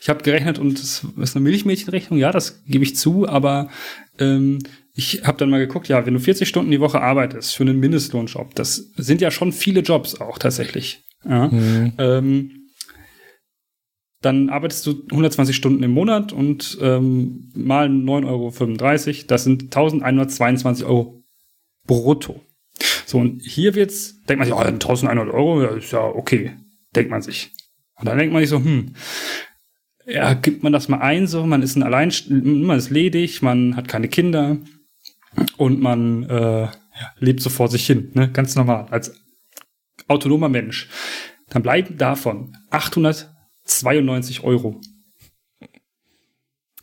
Ich 0.00 0.10
habe 0.10 0.22
gerechnet 0.22 0.58
und 0.58 0.78
es 0.78 1.06
ist 1.16 1.34
eine 1.34 1.44
Milchmädchenrechnung, 1.44 2.18
ja, 2.18 2.30
das 2.30 2.62
gebe 2.66 2.84
ich 2.84 2.94
zu, 2.94 3.26
aber 3.26 3.70
ähm, 4.18 4.58
ich 4.94 5.24
habe 5.24 5.38
dann 5.38 5.50
mal 5.50 5.58
geguckt, 5.58 5.88
ja, 5.88 6.06
wenn 6.06 6.14
du 6.14 6.20
40 6.20 6.48
Stunden 6.48 6.70
die 6.70 6.80
Woche 6.80 7.00
arbeitest 7.00 7.56
für 7.56 7.64
einen 7.64 7.80
Mindestlohnjob, 7.80 8.54
das 8.54 8.76
sind 8.96 9.20
ja 9.20 9.30
schon 9.30 9.52
viele 9.52 9.80
Jobs 9.80 10.20
auch 10.20 10.38
tatsächlich. 10.38 11.02
Ja, 11.28 11.48
mhm. 11.48 11.92
ähm, 11.98 12.50
dann 14.20 14.48
arbeitest 14.48 14.86
du 14.86 15.04
120 15.10 15.54
Stunden 15.54 15.82
im 15.82 15.90
Monat 15.90 16.32
und 16.32 16.78
ähm, 16.80 17.50
mal 17.54 17.88
9,35 17.88 18.26
Euro, 18.26 19.26
das 19.26 19.44
sind 19.44 19.64
1122 19.64 20.86
Euro 20.86 21.22
brutto. 21.86 22.40
So, 23.04 23.18
und 23.18 23.42
hier 23.42 23.74
wird's, 23.74 24.22
denkt 24.22 24.38
man 24.38 24.46
sich, 24.46 24.54
oh, 24.54 24.58
1100 24.58 25.28
Euro, 25.34 25.62
ja, 25.62 25.68
ist 25.70 25.92
ja 25.92 26.02
okay, 26.02 26.52
denkt 26.94 27.10
man 27.10 27.20
sich. 27.20 27.50
Und 27.96 28.06
dann 28.06 28.16
denkt 28.16 28.32
man 28.32 28.42
sich 28.42 28.50
so, 28.50 28.58
hm, 28.58 28.94
ja, 30.06 30.34
gibt 30.34 30.62
man 30.62 30.72
das 30.72 30.88
mal 30.88 30.98
ein, 30.98 31.26
so, 31.26 31.44
man 31.44 31.62
ist 31.62 31.76
ein 31.76 31.82
allein, 31.82 32.12
man 32.28 32.78
ist 32.78 32.90
ledig, 32.90 33.42
man 33.42 33.76
hat 33.76 33.88
keine 33.88 34.08
Kinder, 34.08 34.58
und 35.56 35.80
man 35.80 36.24
äh, 36.24 36.68
lebt 37.18 37.40
so 37.40 37.50
vor 37.50 37.68
sich 37.68 37.86
hin, 37.86 38.10
ne? 38.14 38.30
ganz 38.30 38.54
normal, 38.54 38.86
als 38.90 39.14
autonomer 40.08 40.48
Mensch. 40.48 40.88
Dann 41.50 41.62
bleiben 41.62 41.98
davon 41.98 42.56
892 42.70 44.42
Euro. 44.44 44.80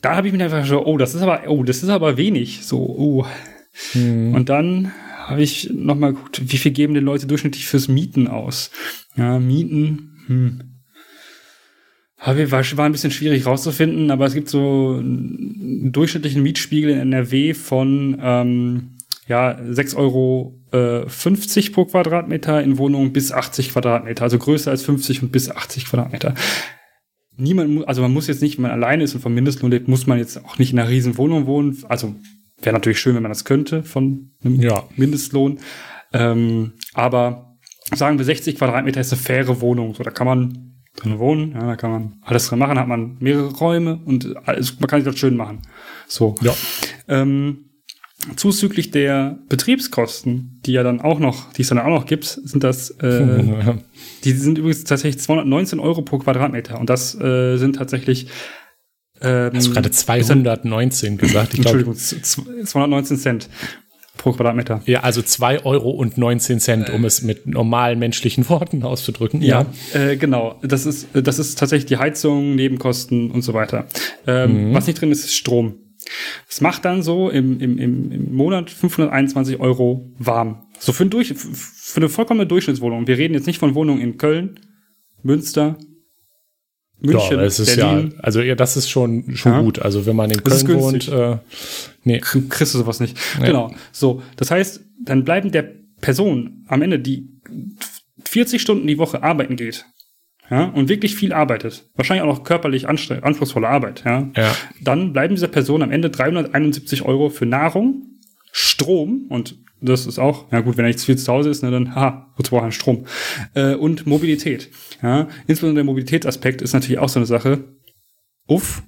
Da 0.01 0.15
habe 0.15 0.27
ich 0.27 0.33
mir 0.33 0.43
einfach 0.43 0.65
schon, 0.65 0.83
oh, 0.83 0.97
das 0.97 1.13
ist 1.13 1.21
aber, 1.21 1.43
oh, 1.47 1.63
das 1.63 1.83
ist 1.83 1.89
aber 1.89 2.17
wenig. 2.17 2.65
So, 2.65 2.79
oh. 2.79 3.27
Hm. 3.91 4.33
Und 4.33 4.49
dann 4.49 4.91
habe 5.25 5.43
ich 5.43 5.69
nochmal 5.71 6.13
geguckt, 6.13 6.41
wie 6.51 6.57
viel 6.57 6.71
geben 6.71 6.93
denn 6.93 7.05
Leute 7.05 7.27
durchschnittlich 7.27 7.67
fürs 7.67 7.87
Mieten 7.87 8.27
aus? 8.27 8.71
Ja, 9.15 9.39
Mieten, 9.39 10.23
hm. 10.27 10.80
War, 12.23 12.37
war 12.37 12.85
ein 12.85 12.91
bisschen 12.91 13.11
schwierig 13.11 13.45
rauszufinden, 13.47 14.11
aber 14.11 14.25
es 14.25 14.35
gibt 14.35 14.47
so 14.47 14.97
einen 14.99 15.91
durchschnittlichen 15.91 16.43
Mietspiegel 16.43 16.91
in 16.91 16.99
NRW 16.99 17.55
von 17.55 18.17
ähm, 18.21 18.97
ja, 19.27 19.57
6,50 19.57 19.95
Euro 19.95 20.59
äh, 20.71 21.09
50 21.09 21.73
pro 21.73 21.85
Quadratmeter 21.85 22.61
in 22.61 22.77
Wohnungen 22.77 23.11
bis 23.11 23.31
80 23.31 23.71
Quadratmeter, 23.71 24.23
also 24.23 24.37
größer 24.37 24.69
als 24.69 24.83
50 24.83 25.23
und 25.23 25.31
bis 25.31 25.49
80 25.49 25.85
Quadratmeter. 25.85 26.35
niemand, 27.37 27.87
also 27.87 28.03
man 28.03 28.13
muss 28.13 28.27
jetzt 28.27 28.41
nicht, 28.41 28.57
wenn 28.57 28.63
man 28.63 28.71
alleine 28.71 29.03
ist 29.03 29.15
und 29.15 29.21
vom 29.21 29.33
Mindestlohn 29.33 29.71
lebt, 29.71 29.87
muss 29.87 30.05
man 30.05 30.19
jetzt 30.19 30.43
auch 30.45 30.59
nicht 30.59 30.73
in 30.73 30.79
einer 30.79 30.89
riesen 30.89 31.17
Wohnung 31.17 31.47
wohnen. 31.47 31.83
Also 31.89 32.15
wäre 32.61 32.73
natürlich 32.73 32.99
schön, 32.99 33.15
wenn 33.15 33.23
man 33.23 33.31
das 33.31 33.45
könnte 33.45 33.83
von 33.83 34.31
einem 34.43 34.61
ja. 34.61 34.83
Mindestlohn. 34.95 35.59
Ähm, 36.13 36.73
aber 36.93 37.57
sagen 37.95 38.17
wir 38.17 38.25
60 38.25 38.57
Quadratmeter 38.57 39.01
ist 39.01 39.11
eine 39.11 39.21
faire 39.21 39.61
Wohnung. 39.61 39.95
So, 39.95 40.03
da 40.03 40.11
kann 40.11 40.27
man 40.27 40.70
drin 40.95 41.19
wohnen, 41.19 41.53
ja, 41.53 41.65
da 41.65 41.75
kann 41.75 41.91
man 41.91 42.13
alles 42.21 42.47
drin 42.47 42.59
machen, 42.59 42.77
hat 42.77 42.87
man 42.87 43.17
mehrere 43.19 43.53
Räume 43.53 43.99
und 44.05 44.35
alles, 44.45 44.79
man 44.79 44.87
kann 44.87 45.01
sich 45.01 45.11
das 45.11 45.19
schön 45.19 45.35
machen. 45.37 45.61
So. 46.07 46.35
Ja. 46.41 46.53
Ähm, 47.07 47.65
zuzüglich 48.35 48.91
der 48.91 49.39
Betriebskosten, 49.49 50.61
die 50.65 50.73
ja 50.73 50.83
dann 50.83 51.01
auch 51.01 51.19
noch, 51.19 51.53
die 51.53 51.63
es 51.63 51.69
dann 51.69 51.79
auch 51.79 51.87
noch 51.87 52.05
gibt, 52.05 52.25
sind 52.25 52.63
das, 52.63 52.91
äh, 53.01 53.43
die 54.23 54.31
sind 54.33 54.57
übrigens 54.57 54.83
tatsächlich 54.83 55.21
219 55.21 55.79
Euro 55.79 56.01
pro 56.01 56.19
Quadratmeter 56.19 56.79
und 56.79 56.89
das 56.89 57.19
äh, 57.19 57.57
sind 57.57 57.77
tatsächlich 57.77 58.27
ähm, 59.23 59.51
Hast 59.53 59.67
du 59.67 59.73
gerade 59.73 59.91
219 59.91 61.17
gesagt? 61.17 61.53
Ich 61.53 61.59
Entschuldigung, 61.59 61.95
219 61.95 63.17
Cent 63.17 63.49
pro 64.21 64.33
Quadratmeter. 64.33 64.81
Ja, 64.85 65.01
also 65.01 65.21
2 65.21 65.65
Euro 65.65 65.89
und 65.89 66.17
19 66.17 66.59
Cent, 66.59 66.89
um 66.91 67.05
es 67.05 67.23
mit 67.23 67.47
normalen 67.47 67.97
menschlichen 67.97 68.47
Worten 68.49 68.83
auszudrücken. 68.83 69.41
Ja, 69.41 69.65
ja. 69.93 69.99
Äh, 69.99 70.17
genau. 70.17 70.59
Das 70.61 70.85
ist, 70.85 71.07
das 71.13 71.39
ist 71.39 71.57
tatsächlich 71.57 71.87
die 71.87 71.97
Heizung, 71.97 72.55
Nebenkosten 72.55 73.31
und 73.31 73.41
so 73.41 73.53
weiter. 73.53 73.87
Ähm, 74.27 74.69
mhm. 74.69 74.73
Was 74.73 74.87
nicht 74.87 75.01
drin 75.01 75.11
ist, 75.11 75.25
ist 75.25 75.35
Strom. 75.35 75.75
Das 76.47 76.61
macht 76.61 76.85
dann 76.85 77.01
so 77.01 77.29
im, 77.29 77.59
im, 77.59 77.77
im 77.77 78.33
Monat 78.33 78.69
521 78.69 79.59
Euro 79.59 80.11
warm. 80.17 80.63
So 80.77 80.93
für, 80.93 81.05
ein 81.05 81.09
Durch, 81.09 81.33
für 81.33 81.99
eine 81.99 82.09
vollkommene 82.09 82.45
Durchschnittswohnung. 82.45 83.07
Wir 83.07 83.17
reden 83.17 83.33
jetzt 83.33 83.47
nicht 83.47 83.59
von 83.59 83.75
Wohnungen 83.75 84.01
in 84.01 84.17
Köln, 84.17 84.59
Münster, 85.23 85.77
München, 87.01 87.37
ja, 87.37 87.43
es 87.43 87.59
ist 87.59 87.75
Berlin. 87.75 88.13
ja, 88.15 88.23
also 88.23 88.41
ja, 88.41 88.55
das 88.55 88.77
ist 88.77 88.89
schon, 88.89 89.35
schon 89.35 89.51
ja. 89.53 89.61
gut. 89.61 89.79
Also 89.79 90.05
wenn 90.05 90.15
man 90.15 90.29
in 90.29 90.43
Köln 90.43 90.67
wohnt, 90.79 91.07
äh, 91.07 91.37
nee. 92.03 92.19
kriegst 92.19 92.73
du 92.73 92.77
sowas 92.77 92.99
nicht. 92.99 93.17
Ja. 93.39 93.47
Genau. 93.47 93.73
So, 93.91 94.21
das 94.35 94.51
heißt, 94.51 94.81
dann 95.03 95.23
bleiben 95.23 95.51
der 95.51 95.71
Person 95.99 96.63
am 96.67 96.81
Ende, 96.81 96.99
die 96.99 97.29
40 98.25 98.61
Stunden 98.61 98.87
die 98.87 98.97
Woche 98.97 99.23
arbeiten 99.23 99.55
geht, 99.55 99.85
ja, 100.49 100.65
und 100.65 100.89
wirklich 100.89 101.15
viel 101.15 101.33
arbeitet, 101.33 101.89
wahrscheinlich 101.95 102.23
auch 102.23 102.37
noch 102.37 102.43
körperlich 102.43 102.87
anspruchsvolle 102.87 103.67
Arbeit, 103.67 104.03
ja, 104.05 104.29
ja, 104.35 104.55
dann 104.81 105.13
bleiben 105.13 105.35
dieser 105.35 105.47
Person 105.47 105.81
am 105.81 105.91
Ende 105.91 106.09
371 106.09 107.03
Euro 107.03 107.29
für 107.29 107.45
Nahrung, 107.45 108.19
Strom 108.51 109.27
und 109.29 109.55
das 109.81 110.05
ist 110.05 110.19
auch, 110.19 110.51
ja 110.51 110.61
gut, 110.61 110.77
wenn 110.77 110.85
er 110.85 110.89
nicht 110.89 110.99
zu 110.99 111.07
viel 111.07 111.17
zu 111.17 111.31
Hause 111.31 111.49
ist, 111.49 111.63
ne, 111.63 111.71
dann, 111.71 111.95
haha, 111.95 112.31
wozu 112.37 112.51
braucht 112.51 112.65
er 112.65 112.71
Strom? 112.71 113.05
Äh, 113.53 113.75
und 113.75 114.05
Mobilität. 114.05 114.69
Ja, 115.01 115.27
insbesondere 115.47 115.83
der 115.83 115.83
Mobilitätsaspekt 115.85 116.61
ist 116.61 116.73
natürlich 116.73 116.99
auch 116.99 117.09
so 117.09 117.19
eine 117.19 117.25
Sache. 117.25 117.63
Uff. 118.47 118.83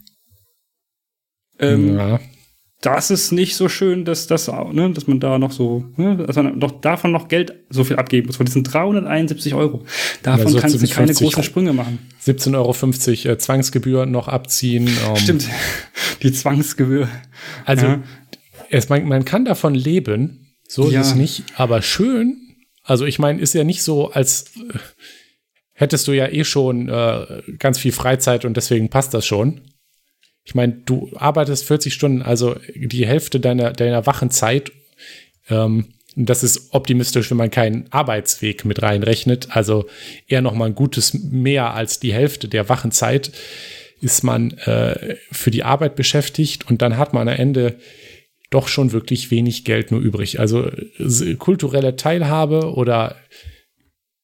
Ähm, 1.59 1.95
ja 1.95 2.19
das 2.83 3.11
ist 3.11 3.31
nicht 3.31 3.55
so 3.55 3.69
schön, 3.69 4.03
dass 4.03 4.27
das, 4.27 4.47
ne, 4.47 4.91
dass 4.91 5.07
man 5.07 5.21
da 5.21 5.39
noch 5.39 5.53
so, 5.53 5.85
ne, 5.95 6.17
dass 6.17 6.35
man 6.35 6.59
doch 6.59 6.81
davon 6.81 7.13
noch 7.13 7.29
Geld 7.29 7.53
so 7.69 7.85
viel 7.85 7.95
abgeben 7.95 8.27
muss. 8.27 8.35
Von 8.35 8.45
diesen 8.45 8.63
371 8.63 9.53
Euro. 9.53 9.85
Davon 10.21 10.47
also 10.47 10.59
kannst 10.59 10.81
du 10.81 10.87
keine 10.87 11.13
großen 11.13 11.43
Sprünge 11.43 11.71
machen. 11.71 11.99
17,50 12.25 12.55
Euro 12.57 13.33
äh, 13.33 13.37
Zwangsgebühr 13.37 14.05
noch 14.05 14.27
abziehen. 14.27 14.89
Um. 15.09 15.15
Stimmt. 15.15 15.47
Die 16.23 16.33
Zwangsgebühr. 16.33 17.07
Also, 17.65 17.85
ja. 17.85 18.03
es, 18.69 18.89
man, 18.89 19.07
man 19.07 19.23
kann 19.23 19.45
davon 19.45 19.75
leben. 19.75 20.42
So 20.73 20.89
ja. 20.89 21.01
ist 21.01 21.07
es 21.07 21.15
nicht. 21.15 21.43
Aber 21.55 21.83
schön. 21.83 22.55
Also, 22.81 23.05
ich 23.05 23.19
meine, 23.19 23.39
ist 23.39 23.53
ja 23.53 23.63
nicht 23.63 23.83
so, 23.83 24.11
als 24.11 24.45
äh, 24.57 24.79
hättest 25.73 26.07
du 26.07 26.13
ja 26.13 26.27
eh 26.27 26.43
schon 26.43 26.89
äh, 26.89 27.43
ganz 27.59 27.77
viel 27.77 27.91
Freizeit 27.91 28.43
und 28.43 28.57
deswegen 28.57 28.89
passt 28.89 29.13
das 29.13 29.23
schon. 29.23 29.61
Ich 30.43 30.55
meine, 30.55 30.73
du 30.73 31.11
arbeitest 31.15 31.65
40 31.65 31.93
Stunden, 31.93 32.23
also 32.23 32.55
die 32.75 33.05
Hälfte 33.05 33.39
deiner, 33.39 33.71
deiner 33.71 34.07
wachen 34.07 34.31
Zeit. 34.31 34.71
Ähm, 35.47 35.93
das 36.15 36.43
ist 36.43 36.73
optimistisch, 36.73 37.29
wenn 37.29 37.37
man 37.37 37.51
keinen 37.51 37.85
Arbeitsweg 37.91 38.65
mit 38.65 38.81
reinrechnet. 38.81 39.55
Also 39.55 39.85
eher 40.27 40.41
noch 40.41 40.55
mal 40.55 40.65
ein 40.65 40.75
gutes 40.75 41.13
mehr 41.13 41.75
als 41.75 41.99
die 41.99 42.13
Hälfte 42.13 42.47
der 42.47 42.67
wachen 42.67 42.91
Zeit 42.91 43.31
ist 44.01 44.23
man 44.23 44.51
äh, 44.57 45.15
für 45.31 45.49
die 45.49 45.63
Arbeit 45.63 45.95
beschäftigt 45.95 46.69
und 46.69 46.81
dann 46.81 46.97
hat 46.97 47.13
man 47.13 47.29
am 47.29 47.35
Ende 47.35 47.77
doch 48.53 48.67
schon 48.67 48.91
wirklich 48.91 49.31
wenig 49.31 49.65
Geld 49.65 49.91
nur 49.91 49.99
übrig. 49.99 50.39
Also 50.39 50.69
kulturelle 51.39 51.95
Teilhabe 51.95 52.73
oder 52.73 53.15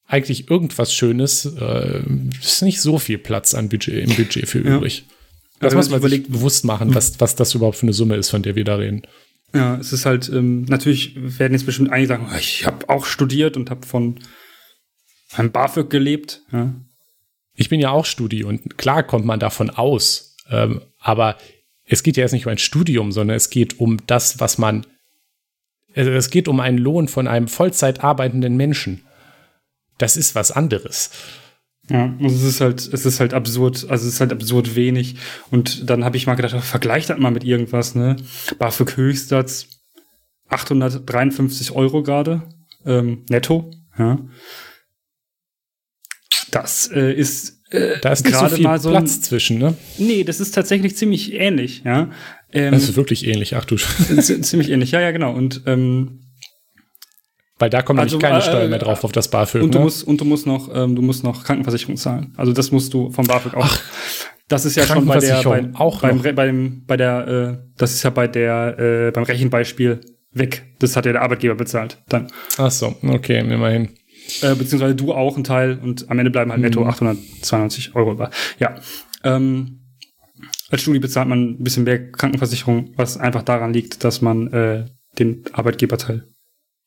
eigentlich 0.06 0.50
irgendwas 0.50 0.92
Schönes 0.92 1.44
äh, 1.44 2.02
ist 2.40 2.62
nicht 2.62 2.80
so 2.80 2.98
viel 2.98 3.18
Platz 3.18 3.54
an 3.54 3.68
Budget 3.68 4.08
im 4.08 4.16
Budget 4.16 4.48
für 4.48 4.64
ja. 4.64 4.76
übrig. 4.76 5.06
Das 5.60 5.74
muss 5.74 5.90
man 5.90 6.00
überlegt 6.00 6.32
bewusst 6.32 6.64
machen, 6.64 6.94
was, 6.94 7.20
was 7.20 7.36
das 7.36 7.54
überhaupt 7.54 7.76
für 7.76 7.82
eine 7.82 7.92
Summe 7.92 8.16
ist, 8.16 8.30
von 8.30 8.42
der 8.42 8.56
wir 8.56 8.64
da 8.64 8.76
reden. 8.76 9.02
Ja, 9.52 9.76
es 9.76 9.92
ist 9.92 10.06
halt, 10.06 10.28
ähm, 10.28 10.62
natürlich 10.62 11.14
werden 11.16 11.52
jetzt 11.52 11.66
bestimmt 11.66 11.92
einige 11.92 12.08
sagen, 12.08 12.28
ich 12.38 12.66
habe 12.66 12.88
auch 12.88 13.04
studiert 13.04 13.56
und 13.56 13.68
habe 13.68 13.86
von 13.86 14.18
einem 15.32 15.52
BAföG 15.52 15.90
gelebt. 15.90 16.42
Ja. 16.52 16.72
Ich 17.54 17.68
bin 17.68 17.80
ja 17.80 17.90
auch 17.90 18.06
Studi 18.06 18.42
und 18.42 18.78
klar 18.78 19.02
kommt 19.02 19.26
man 19.26 19.38
davon 19.38 19.70
aus. 19.70 20.36
Ähm, 20.48 20.80
aber 20.98 21.36
es 21.90 22.02
geht 22.02 22.16
ja 22.16 22.22
jetzt 22.22 22.32
nicht 22.32 22.46
um 22.46 22.52
ein 22.52 22.58
Studium, 22.58 23.12
sondern 23.12 23.36
es 23.36 23.50
geht 23.50 23.80
um 23.80 23.98
das, 24.06 24.40
was 24.40 24.58
man. 24.58 24.86
Also 25.94 26.10
es 26.12 26.30
geht 26.30 26.46
um 26.46 26.60
einen 26.60 26.78
Lohn 26.78 27.08
von 27.08 27.26
einem 27.26 27.48
Vollzeit 27.48 28.02
arbeitenden 28.04 28.56
Menschen. 28.56 29.04
Das 29.98 30.16
ist 30.16 30.34
was 30.34 30.52
anderes. 30.52 31.10
Ja, 31.88 32.14
also 32.22 32.36
es 32.36 32.44
ist 32.44 32.60
halt, 32.60 32.80
es 32.92 33.04
ist 33.04 33.18
halt 33.18 33.34
absurd, 33.34 33.86
also 33.90 34.06
es 34.06 34.14
ist 34.14 34.20
halt 34.20 34.32
absurd 34.32 34.76
wenig. 34.76 35.16
Und 35.50 35.90
dann 35.90 36.04
habe 36.04 36.16
ich 36.16 36.28
mal 36.28 36.36
gedacht, 36.36 36.56
vergleich 36.64 37.06
das 37.06 37.18
mal 37.18 37.32
mit 37.32 37.42
irgendwas, 37.42 37.96
ne? 37.96 38.14
BAföG 38.58 38.96
Höchstsatz 38.96 39.66
853 40.48 41.72
Euro 41.72 42.04
gerade, 42.04 42.42
ähm, 42.86 43.24
netto, 43.28 43.72
ja. 43.98 44.18
Das 46.52 46.88
äh, 46.88 47.12
ist 47.12 47.59
da 47.70 48.12
ist 48.12 48.24
gerade 48.24 48.56
so 48.56 48.62
mal 48.62 48.80
so 48.80 48.90
Platz 48.90 49.16
ein, 49.16 49.22
zwischen, 49.22 49.58
ne? 49.58 49.74
Nee, 49.98 50.24
das 50.24 50.40
ist 50.40 50.52
tatsächlich 50.52 50.96
ziemlich 50.96 51.34
ähnlich, 51.34 51.82
ja. 51.84 52.10
Ähm, 52.52 52.72
das 52.72 52.84
ist 52.84 52.96
wirklich 52.96 53.26
ähnlich, 53.26 53.54
ach 53.56 53.64
du. 53.64 53.76
ziemlich 54.20 54.70
ähnlich, 54.70 54.90
ja, 54.90 55.00
ja, 55.00 55.12
genau. 55.12 55.32
Und 55.32 55.62
ähm, 55.66 56.20
weil 57.60 57.70
da 57.70 57.82
kommt 57.82 58.00
also, 58.00 58.16
nämlich 58.16 58.30
keine 58.30 58.42
äh, 58.42 58.42
Steuer 58.42 58.68
mehr 58.68 58.78
drauf 58.78 59.04
auf 59.04 59.12
das 59.12 59.28
BAföG. 59.28 59.62
Und 59.62 59.74
du 59.74 59.78
ne? 59.78 59.84
musst, 59.84 60.02
und 60.02 60.20
du 60.20 60.24
musst 60.24 60.46
noch, 60.46 60.74
ähm, 60.74 60.96
du 60.96 61.02
musst 61.02 61.22
noch 61.22 61.44
Krankenversicherung 61.44 61.96
zahlen. 61.96 62.32
Also 62.36 62.52
das 62.52 62.72
musst 62.72 62.94
du 62.94 63.10
vom 63.10 63.26
BAföG 63.26 63.54
auch. 63.54 63.64
Ach, 63.66 63.82
das 64.48 64.64
ist 64.64 64.76
ja 64.76 64.84
schon 64.84 65.06
bei 65.06 65.18
der, 65.18 65.42
bei, 65.42 65.68
auch 65.74 66.00
beim, 66.00 66.22
bei 66.22 66.46
dem, 66.46 66.84
bei 66.86 66.96
der, 66.96 67.28
äh, 67.28 67.68
das 67.76 67.92
ist 67.92 68.02
ja 68.02 68.10
bei 68.10 68.26
der, 68.26 68.78
äh, 68.78 69.10
beim 69.12 69.24
Rechenbeispiel 69.24 70.00
weg. 70.32 70.64
Das 70.78 70.96
hat 70.96 71.06
ja 71.06 71.12
der 71.12 71.22
Arbeitgeber 71.22 71.54
bezahlt. 71.54 71.98
Dann. 72.08 72.28
Ach 72.56 72.70
so, 72.70 72.96
okay, 73.02 73.38
immerhin. 73.38 73.90
Äh, 74.42 74.54
beziehungsweise 74.54 74.94
du 74.94 75.12
auch 75.12 75.36
ein 75.36 75.44
Teil 75.44 75.78
und 75.82 76.10
am 76.10 76.18
Ende 76.18 76.30
bleiben 76.30 76.50
halt 76.50 76.60
netto 76.60 76.84
892 76.86 77.90
mhm. 77.90 77.96
Euro 77.96 78.12
über. 78.12 78.30
Ja. 78.58 78.76
Ähm, 79.24 79.80
als 80.70 80.82
Studi 80.82 80.98
bezahlt 80.98 81.28
man 81.28 81.50
ein 81.50 81.64
bisschen 81.64 81.84
mehr 81.84 82.10
Krankenversicherung, 82.12 82.92
was 82.96 83.16
einfach 83.16 83.42
daran 83.42 83.72
liegt, 83.72 84.04
dass 84.04 84.22
man 84.22 84.52
äh, 84.52 84.86
den 85.18 85.44
Arbeitgeberteil 85.52 86.24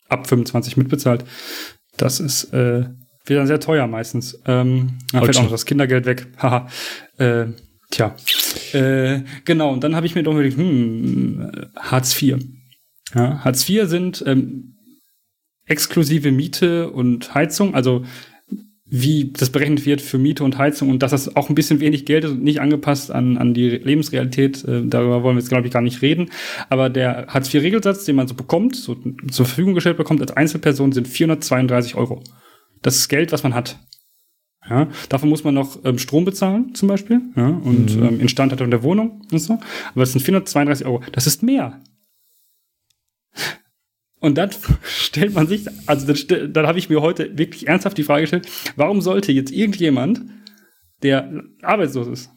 ab 0.08 0.28
25 0.28 0.78
mitbezahlt. 0.78 1.26
Das 1.98 2.20
ist 2.20 2.54
äh, 2.54 2.86
wird 3.26 3.39
dann 3.39 3.48
sehr 3.48 3.60
teuer 3.60 3.88
meistens. 3.88 4.39
Ähm, 4.46 5.00
dann 5.12 5.24
fällt 5.24 5.38
auch 5.38 5.44
noch 5.44 5.52
das 5.52 5.66
Kindergeld 5.66 6.06
weg. 6.06 6.28
Haha. 6.38 6.68
äh, 7.18 7.46
tja. 7.89 8.16
Äh, 8.74 9.22
genau, 9.46 9.72
und 9.72 9.84
dann 9.84 9.96
habe 9.96 10.06
ich 10.06 10.16
mir 10.16 10.24
doch 10.24 10.34
überlegt, 10.34 10.58
hm, 10.58 11.70
Hartz 11.78 12.22
IV. 12.22 12.38
Ja, 13.16 13.44
Hartz 13.44 13.70
IV 13.70 13.88
sind 13.88 14.24
ähm, 14.28 14.76
exklusive 15.74 16.32
Miete 16.32 16.89
und 16.89 17.34
Heizung, 17.34 17.76
also 17.76 18.03
wie 18.86 19.32
das 19.34 19.49
berechnet 19.49 19.88
wird 19.88 20.01
für 20.01 20.19
Miete 20.19 20.43
und 20.43 20.59
Heizung 20.59 20.91
und 20.91 21.01
dass 21.01 21.09
das 21.09 21.36
auch 21.36 21.49
ein 21.49 21.55
bisschen 21.55 21.80
wenig 21.80 22.05
Geld 22.05 22.26
ist 22.26 22.32
und 22.32 22.43
nicht 22.43 22.61
angepasst 22.61 23.09
an, 23.09 23.38
an 23.38 23.55
die 23.55 23.69
Lebensrealität. 23.69 24.63
Äh, 24.65 24.84
darüber 24.86 25.24
wollen 25.24 25.36
wir 25.36 25.41
jetzt, 25.41 25.49
glaube 25.49 25.65
ich, 25.65 25.74
gar 25.74 25.82
nicht 25.82 26.03
reden. 26.03 26.30
Aber 26.69 26.91
der 26.91 27.26
Hartz-IV-Regelsatz, 27.28 28.05
den 28.05 28.15
man 28.15 28.28
so 28.28 28.36
bekommt, 28.36 28.76
so 28.76 28.95
zur 29.32 29.47
Verfügung 29.47 29.74
gestellt 29.74 29.97
bekommt 29.97 30.21
als 30.21 30.38
Einzelperson, 30.38 30.91
sind 30.91 31.07
432 31.07 31.95
Euro. 31.95 32.24
Das 32.84 32.95
ist 32.95 33.09
Geld, 33.09 33.32
was 33.32 33.41
man 33.41 33.55
hat. 33.55 33.80
Ja, 34.69 34.88
davon 35.09 35.30
muss 35.30 35.43
man 35.43 35.55
noch 35.55 35.84
ähm, 35.84 35.97
Strom 35.97 36.24
bezahlen, 36.24 36.76
zum 36.76 36.88
Beispiel, 36.88 37.19
ja, 37.36 37.47
und 37.47 37.97
mhm. 37.97 38.03
ähm, 38.03 38.19
Instandhaltung 38.21 38.69
der 38.69 38.84
Wohnung 38.84 39.21
und 39.32 39.39
so. 39.39 39.53
Aber 39.53 40.01
das 40.01 40.13
sind 40.13 40.21
432 40.21 40.86
Euro. 40.86 41.01
Das 41.11 41.26
ist 41.26 41.41
mehr. 41.43 41.82
Und 44.24 44.38
dann 44.38 44.51
stellt 44.84 45.34
man 45.34 45.47
sich, 45.47 45.67
also 45.86 46.07
dann, 46.07 46.53
dann 46.53 46.65
habe 46.65 46.80
ich 46.80 46.89
mir 46.89 47.01
heute 47.01 47.38
wirklich 47.38 47.67
ernsthaft 47.67 47.97
die 47.97 48.03
Frage 48.03 48.21
gestellt, 48.21 48.47
warum 48.78 49.01
sollte 49.01 49.34
jetzt 49.34 49.51
irgendjemand, 49.51 50.21
der 51.01 51.43
arbeitslos 51.61 52.07
ist, 52.07 52.32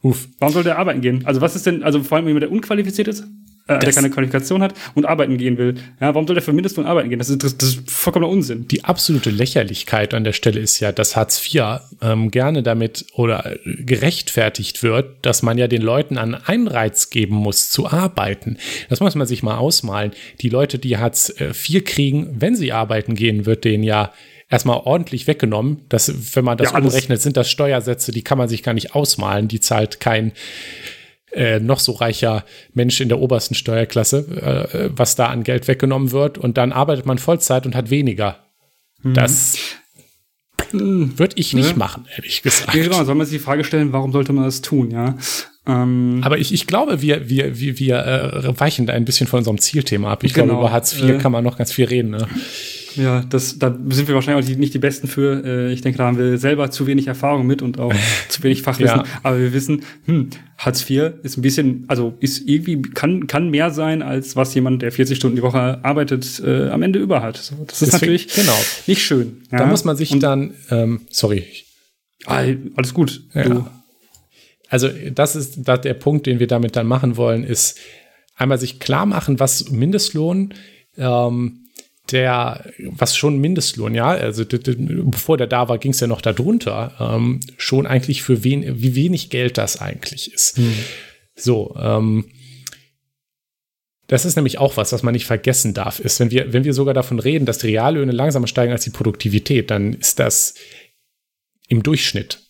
Uff. 0.00 0.28
warum 0.38 0.54
sollte 0.54 0.68
er 0.68 0.78
arbeiten 0.78 1.00
gehen? 1.00 1.26
Also 1.26 1.40
was 1.40 1.56
ist 1.56 1.66
denn, 1.66 1.82
also 1.82 2.04
vor 2.04 2.18
allem 2.18 2.28
jemand, 2.28 2.44
der 2.44 2.52
unqualifiziert 2.52 3.08
ist, 3.08 3.26
äh, 3.68 3.78
der 3.78 3.92
keine 3.92 4.10
Qualifikation 4.10 4.62
hat 4.62 4.74
und 4.94 5.06
arbeiten 5.06 5.36
gehen 5.36 5.58
will. 5.58 5.74
Ja, 6.00 6.14
warum 6.14 6.26
soll 6.26 6.34
der 6.34 6.42
für 6.42 6.52
Mindestlohn 6.52 6.86
arbeiten 6.86 7.10
gehen? 7.10 7.18
Das 7.18 7.28
ist, 7.28 7.42
das, 7.44 7.56
das 7.56 7.68
ist 7.70 7.90
vollkommener 7.90 8.30
Unsinn. 8.30 8.66
Die 8.68 8.84
absolute 8.84 9.30
Lächerlichkeit 9.30 10.14
an 10.14 10.24
der 10.24 10.32
Stelle 10.32 10.58
ist 10.58 10.80
ja, 10.80 10.90
dass 10.90 11.16
Hartz 11.16 11.42
IV 11.44 11.80
ähm, 12.00 12.30
gerne 12.30 12.62
damit 12.62 13.06
oder 13.12 13.56
gerechtfertigt 13.64 14.82
wird, 14.82 15.16
dass 15.22 15.42
man 15.42 15.58
ja 15.58 15.68
den 15.68 15.82
Leuten 15.82 16.18
einen 16.18 16.34
Einreiz 16.34 17.10
geben 17.10 17.36
muss, 17.36 17.70
zu 17.70 17.86
arbeiten. 17.88 18.56
Das 18.88 19.00
muss 19.00 19.14
man 19.14 19.26
sich 19.26 19.42
mal 19.42 19.58
ausmalen. 19.58 20.12
Die 20.40 20.48
Leute, 20.48 20.78
die 20.78 20.96
Hartz 20.96 21.34
IV 21.38 21.84
kriegen, 21.84 22.36
wenn 22.38 22.56
sie 22.56 22.72
arbeiten 22.72 23.14
gehen, 23.14 23.46
wird 23.46 23.64
denen 23.64 23.84
ja 23.84 24.12
erstmal 24.50 24.78
ordentlich 24.78 25.26
weggenommen. 25.26 25.82
Das, 25.88 26.34
wenn 26.34 26.44
man 26.44 26.56
das 26.56 26.72
ja, 26.72 26.78
umrechnet, 26.78 27.20
sind 27.20 27.36
das 27.36 27.50
Steuersätze, 27.50 28.12
die 28.12 28.22
kann 28.22 28.38
man 28.38 28.48
sich 28.48 28.62
gar 28.62 28.74
nicht 28.74 28.94
ausmalen. 28.94 29.48
Die 29.48 29.60
zahlt 29.60 30.00
kein 30.00 30.32
äh, 31.32 31.60
noch 31.60 31.80
so 31.80 31.92
reicher 31.92 32.44
Mensch 32.74 33.00
in 33.00 33.08
der 33.08 33.20
obersten 33.20 33.54
Steuerklasse, 33.54 34.68
äh, 34.72 34.90
was 34.94 35.16
da 35.16 35.26
an 35.26 35.44
Geld 35.44 35.68
weggenommen 35.68 36.12
wird. 36.12 36.38
Und 36.38 36.56
dann 36.56 36.72
arbeitet 36.72 37.06
man 37.06 37.18
Vollzeit 37.18 37.66
und 37.66 37.74
hat 37.74 37.90
weniger. 37.90 38.38
Mhm. 39.02 39.14
Das 39.14 39.58
würde 40.72 41.34
ich 41.36 41.54
nicht 41.54 41.70
ja. 41.70 41.76
machen, 41.76 42.06
ehrlich 42.16 42.42
gesagt. 42.42 42.74
Ja, 42.74 42.82
genau, 42.82 43.04
soll 43.04 43.14
man 43.14 43.26
sich 43.26 43.38
die 43.38 43.44
Frage 43.44 43.64
stellen, 43.64 43.92
warum 43.92 44.12
sollte 44.12 44.32
man 44.32 44.44
das 44.44 44.60
tun, 44.60 44.90
ja? 44.90 45.16
Ähm, 45.66 46.20
Aber 46.24 46.38
ich, 46.38 46.52
ich 46.52 46.66
glaube, 46.66 47.02
wir, 47.02 47.28
wir, 47.28 47.58
wir, 47.58 47.78
wir 47.78 48.06
äh, 48.06 48.60
weichen 48.60 48.86
da 48.86 48.94
ein 48.94 49.04
bisschen 49.04 49.26
von 49.26 49.38
unserem 49.38 49.58
Zielthema 49.58 50.12
ab. 50.12 50.24
Ich 50.24 50.34
genau, 50.34 50.46
glaube, 50.46 50.60
über 50.62 50.72
Hartz 50.72 50.94
IV 50.94 51.04
äh, 51.04 51.18
kann 51.18 51.32
man 51.32 51.44
noch 51.44 51.58
ganz 51.58 51.72
viel 51.72 51.84
reden. 51.84 52.10
Ne? 52.10 52.26
Ja, 52.98 53.22
das, 53.22 53.58
da 53.58 53.76
sind 53.90 54.08
wir 54.08 54.14
wahrscheinlich 54.14 54.44
auch 54.44 54.58
nicht 54.58 54.74
die 54.74 54.78
Besten 54.78 55.06
für. 55.06 55.44
Äh, 55.44 55.72
ich 55.72 55.80
denke, 55.80 55.98
da 55.98 56.06
haben 56.06 56.18
wir 56.18 56.36
selber 56.36 56.70
zu 56.70 56.86
wenig 56.86 57.06
Erfahrung 57.06 57.46
mit 57.46 57.62
und 57.62 57.78
auch 57.78 57.94
zu 58.28 58.42
wenig 58.42 58.62
Fachwissen. 58.62 58.98
Ja. 58.98 59.04
Aber 59.22 59.38
wir 59.38 59.52
wissen, 59.52 59.84
hm, 60.04 60.30
Hartz 60.58 60.88
IV 60.88 61.12
ist 61.22 61.38
ein 61.38 61.42
bisschen, 61.42 61.84
also 61.86 62.14
ist 62.20 62.46
irgendwie, 62.46 62.82
kann, 62.82 63.26
kann 63.28 63.50
mehr 63.50 63.70
sein, 63.70 64.02
als 64.02 64.36
was 64.36 64.54
jemand, 64.54 64.82
der 64.82 64.92
40 64.92 65.16
Stunden 65.16 65.36
die 65.36 65.42
Woche 65.42 65.82
arbeitet, 65.84 66.42
äh, 66.44 66.68
am 66.68 66.82
Ende 66.82 66.98
über 66.98 67.22
hat. 67.22 67.36
So, 67.36 67.54
das 67.66 67.80
ist 67.80 67.92
Deswegen, 67.92 68.12
natürlich 68.12 68.34
genau. 68.34 68.58
nicht 68.86 69.02
schön. 69.02 69.42
Ja? 69.52 69.58
Da 69.58 69.66
muss 69.66 69.84
man 69.84 69.96
sich 69.96 70.10
und, 70.10 70.20
dann, 70.20 70.54
ähm, 70.70 71.02
sorry. 71.10 71.44
Alles 72.26 72.92
gut. 72.92 73.22
Ja. 73.32 73.70
Also 74.68 74.90
das 75.12 75.36
ist 75.36 75.66
das 75.66 75.80
der 75.80 75.94
Punkt, 75.94 76.26
den 76.26 76.40
wir 76.40 76.46
damit 76.46 76.76
dann 76.76 76.86
machen 76.86 77.16
wollen, 77.16 77.44
ist 77.44 77.78
einmal 78.36 78.58
sich 78.58 78.80
klar 78.80 79.06
machen, 79.06 79.40
was 79.40 79.70
Mindestlohn 79.70 80.52
ähm, 80.96 81.67
der, 82.12 82.72
was 82.78 83.16
schon 83.16 83.38
Mindestlohn, 83.38 83.94
ja, 83.94 84.08
also 84.08 84.44
bevor 84.46 85.36
der 85.36 85.46
da 85.46 85.68
war, 85.68 85.78
ging 85.78 85.92
es 85.92 86.00
ja 86.00 86.06
noch 86.06 86.20
darunter, 86.20 86.94
ähm, 87.00 87.40
schon 87.56 87.86
eigentlich 87.86 88.22
für 88.22 88.44
wen, 88.44 88.80
wie 88.80 88.94
wenig 88.94 89.30
Geld 89.30 89.58
das 89.58 89.80
eigentlich 89.80 90.32
ist. 90.32 90.58
Mhm. 90.58 90.74
So, 91.34 91.76
ähm, 91.78 92.30
das 94.08 94.24
ist 94.24 94.36
nämlich 94.36 94.58
auch 94.58 94.76
was, 94.76 94.92
was 94.92 95.02
man 95.02 95.12
nicht 95.12 95.26
vergessen 95.26 95.74
darf, 95.74 96.00
ist, 96.00 96.18
wenn 96.18 96.30
wir, 96.30 96.52
wenn 96.52 96.64
wir 96.64 96.72
sogar 96.72 96.94
davon 96.94 97.18
reden, 97.18 97.44
dass 97.44 97.58
die 97.58 97.68
Reallöhne 97.68 98.12
langsamer 98.12 98.46
steigen 98.46 98.72
als 98.72 98.84
die 98.84 98.90
Produktivität, 98.90 99.70
dann 99.70 99.92
ist 99.92 100.18
das 100.18 100.54
im 101.68 101.82
Durchschnitt. 101.82 102.40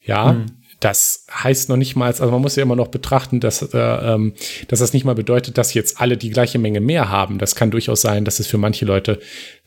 Ja, 0.00 0.34
mhm. 0.34 0.46
Das 0.80 1.26
heißt 1.32 1.68
noch 1.68 1.76
nicht 1.76 1.96
mal, 1.96 2.06
also 2.06 2.30
man 2.30 2.40
muss 2.42 2.56
ja 2.56 2.62
immer 2.62 2.76
noch 2.76 2.88
betrachten, 2.88 3.40
dass, 3.40 3.62
äh, 3.62 3.78
ähm, 3.78 4.34
dass 4.68 4.80
das 4.80 4.92
nicht 4.92 5.04
mal 5.04 5.14
bedeutet, 5.14 5.56
dass 5.58 5.74
jetzt 5.74 6.00
alle 6.00 6.16
die 6.16 6.30
gleiche 6.30 6.58
Menge 6.58 6.80
mehr 6.80 7.08
haben. 7.08 7.38
Das 7.38 7.54
kann 7.54 7.70
durchaus 7.70 8.00
sein, 8.00 8.24
dass 8.24 8.40
es 8.40 8.46
für 8.46 8.58
manche 8.58 8.84
Leute 8.84 9.18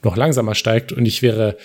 noch 0.04 0.16
langsamer 0.16 0.56
steigt. 0.56 0.92
Und 0.92 1.06
ich 1.06 1.22
wäre 1.22 1.58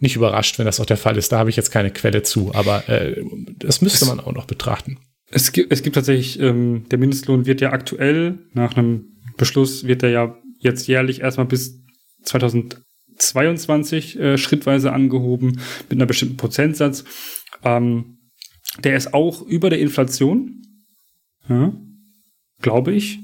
nicht 0.00 0.16
überrascht, 0.16 0.58
wenn 0.58 0.66
das 0.66 0.80
auch 0.80 0.86
der 0.86 0.96
Fall 0.96 1.16
ist. 1.16 1.32
Da 1.32 1.38
habe 1.38 1.50
ich 1.50 1.56
jetzt 1.56 1.70
keine 1.70 1.90
Quelle 1.90 2.22
zu, 2.22 2.54
aber 2.54 2.88
äh, 2.88 3.22
das 3.58 3.80
müsste 3.80 4.06
man 4.06 4.20
auch 4.20 4.32
noch 4.32 4.46
betrachten. 4.46 4.98
Es 5.30 5.52
gibt, 5.52 5.72
es 5.72 5.82
gibt 5.82 5.96
tatsächlich, 5.96 6.38
ähm, 6.40 6.84
der 6.90 6.98
Mindestlohn 6.98 7.46
wird 7.46 7.60
ja 7.60 7.72
aktuell, 7.72 8.38
nach 8.52 8.76
einem 8.76 9.06
Beschluss, 9.36 9.86
wird 9.86 10.02
er 10.02 10.10
ja 10.10 10.36
jetzt 10.58 10.86
jährlich 10.86 11.22
erstmal 11.22 11.46
bis 11.46 11.82
2022 12.22 14.18
äh, 14.18 14.38
schrittweise 14.38 14.92
angehoben 14.92 15.60
mit 15.88 15.98
einer 15.98 16.06
bestimmten 16.06 16.36
Prozentsatz. 16.36 17.04
Ähm, 17.64 18.13
der 18.82 18.96
ist 18.96 19.14
auch 19.14 19.42
über 19.42 19.70
der 19.70 19.78
Inflation. 19.80 20.62
Ja, 21.48 21.72
glaube 22.60 22.92
ich. 22.92 23.20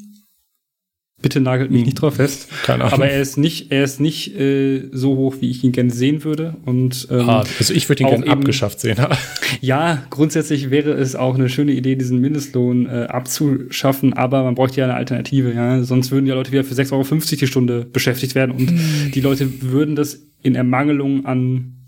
Bitte 1.23 1.41
nagelt 1.41 1.71
mich 1.71 1.81
hm. 1.81 1.87
nicht 1.87 2.01
drauf 2.01 2.15
fest. 2.15 2.49
Keine 2.63 2.85
Ahnung. 2.85 2.95
Aber 2.95 3.11
er 3.11 3.21
ist 3.21 3.37
nicht, 3.37 3.71
er 3.71 3.85
ist 3.85 4.01
nicht 4.01 4.35
äh, 4.39 4.89
so 4.91 5.17
hoch, 5.17 5.37
wie 5.41 5.51
ich 5.51 5.63
ihn 5.63 5.73
gerne 5.73 5.91
sehen 5.91 6.25
würde. 6.25 6.57
Und 6.65 7.09
ähm, 7.11 7.29
ah, 7.29 7.45
also 7.59 7.75
ich 7.75 7.89
würde 7.91 8.05
ihn 8.05 8.09
gerne 8.09 8.27
abgeschafft 8.29 8.81
sehen. 8.81 8.97
ja, 9.61 10.03
grundsätzlich 10.09 10.71
wäre 10.71 10.93
es 10.93 11.17
auch 11.17 11.35
eine 11.35 11.51
schöne 11.51 11.73
Idee, 11.73 11.97
diesen 11.97 12.21
Mindestlohn 12.21 12.87
äh, 12.87 13.07
abzuschaffen, 13.09 14.15
aber 14.15 14.45
man 14.45 14.55
bräuchte 14.55 14.81
ja 14.81 14.87
eine 14.87 14.95
Alternative. 14.95 15.53
Ja? 15.53 15.83
Sonst 15.83 16.11
würden 16.11 16.27
ja 16.27 16.35
Leute 16.35 16.53
wieder 16.53 16.65
für 16.65 16.75
6,50 16.75 16.93
Euro 16.93 17.21
die 17.41 17.47
Stunde 17.47 17.85
beschäftigt 17.85 18.35
werden 18.35 18.53
und 18.53 18.71
hm. 18.71 19.13
die 19.13 19.21
Leute 19.21 19.63
würden 19.63 19.97
das 19.97 20.23
in 20.43 20.55
Ermangelung 20.55 21.27
an 21.27 21.87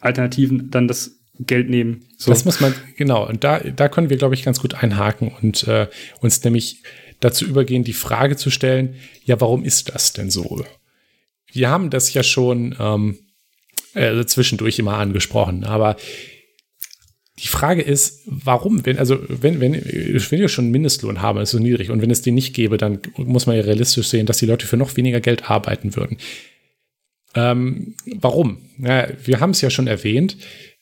Alternativen 0.00 0.70
dann 0.70 0.88
das 0.88 1.20
Geld 1.40 1.68
nehmen. 1.68 2.04
So. 2.16 2.30
Das 2.30 2.44
muss 2.44 2.60
man, 2.60 2.74
genau, 2.96 3.26
und 3.26 3.42
da, 3.44 3.58
da 3.58 3.88
können 3.88 4.10
wir, 4.10 4.16
glaube 4.16 4.34
ich, 4.34 4.44
ganz 4.44 4.60
gut 4.60 4.74
einhaken 4.74 5.32
und 5.40 5.66
äh, 5.66 5.88
uns 6.20 6.42
nämlich 6.44 6.82
dazu 7.20 7.44
übergehen, 7.44 7.84
die 7.84 7.92
Frage 7.92 8.36
zu 8.36 8.50
stellen, 8.50 8.94
ja, 9.24 9.40
warum 9.40 9.64
ist 9.64 9.94
das 9.94 10.12
denn 10.12 10.30
so? 10.30 10.64
Wir 11.52 11.70
haben 11.70 11.90
das 11.90 12.12
ja 12.14 12.22
schon 12.22 12.76
ähm, 12.78 13.18
äh, 13.94 14.24
zwischendurch 14.26 14.78
immer 14.78 14.98
angesprochen, 14.98 15.64
aber 15.64 15.96
die 17.38 17.48
Frage 17.48 17.82
ist, 17.82 18.22
warum, 18.26 18.86
wenn, 18.86 18.98
also 18.98 19.18
wenn, 19.28 19.60
wenn, 19.60 19.74
wenn 19.74 20.40
wir 20.40 20.48
schon 20.48 20.66
einen 20.66 20.72
Mindestlohn 20.72 21.20
haben, 21.20 21.40
ist 21.40 21.50
so 21.50 21.58
niedrig 21.58 21.90
und 21.90 22.00
wenn 22.00 22.10
es 22.10 22.22
den 22.22 22.34
nicht 22.34 22.54
gäbe, 22.54 22.76
dann 22.76 23.00
muss 23.16 23.46
man 23.46 23.56
ja 23.56 23.62
realistisch 23.62 24.06
sehen, 24.06 24.26
dass 24.26 24.38
die 24.38 24.46
Leute 24.46 24.66
für 24.66 24.76
noch 24.76 24.96
weniger 24.96 25.20
Geld 25.20 25.50
arbeiten 25.50 25.96
würden. 25.96 26.18
Ähm, 27.34 27.96
warum? 28.20 28.58
Ja, 28.78 29.08
wir 29.24 29.40
haben 29.40 29.50
es 29.50 29.60
ja 29.60 29.70
schon 29.70 29.88
erwähnt. 29.88 30.36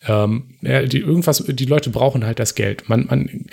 Ähm, 0.06 0.56
ja, 0.62 0.82
die, 0.82 0.98
irgendwas, 0.98 1.44
die 1.46 1.64
Leute 1.64 1.90
brauchen 1.90 2.26
halt 2.26 2.38
das 2.38 2.54
Geld. 2.54 2.88
Man, 2.88 3.06
man, 3.06 3.46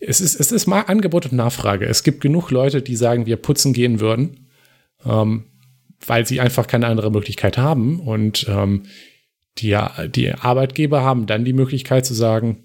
es 0.00 0.20
ist, 0.20 0.38
es 0.38 0.52
ist 0.52 0.66
mal 0.66 0.82
Angebot 0.82 1.26
und 1.26 1.32
Nachfrage. 1.32 1.86
Es 1.86 2.02
gibt 2.02 2.20
genug 2.20 2.50
Leute, 2.50 2.82
die 2.82 2.96
sagen, 2.96 3.26
wir 3.26 3.36
putzen 3.36 3.72
gehen 3.72 4.00
würden, 4.00 4.48
ähm, 5.04 5.44
weil 6.06 6.26
sie 6.26 6.40
einfach 6.40 6.66
keine 6.66 6.86
andere 6.86 7.10
Möglichkeit 7.10 7.58
haben. 7.58 8.00
Und 8.00 8.46
ähm, 8.48 8.84
die, 9.58 9.76
die 10.14 10.32
Arbeitgeber 10.32 11.02
haben 11.02 11.26
dann 11.26 11.44
die 11.44 11.52
Möglichkeit 11.52 12.06
zu 12.06 12.14
sagen, 12.14 12.64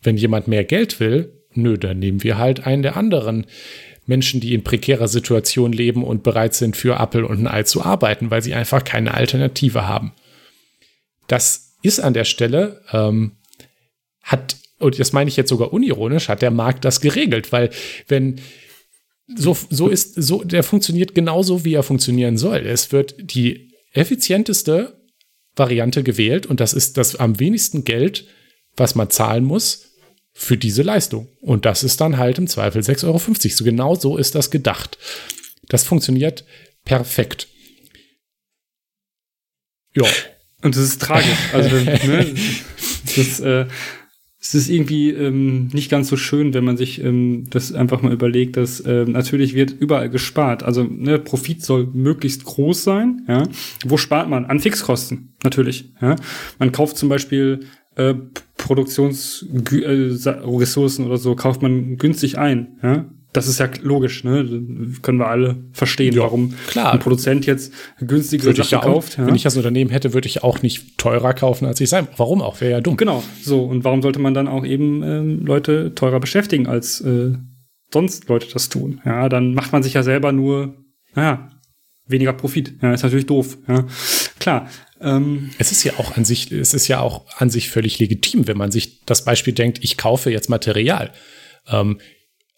wenn 0.00 0.16
jemand 0.16 0.48
mehr 0.48 0.64
Geld 0.64 0.98
will, 1.00 1.32
nö, 1.54 1.78
dann 1.78 1.98
nehmen 1.98 2.22
wir 2.22 2.38
halt 2.38 2.66
einen 2.66 2.82
der 2.82 2.96
anderen 2.96 3.46
Menschen, 4.06 4.40
die 4.40 4.54
in 4.54 4.64
prekärer 4.64 5.06
Situation 5.06 5.72
leben 5.72 6.02
und 6.02 6.24
bereit 6.24 6.54
sind, 6.54 6.76
für 6.76 6.98
Apple 6.98 7.26
und 7.26 7.38
ein 7.38 7.46
Ei 7.46 7.62
zu 7.62 7.82
arbeiten, 7.82 8.30
weil 8.30 8.42
sie 8.42 8.54
einfach 8.54 8.82
keine 8.82 9.14
Alternative 9.14 9.86
haben. 9.86 10.12
Das 11.28 11.71
ist 11.82 12.00
an 12.00 12.14
der 12.14 12.24
Stelle, 12.24 12.82
ähm, 12.92 13.32
hat, 14.22 14.56
und 14.78 14.98
das 14.98 15.12
meine 15.12 15.28
ich 15.28 15.36
jetzt 15.36 15.48
sogar 15.48 15.72
unironisch, 15.72 16.28
hat 16.28 16.42
der 16.42 16.50
Markt 16.50 16.84
das 16.84 17.00
geregelt, 17.00 17.52
weil 17.52 17.70
wenn 18.08 18.40
so, 19.34 19.56
so 19.70 19.88
ist, 19.88 20.14
so, 20.14 20.44
der 20.44 20.62
funktioniert 20.62 21.14
genauso, 21.14 21.64
wie 21.64 21.74
er 21.74 21.82
funktionieren 21.82 22.36
soll. 22.36 22.66
Es 22.66 22.92
wird 22.92 23.14
die 23.18 23.72
effizienteste 23.92 25.00
Variante 25.54 26.02
gewählt 26.02 26.46
und 26.46 26.60
das 26.60 26.72
ist 26.72 26.96
das 26.96 27.16
am 27.16 27.38
wenigsten 27.38 27.84
Geld, 27.84 28.26
was 28.76 28.94
man 28.94 29.10
zahlen 29.10 29.44
muss, 29.44 29.92
für 30.32 30.56
diese 30.56 30.82
Leistung. 30.82 31.28
Und 31.40 31.66
das 31.66 31.84
ist 31.84 32.00
dann 32.00 32.16
halt 32.16 32.38
im 32.38 32.46
Zweifel 32.46 32.80
6,50 32.82 33.04
Euro. 33.06 33.18
So 33.50 33.64
genau 33.64 33.94
so 33.94 34.16
ist 34.16 34.34
das 34.34 34.50
gedacht. 34.50 34.96
Das 35.68 35.84
funktioniert 35.84 36.44
perfekt. 36.84 37.48
Ja. 39.94 40.06
Und 40.62 40.76
das 40.76 40.84
ist 40.84 41.00
tragisch. 41.00 41.52
Also, 41.52 41.76
ne, 41.76 42.34
das, 43.16 43.40
äh, 43.40 43.66
es 44.42 44.54
ist 44.56 44.68
irgendwie 44.68 45.10
ähm, 45.10 45.68
nicht 45.68 45.88
ganz 45.88 46.08
so 46.08 46.16
schön, 46.16 46.52
wenn 46.52 46.64
man 46.64 46.76
sich 46.76 47.00
ähm, 47.02 47.46
das 47.50 47.72
einfach 47.72 48.02
mal 48.02 48.12
überlegt, 48.12 48.56
dass 48.56 48.80
äh, 48.80 49.04
natürlich 49.04 49.54
wird 49.54 49.70
überall 49.70 50.10
gespart. 50.10 50.64
Also 50.64 50.82
ne, 50.82 51.20
Profit 51.20 51.62
soll 51.62 51.86
möglichst 51.92 52.44
groß 52.44 52.82
sein. 52.82 53.24
Ja? 53.28 53.44
Wo 53.84 53.96
spart 53.96 54.28
man? 54.28 54.46
An 54.46 54.58
Fixkosten 54.58 55.36
natürlich. 55.44 55.92
Ja? 56.00 56.16
Man 56.58 56.72
kauft 56.72 56.98
zum 56.98 57.08
Beispiel 57.08 57.60
äh, 57.94 58.14
Produktionsressourcen 58.56 61.04
äh, 61.04 61.08
oder 61.08 61.18
so 61.18 61.36
kauft 61.36 61.62
man 61.62 61.96
günstig 61.96 62.36
ein. 62.36 62.78
Ja? 62.82 63.06
Das 63.32 63.46
ist 63.48 63.58
ja 63.58 63.68
logisch, 63.80 64.24
ne? 64.24 64.44
Können 65.00 65.18
wir 65.18 65.28
alle 65.28 65.64
verstehen, 65.72 66.14
ja, 66.14 66.20
warum 66.20 66.54
klar. 66.66 66.92
ein 66.92 66.98
Produzent 66.98 67.46
jetzt 67.46 67.72
günstige 67.98 68.52
Sachen 68.52 68.68
ja 68.68 68.80
kauft. 68.80 69.16
Ja? 69.16 69.26
Wenn 69.26 69.34
ich 69.34 69.42
das 69.42 69.56
Unternehmen 69.56 69.90
hätte, 69.90 70.12
würde 70.12 70.28
ich 70.28 70.42
auch 70.42 70.60
nicht 70.60 70.98
teurer 70.98 71.32
kaufen, 71.32 71.64
als 71.64 71.80
ich 71.80 71.88
sein. 71.88 72.08
Warum 72.18 72.42
auch? 72.42 72.60
Wäre 72.60 72.72
ja 72.72 72.80
dumm. 72.82 72.98
Genau. 72.98 73.22
So. 73.42 73.64
Und 73.64 73.84
warum 73.84 74.02
sollte 74.02 74.18
man 74.18 74.34
dann 74.34 74.48
auch 74.48 74.66
eben 74.66 75.02
ähm, 75.02 75.46
Leute 75.46 75.94
teurer 75.94 76.20
beschäftigen, 76.20 76.66
als 76.66 77.00
äh, 77.00 77.32
sonst 77.90 78.28
Leute 78.28 78.48
das 78.52 78.68
tun? 78.68 79.00
Ja, 79.06 79.30
dann 79.30 79.54
macht 79.54 79.72
man 79.72 79.82
sich 79.82 79.94
ja 79.94 80.02
selber 80.02 80.32
nur, 80.32 80.74
naja, 81.14 81.48
weniger 82.06 82.34
Profit. 82.34 82.74
Ja, 82.82 82.92
ist 82.92 83.02
natürlich 83.02 83.26
doof. 83.26 83.56
Ja. 83.66 83.86
Klar. 84.38 84.68
Ähm, 85.00 85.50
es 85.58 85.72
ist 85.72 85.84
ja 85.84 85.94
auch 85.98 86.16
an 86.16 86.24
sich, 86.24 86.52
es 86.52 86.74
ist 86.74 86.86
ja 86.86 87.00
auch 87.00 87.24
an 87.38 87.50
sich 87.50 87.70
völlig 87.70 87.98
legitim, 87.98 88.46
wenn 88.46 88.58
man 88.58 88.70
sich 88.70 89.00
das 89.04 89.24
Beispiel 89.24 89.52
denkt, 89.52 89.78
ich 89.82 89.96
kaufe 89.96 90.30
jetzt 90.30 90.50
Material. 90.50 91.10
Ähm, 91.66 91.98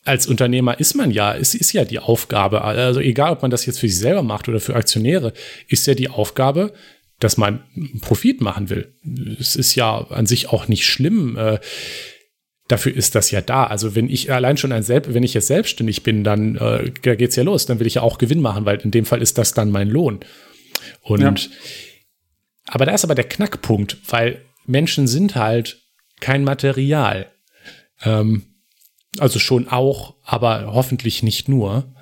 als 0.05 0.27
Unternehmer 0.27 0.79
ist 0.79 0.95
man 0.95 1.11
ja, 1.11 1.35
es 1.35 1.55
ist 1.55 1.73
ja 1.73 1.85
die 1.85 1.99
Aufgabe, 1.99 2.63
also 2.63 3.01
egal, 3.01 3.33
ob 3.33 3.43
man 3.43 3.51
das 3.51 3.65
jetzt 3.67 3.81
für 3.81 3.89
sich 3.89 3.99
selber 3.99 4.23
macht 4.23 4.49
oder 4.49 4.61
für 4.61 4.77
Aktionäre, 4.77 5.33
ist 5.67 5.87
ja 5.87 5.95
die 5.95 6.11
Aufgabe, 6.11 6.73
dass 7.21 7.37
man 7.37 7.65
Profit 8.01 8.41
machen 8.41 8.69
will. 8.69 8.95
Es 9.41 9.57
ist 9.57 9.75
ja 9.75 9.99
an 10.11 10.27
sich 10.27 10.49
auch 10.49 10.69
nicht 10.69 10.85
schlimm. 10.85 11.37
Äh, 11.39 11.59
dafür 12.69 12.95
ist 12.95 13.15
das 13.15 13.31
ja 13.31 13.41
da. 13.41 13.65
Also 13.65 13.95
wenn 13.95 14.11
ich 14.11 14.31
allein 14.31 14.57
schon 14.57 14.73
ein 14.73 14.83
Selbst, 14.83 15.15
wenn 15.15 15.23
ich 15.23 15.33
jetzt 15.33 15.47
selbstständig 15.47 16.03
bin, 16.03 16.25
dann 16.25 16.57
äh, 16.57 16.91
da 17.03 17.15
geht's 17.15 17.37
ja 17.37 17.43
los. 17.43 17.67
Dann 17.67 17.79
will 17.81 17.87
ich 17.87 17.95
ja 17.95 18.03
auch 18.03 18.19
Gewinn 18.19 18.41
machen, 18.41 18.67
weil 18.67 18.79
in 18.79 18.91
dem 18.91 19.07
Fall 19.07 19.23
ist 19.23 19.39
das 19.39 19.55
dann 19.55 19.71
mein 19.71 19.89
Lohn. 19.89 20.21
Und 21.01 21.21
ja. 21.21 21.35
aber 22.67 22.85
da 22.85 22.93
ist 22.93 23.05
aber 23.05 23.15
der 23.15 23.29
Knackpunkt, 23.29 23.97
weil 24.09 24.43
Menschen 24.67 25.07
sind 25.07 25.35
halt 25.35 25.83
kein 26.21 26.45
Material. 26.45 27.31
Ähm, 28.03 28.54
also 29.19 29.39
schon 29.39 29.69
auch, 29.69 30.15
aber 30.23 30.73
hoffentlich 30.73 31.23
nicht 31.23 31.49
nur. 31.49 31.95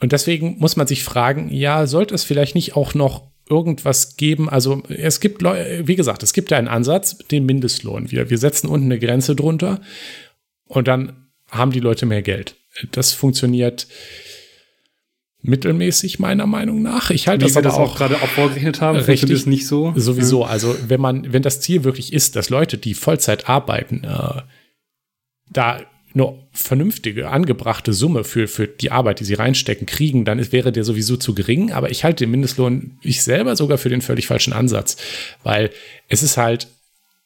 Und 0.00 0.12
deswegen 0.12 0.58
muss 0.58 0.76
man 0.76 0.86
sich 0.86 1.02
fragen, 1.02 1.52
ja, 1.52 1.86
sollte 1.86 2.14
es 2.14 2.24
vielleicht 2.24 2.54
nicht 2.54 2.76
auch 2.76 2.94
noch 2.94 3.28
irgendwas 3.50 4.16
geben? 4.16 4.48
Also 4.48 4.82
es 4.88 5.20
gibt, 5.20 5.42
wie 5.42 5.96
gesagt, 5.96 6.22
es 6.22 6.32
gibt 6.32 6.50
ja 6.50 6.58
einen 6.58 6.68
Ansatz, 6.68 7.18
den 7.18 7.46
Mindestlohn. 7.46 8.10
Wir, 8.10 8.30
wir 8.30 8.38
setzen 8.38 8.68
unten 8.68 8.86
eine 8.86 8.98
Grenze 8.98 9.34
drunter 9.34 9.80
und 10.66 10.88
dann 10.88 11.28
haben 11.50 11.72
die 11.72 11.80
Leute 11.80 12.06
mehr 12.06 12.22
Geld. 12.22 12.56
Das 12.92 13.12
funktioniert 13.12 13.86
mittelmäßig 15.40 16.18
meiner 16.18 16.46
Meinung 16.46 16.82
nach. 16.82 17.10
Ich 17.10 17.28
halte 17.28 17.46
das 17.46 17.56
aber 17.56 17.62
das 17.62 17.74
auch, 17.74 17.92
auch 17.92 17.96
gerade 17.96 18.16
auch 18.16 18.28
vorgerechnet 18.28 18.80
haben, 18.80 18.98
richtig 18.98 19.30
das 19.30 19.46
nicht 19.46 19.66
so. 19.66 19.92
Sowieso. 19.96 20.44
Also 20.44 20.76
wenn 20.86 21.00
man, 21.00 21.32
wenn 21.32 21.42
das 21.42 21.60
Ziel 21.60 21.84
wirklich 21.84 22.12
ist, 22.12 22.36
dass 22.36 22.50
Leute, 22.50 22.76
die 22.76 22.94
Vollzeit 22.94 23.48
arbeiten, 23.48 24.04
äh, 24.04 24.42
da 25.50 25.80
eine 26.14 26.34
vernünftige, 26.52 27.28
angebrachte 27.28 27.92
Summe 27.92 28.24
für, 28.24 28.48
für 28.48 28.66
die 28.66 28.90
Arbeit, 28.90 29.20
die 29.20 29.24
sie 29.24 29.34
reinstecken, 29.34 29.86
kriegen, 29.86 30.24
dann 30.24 30.38
ist, 30.38 30.52
wäre 30.52 30.72
der 30.72 30.84
sowieso 30.84 31.16
zu 31.16 31.34
gering. 31.34 31.72
Aber 31.72 31.90
ich 31.90 32.04
halte 32.04 32.24
den 32.24 32.30
Mindestlohn, 32.30 32.98
ich 33.02 33.22
selber 33.22 33.56
sogar 33.56 33.78
für 33.78 33.88
den 33.88 34.00
völlig 34.00 34.26
falschen 34.26 34.52
Ansatz, 34.52 34.96
weil 35.42 35.70
es 36.08 36.22
ist 36.22 36.36
halt, 36.36 36.68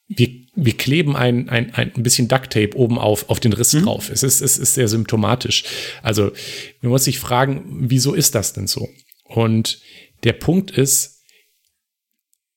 wir, 0.08 0.28
wir 0.54 0.76
kleben 0.76 1.16
ein, 1.16 1.48
ein, 1.48 1.72
ein 1.74 2.02
bisschen 2.02 2.28
Ducktape 2.28 2.76
oben 2.76 2.98
auf, 2.98 3.30
auf 3.30 3.40
den 3.40 3.52
Riss 3.52 3.72
mhm. 3.72 3.84
drauf. 3.84 4.10
Es 4.10 4.22
ist, 4.22 4.42
es 4.42 4.58
ist 4.58 4.74
sehr 4.74 4.88
symptomatisch. 4.88 5.64
Also 6.02 6.32
man 6.82 6.90
muss 6.90 7.04
sich 7.04 7.18
fragen, 7.18 7.64
wieso 7.88 8.12
ist 8.12 8.34
das 8.34 8.52
denn 8.52 8.66
so? 8.66 8.88
Und 9.24 9.80
der 10.24 10.34
Punkt 10.34 10.70
ist, 10.70 11.11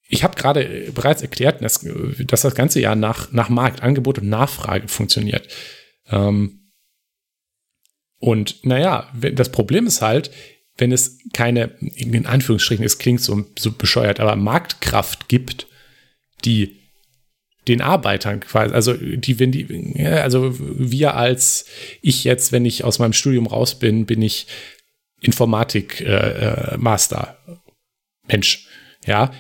ich 0.08 0.24
habe 0.24 0.36
gerade 0.36 0.92
bereits 0.94 1.22
erklärt, 1.22 1.64
dass, 1.64 1.86
dass 2.26 2.42
das 2.42 2.56
ganze 2.56 2.80
Jahr 2.80 2.96
nach, 2.96 3.32
nach 3.32 3.50
Markt, 3.50 3.82
Angebot 3.82 4.20
und 4.20 4.30
Nachfrage 4.30 4.88
funktioniert. 4.88 5.48
Ähm, 6.10 6.72
und 8.20 8.66
naja, 8.66 9.12
das 9.14 9.52
Problem 9.52 9.88
ist 9.88 10.02
halt, 10.02 10.32
wenn 10.78 10.92
es 10.92 11.20
keine, 11.34 11.72
in 11.96 12.26
Anführungsstrichen, 12.26 12.86
es 12.86 12.98
klingt 12.98 13.22
so, 13.22 13.46
so 13.58 13.72
bescheuert, 13.72 14.20
aber 14.20 14.36
Marktkraft 14.36 15.30
gibt, 15.30 15.68
die 16.44 16.82
den 17.68 17.82
Arbeitern 17.82 18.42
quasi, 18.42 18.76
also 18.76 18.94
die, 18.94 19.40
wenn 19.40 19.52
die, 19.52 20.06
also 20.06 20.56
wir 20.60 21.16
als 21.16 21.66
ich 22.02 22.24
jetzt, 22.24 22.52
wenn 22.52 22.66
ich 22.66 22.84
aus 22.84 23.00
meinem 23.00 23.14
Studium 23.14 23.48
raus 23.48 23.80
bin, 23.80 24.06
bin 24.06 24.22
ich 24.22 24.46
Informatik-Master. 25.22 27.38
Äh, 27.48 27.52
äh 27.52 27.56
Mensch. 28.28 28.68
Ja, 29.06 29.32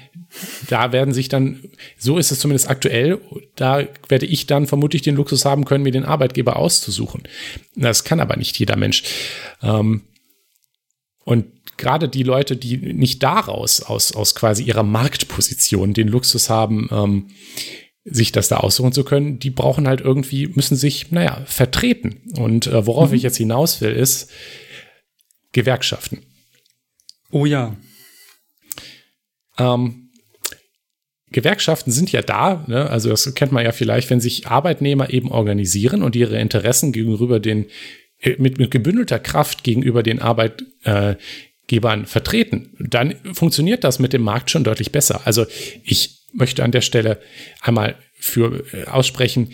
da 0.70 0.92
werden 0.92 1.14
sich 1.14 1.28
dann, 1.28 1.64
so 1.98 2.18
ist 2.18 2.32
es 2.32 2.40
zumindest 2.40 2.70
aktuell, 2.70 3.20
da 3.56 3.88
werde 4.08 4.26
ich 4.26 4.46
dann 4.46 4.68
vermutlich 4.68 5.02
den 5.02 5.16
Luxus 5.16 5.46
haben 5.46 5.66
können, 5.66 5.84
mir 5.84 5.92
den 5.92 6.06
Arbeitgeber 6.06 6.58
auszusuchen. 6.58 7.24
Das 7.76 8.04
kann 8.04 8.20
aber 8.20 8.38
nicht 8.38 8.58
jeder 8.60 8.78
Mensch. 8.78 9.04
Ähm, 9.64 10.04
und 11.24 11.48
gerade 11.78 12.08
die 12.08 12.24
Leute, 12.24 12.56
die 12.56 12.78
nicht 12.78 13.24
daraus, 13.24 13.82
aus, 13.82 14.12
aus 14.14 14.36
quasi 14.36 14.64
ihrer 14.64 14.84
Marktposition 14.84 15.94
den 15.94 16.08
Luxus 16.08 16.50
haben, 16.50 16.88
ähm, 16.92 17.28
sich 18.04 18.32
das 18.32 18.48
da 18.48 18.58
aussuchen 18.58 18.92
zu 18.92 19.04
können, 19.04 19.40
die 19.40 19.50
brauchen 19.50 19.88
halt 19.88 20.00
irgendwie, 20.00 20.48
müssen 20.48 20.76
sich, 20.76 21.12
naja, 21.12 21.42
vertreten. 21.48 22.22
Und 22.38 22.68
äh, 22.68 22.86
worauf 22.86 23.10
mhm. 23.10 23.16
ich 23.16 23.24
jetzt 23.24 23.38
hinaus 23.38 23.82
will, 23.82 23.92
ist 23.92 24.30
Gewerkschaften. 25.54 26.22
Oh 27.32 27.46
ja. 27.48 27.76
Ähm, 29.58 30.10
Gewerkschaften 31.32 31.92
sind 31.92 32.12
ja 32.12 32.22
da, 32.22 32.64
ne? 32.68 32.90
also 32.90 33.10
das 33.10 33.34
kennt 33.36 33.52
man 33.52 33.66
ja 33.66 33.72
vielleicht, 33.72 34.10
wenn 34.10 34.22
sich 34.22 34.48
Arbeitnehmer 34.48 35.12
eben 35.12 35.32
organisieren 35.32 36.02
und 36.02 36.16
ihre 36.16 36.40
Interessen 36.40 36.92
gegenüber 36.92 37.40
den, 37.40 37.66
äh, 38.22 38.36
mit, 38.38 38.58
mit 38.58 38.72
gebündelter 38.72 39.20
Kraft 39.20 39.64
gegenüber 39.64 40.04
den 40.04 40.22
Arbeitgebern 40.22 42.06
vertreten, 42.06 42.76
dann 42.80 43.16
funktioniert 43.34 43.84
das 43.84 44.00
mit 44.00 44.14
dem 44.14 44.22
Markt 44.22 44.50
schon 44.52 44.64
deutlich 44.64 44.92
besser. 44.92 45.22
Also 45.26 45.46
ich 45.84 46.26
möchte 46.32 46.64
an 46.64 46.72
der 46.72 46.82
Stelle 46.82 47.20
einmal 47.62 47.96
für 48.18 48.64
äh, 48.74 48.86
aussprechen, 48.86 49.52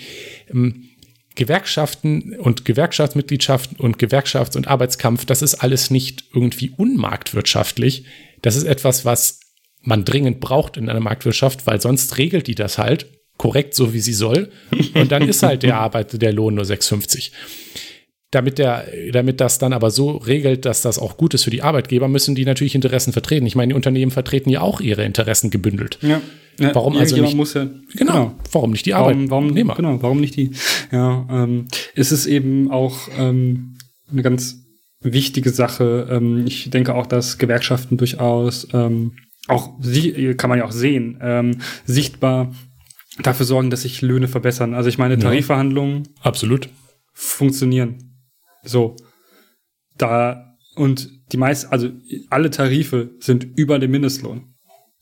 ähm, 0.52 0.88
Gewerkschaften 1.36 2.36
und 2.38 2.66
Gewerkschaftsmitgliedschaften 2.66 3.78
und 3.78 3.98
Gewerkschafts- 3.98 4.58
und 4.58 4.68
Arbeitskampf, 4.68 5.26
das 5.26 5.42
ist 5.42 5.56
alles 5.56 5.90
nicht 5.90 6.26
irgendwie 6.34 6.72
unmarktwirtschaftlich. 6.76 8.06
Das 8.42 8.56
ist 8.56 8.66
etwas, 8.66 9.06
was 9.06 9.40
man 9.82 10.06
dringend 10.06 10.40
braucht 10.40 10.78
in 10.78 10.90
einer 10.90 11.00
Marktwirtschaft, 11.00 11.68
weil 11.68 11.82
sonst 11.82 12.18
regelt 12.18 12.48
die 12.48 12.56
das 12.56 12.78
halt 12.78 13.08
korrekt 13.38 13.74
so, 13.74 13.94
wie 13.94 14.00
sie 14.00 14.14
soll. 14.14 14.52
Und 14.94 15.12
dann 15.12 15.28
ist 15.28 15.42
halt 15.42 15.64
der 15.64 15.78
Arbeiter 15.80 16.18
der 16.18 16.32
Lohn 16.32 16.56
nur 16.56 16.66
6,50. 16.66 17.32
Damit, 18.30 18.60
der, 18.60 18.86
damit 19.12 19.42
das 19.42 19.58
dann 19.58 19.74
aber 19.74 19.92
so 19.92 20.12
regelt, 20.12 20.66
dass 20.66 20.82
das 20.82 21.00
auch 21.00 21.18
gut 21.18 21.34
ist 21.34 21.44
für 21.44 21.50
die 21.50 21.64
Arbeitgeber, 21.64 22.08
müssen 22.08 22.36
die 22.36 22.46
natürlich 22.46 22.76
Interessen 22.76 23.12
vertreten. 23.12 23.46
Ich 23.46 23.56
meine, 23.56 23.72
die 23.72 23.76
Unternehmen 23.76 24.12
vertreten 24.12 24.50
ja 24.50 24.62
auch 24.62 24.80
ihre 24.80 25.04
Interessen 25.04 25.50
gebündelt. 25.50 25.98
Ja. 26.02 26.22
Ja, 26.60 26.76
warum 26.76 26.98
also 26.98 27.16
nicht? 27.20 27.36
Muss 27.36 27.54
ja, 27.54 27.64
genau, 27.64 28.14
genau, 28.14 28.36
Warum 28.52 28.72
nicht 28.72 28.86
die 28.86 28.94
Arbeitnehmer? 28.94 29.30
Warum, 29.30 29.54
genau, 29.56 30.04
warum 30.04 30.20
nicht 30.20 30.36
die? 30.36 30.52
Ja, 30.92 31.26
ähm, 31.32 31.68
ist 31.96 32.12
es 32.12 32.26
eben 32.26 32.70
auch 32.70 33.08
ähm, 33.18 33.78
eine 34.12 34.22
ganz 34.22 34.62
wichtige 35.00 35.50
Sache. 35.50 36.08
Ähm, 36.12 36.46
ich 36.46 36.70
denke 36.70 36.94
auch, 36.94 37.08
dass 37.08 37.38
Gewerkschaften 37.38 37.98
durchaus 37.98 38.68
ähm, 38.74 39.14
auch 39.48 39.74
sie 39.82 40.36
kann 40.36 40.50
man 40.50 40.60
ja 40.60 40.66
auch 40.66 40.72
sehen, 40.72 41.18
ähm, 41.22 41.58
sichtbar 41.86 42.54
dafür 43.22 43.46
sorgen, 43.46 43.70
dass 43.70 43.82
sich 43.82 44.02
Löhne 44.02 44.28
verbessern. 44.28 44.74
Also 44.74 44.90
ich 44.90 44.98
meine, 44.98 45.18
Tarifverhandlungen 45.18 46.04
ja, 46.04 46.12
absolut 46.24 46.70
funktionieren. 47.14 48.18
So. 48.64 48.96
Da 49.98 50.58
und 50.76 51.10
die 51.32 51.38
meisten, 51.38 51.72
also 51.72 51.90
alle 52.30 52.50
Tarife 52.50 53.12
sind 53.20 53.48
über 53.56 53.80
dem 53.80 53.92
Mindestlohn. 53.92 54.54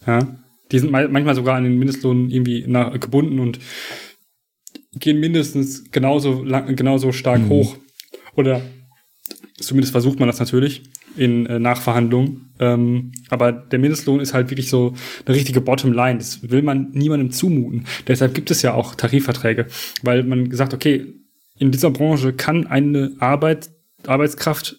Ja. 0.05 0.39
Die 0.71 0.79
sind 0.79 0.91
manchmal 0.91 1.35
sogar 1.35 1.55
an 1.55 1.63
den 1.63 1.77
Mindestlohn 1.77 2.29
irgendwie 2.29 2.65
nach, 2.67 2.99
gebunden 2.99 3.39
und 3.39 3.59
gehen 4.93 5.19
mindestens 5.19 5.89
genauso 5.91 6.43
lang, 6.43 6.75
genauso 6.75 7.11
stark 7.11 7.41
mhm. 7.41 7.49
hoch. 7.49 7.77
Oder 8.35 8.61
zumindest 9.59 9.91
versucht 9.91 10.19
man 10.19 10.27
das 10.27 10.39
natürlich 10.39 10.83
in 11.19 11.45
äh, 11.45 11.59
Nachverhandlungen. 11.59 12.53
Ähm, 12.59 13.11
aber 13.29 13.51
der 13.51 13.79
Mindestlohn 13.79 14.21
ist 14.21 14.33
halt 14.33 14.49
wirklich 14.49 14.69
so 14.69 14.93
eine 15.25 15.35
richtige 15.35 15.61
Bottomline. 15.61 16.17
Das 16.17 16.49
will 16.49 16.61
man 16.61 16.91
niemandem 16.91 17.31
zumuten. 17.31 17.85
Deshalb 18.07 18.33
gibt 18.33 18.51
es 18.51 18.61
ja 18.61 18.73
auch 18.73 18.95
Tarifverträge, 18.95 19.67
weil 20.01 20.23
man 20.23 20.49
gesagt, 20.49 20.73
okay, 20.73 21.13
in 21.57 21.71
dieser 21.71 21.91
Branche 21.91 22.33
kann 22.33 22.67
eine 22.67 23.15
Arbeit, 23.19 23.69
Arbeitskraft 24.07 24.77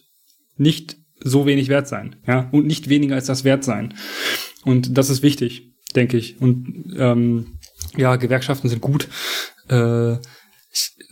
nicht 0.57 0.97
so 1.23 1.45
wenig 1.45 1.69
wert 1.69 1.87
sein, 1.87 2.17
ja, 2.27 2.49
und 2.53 2.67
nicht 2.67 2.89
weniger 2.89 3.15
als 3.17 3.27
das 3.27 3.45
wert 3.45 3.63
sein. 3.63 3.93
Und 4.65 4.97
das 4.97 5.11
ist 5.11 5.23
wichtig, 5.23 5.75
denke 5.95 6.17
ich. 6.17 6.41
Und 6.41 6.95
ähm, 6.97 7.59
ja, 7.97 8.17
Gewerkschaften 8.17 8.69
sind 8.71 8.81
gut. 8.81 9.09
Äh, 9.69 10.17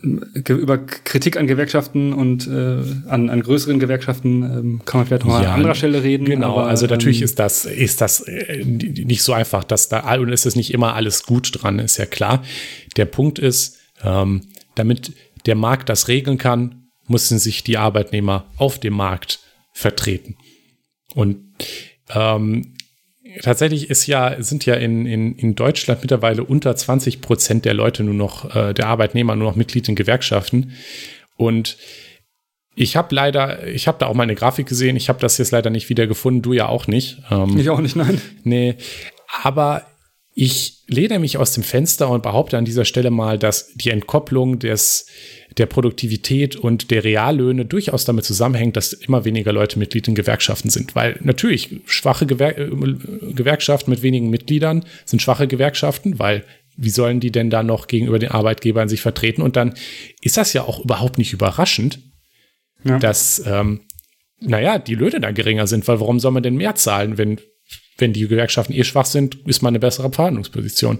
über 0.01 0.77
Kritik 0.77 1.35
an 1.37 1.47
Gewerkschaften 1.47 2.13
und 2.13 2.47
äh, 2.47 2.81
an, 3.09 3.29
an 3.29 3.41
größeren 3.41 3.79
Gewerkschaften 3.79 4.43
ähm, 4.43 4.81
kann 4.85 5.01
man 5.01 5.07
vielleicht 5.07 5.25
noch 5.25 5.41
ja, 5.41 5.49
an 5.49 5.55
anderer 5.55 5.75
Stelle 5.75 6.01
reden. 6.03 6.25
Genau, 6.25 6.57
aber, 6.57 6.67
also 6.67 6.85
natürlich 6.85 7.19
ähm, 7.19 7.25
ist 7.25 7.39
das, 7.39 7.65
ist 7.65 7.99
das 7.99 8.21
äh, 8.21 8.63
nicht 8.63 9.23
so 9.23 9.33
einfach, 9.33 9.65
dass 9.65 9.89
da 9.89 10.15
und 10.15 10.29
ist 10.29 10.45
es 10.45 10.55
nicht 10.55 10.73
immer 10.73 10.95
alles 10.95 11.23
gut 11.23 11.51
dran, 11.61 11.79
ist 11.79 11.97
ja 11.97 12.05
klar. 12.05 12.43
Der 12.95 13.05
Punkt 13.05 13.39
ist, 13.39 13.77
ähm, 14.01 14.41
damit 14.75 15.13
der 15.45 15.55
Markt 15.55 15.89
das 15.89 16.07
regeln 16.07 16.37
kann, 16.37 16.87
müssen 17.07 17.37
sich 17.37 17.63
die 17.63 17.77
Arbeitnehmer 17.77 18.45
auf 18.55 18.79
dem 18.79 18.93
Markt 18.93 19.39
vertreten. 19.73 20.37
Und 21.13 21.37
ähm, 22.09 22.75
tatsächlich 23.41 23.89
ist 23.89 24.07
ja, 24.07 24.41
sind 24.41 24.65
ja 24.65 24.75
in, 24.75 25.05
in, 25.05 25.35
in 25.35 25.55
Deutschland 25.55 26.01
mittlerweile 26.01 26.43
unter 26.43 26.75
20 26.75 27.21
Prozent 27.21 27.65
der 27.65 27.73
Leute 27.73 28.03
nur 28.03 28.13
noch, 28.13 28.55
äh, 28.55 28.73
der 28.73 28.87
Arbeitnehmer 28.87 29.35
nur 29.35 29.49
noch 29.49 29.55
Mitglied 29.55 29.87
in 29.89 29.95
Gewerkschaften. 29.95 30.73
Und 31.35 31.77
ich 32.75 32.95
habe 32.95 33.13
leider, 33.13 33.67
ich 33.67 33.87
habe 33.87 33.97
da 33.99 34.07
auch 34.07 34.13
mal 34.13 34.23
eine 34.23 34.35
Grafik 34.35 34.67
gesehen, 34.67 34.95
ich 34.95 35.09
habe 35.09 35.19
das 35.19 35.37
jetzt 35.37 35.51
leider 35.51 35.69
nicht 35.69 35.89
wieder 35.89 36.07
gefunden, 36.07 36.41
du 36.41 36.53
ja 36.53 36.67
auch 36.67 36.87
nicht. 36.87 37.19
Ähm, 37.29 37.57
ich 37.57 37.69
auch 37.69 37.81
nicht, 37.81 37.95
nein. 37.95 38.21
Nee, 38.43 38.75
aber 39.43 39.83
ich 40.33 40.78
lehne 40.89 41.19
mich 41.19 41.37
aus 41.37 41.53
dem 41.53 41.63
Fenster 41.63 42.09
und 42.09 42.23
behaupte 42.23 42.57
an 42.57 42.65
dieser 42.65 42.83
Stelle 42.83 43.11
mal, 43.11 43.37
dass 43.37 43.73
die 43.75 43.91
Entkopplung 43.91 44.59
des, 44.59 45.05
der 45.57 45.67
Produktivität 45.67 46.55
und 46.55 46.91
der 46.91 47.03
Reallöhne 47.03 47.65
durchaus 47.65 48.05
damit 48.05 48.25
zusammenhängt, 48.25 48.75
dass 48.75 48.93
immer 48.93 49.23
weniger 49.23 49.53
Leute 49.53 49.77
Mitglied 49.77 50.07
in 50.07 50.15
Gewerkschaften 50.15 50.69
sind. 50.69 50.95
Weil 50.95 51.17
natürlich 51.21 51.81
schwache 51.85 52.25
Gewer 52.25 52.57
äh, 52.57 52.69
Gewerkschaften 53.33 53.91
mit 53.91 54.01
wenigen 54.01 54.29
Mitgliedern 54.29 54.83
sind 55.05 55.21
schwache 55.21 55.47
Gewerkschaften, 55.47 56.19
weil 56.19 56.43
wie 56.75 56.89
sollen 56.89 57.19
die 57.19 57.31
denn 57.31 57.49
da 57.49 57.61
noch 57.61 57.87
gegenüber 57.87 58.19
den 58.19 58.31
Arbeitgebern 58.31 58.89
sich 58.89 59.01
vertreten? 59.01 59.41
Und 59.41 59.55
dann 59.55 59.73
ist 60.21 60.37
das 60.37 60.53
ja 60.53 60.63
auch 60.63 60.83
überhaupt 60.83 61.17
nicht 61.17 61.33
überraschend, 61.33 61.99
ja. 62.83 62.97
dass, 62.99 63.43
ähm, 63.45 63.81
naja, 64.39 64.79
die 64.79 64.95
Löhne 64.95 65.19
da 65.19 65.31
geringer 65.31 65.67
sind, 65.67 65.87
weil 65.87 65.99
warum 65.99 66.19
soll 66.19 66.31
man 66.31 66.43
denn 66.43 66.55
mehr 66.55 66.75
zahlen, 66.75 67.17
wenn 67.17 67.39
wenn 67.99 68.13
die 68.13 68.27
Gewerkschaften 68.27 68.73
eh 68.73 68.83
schwach 68.83 69.05
sind, 69.05 69.37
ist 69.45 69.61
man 69.61 69.71
eine 69.71 69.79
bessere 69.79 70.11
Verhandlungsposition. 70.11 70.99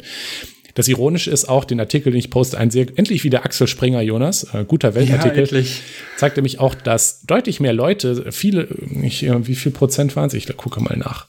Das 0.75 0.87
Ironische 0.87 1.31
ist 1.31 1.49
auch, 1.49 1.65
den 1.65 1.79
Artikel, 1.79 2.11
den 2.11 2.19
ich 2.19 2.29
poste, 2.29 2.57
ein 2.57 2.71
sehr, 2.71 2.87
endlich 2.95 3.23
wieder 3.23 3.43
Axel 3.43 3.67
Springer, 3.67 4.01
Jonas, 4.01 4.53
äh, 4.53 4.63
guter 4.65 4.95
Weltartikel, 4.95 5.47
ja, 5.61 5.69
zeigt 6.15 6.37
nämlich 6.37 6.59
auch, 6.59 6.75
dass 6.75 7.21
deutlich 7.23 7.59
mehr 7.59 7.73
Leute, 7.73 8.31
viele, 8.31 8.67
ich, 9.01 9.23
wie 9.23 9.55
viel 9.55 9.71
Prozent 9.71 10.15
waren 10.15 10.27
es? 10.27 10.33
Ich 10.33 10.45
gucke 10.55 10.79
mal 10.79 10.95
nach. 10.95 11.27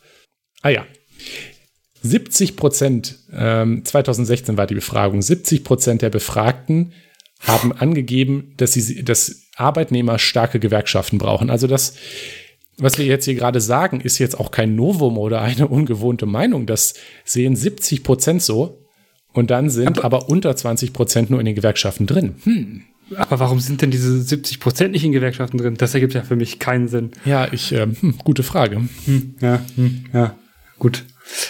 Ah 0.63 0.69
ja, 0.69 0.87
70 2.03 2.57
Prozent, 2.57 3.17
ähm, 3.33 3.85
2016 3.85 4.57
war 4.57 4.67
die 4.67 4.75
Befragung, 4.75 5.21
70 5.21 5.65
Prozent 5.65 6.03
der 6.03 6.11
Befragten 6.11 6.93
haben 7.41 7.73
angegeben, 7.73 8.55
dass 8.57 8.73
sie, 8.73 9.03
dass 9.03 9.49
Arbeitnehmer 9.57 10.19
starke 10.19 10.61
Gewerkschaften 10.61 11.19
brauchen. 11.19 11.51
Also 11.51 11.67
dass 11.67 11.95
was 12.81 12.99
wir 12.99 13.05
jetzt 13.05 13.25
hier 13.25 13.35
gerade 13.35 13.61
sagen, 13.61 14.01
ist 14.01 14.19
jetzt 14.19 14.39
auch 14.39 14.51
kein 14.51 14.75
Novum 14.75 15.19
oder 15.19 15.43
eine 15.43 15.69
ungewohnte 15.69 16.27
Meinung. 16.27 16.67
Das 16.67 16.95
sehen 17.25 17.57
70 17.57 18.03
Prozent 18.03 18.43
so. 18.43 18.79
Und 19.33 19.51
dann 19.51 19.71
sind 19.71 19.99
aber, 19.99 20.19
aber 20.19 20.29
unter 20.29 20.57
20 20.57 20.93
Prozent 20.93 21.31
nur 21.31 21.39
in 21.39 21.47
den 21.47 21.55
Gewerkschaften 21.55 22.07
drin. 22.07 22.35
Hm. 22.43 22.83
Aber 23.17 23.41
warum 23.41 23.61
sind 23.61 23.83
denn 23.83 23.91
diese 23.91 24.21
70 24.21 24.61
Prozent 24.61 24.93
nicht 24.93 25.05
in 25.05 25.13
Gewerkschaften 25.13 25.59
drin? 25.59 25.75
Das 25.77 25.95
ergibt 25.95 26.15
ja 26.15 26.23
für 26.23 26.37
mich 26.37 26.59
keinen 26.59 26.89
Sinn. 26.89 27.11
Ja, 27.25 27.49
ich, 27.53 27.73
äh, 27.73 27.87
hm, 27.87 28.19
gute 28.25 28.43
Frage. 28.43 28.77
Hm, 29.05 29.35
ja, 29.41 29.61
hm, 29.75 30.05
ja, 30.13 30.37
gut. 30.79 31.05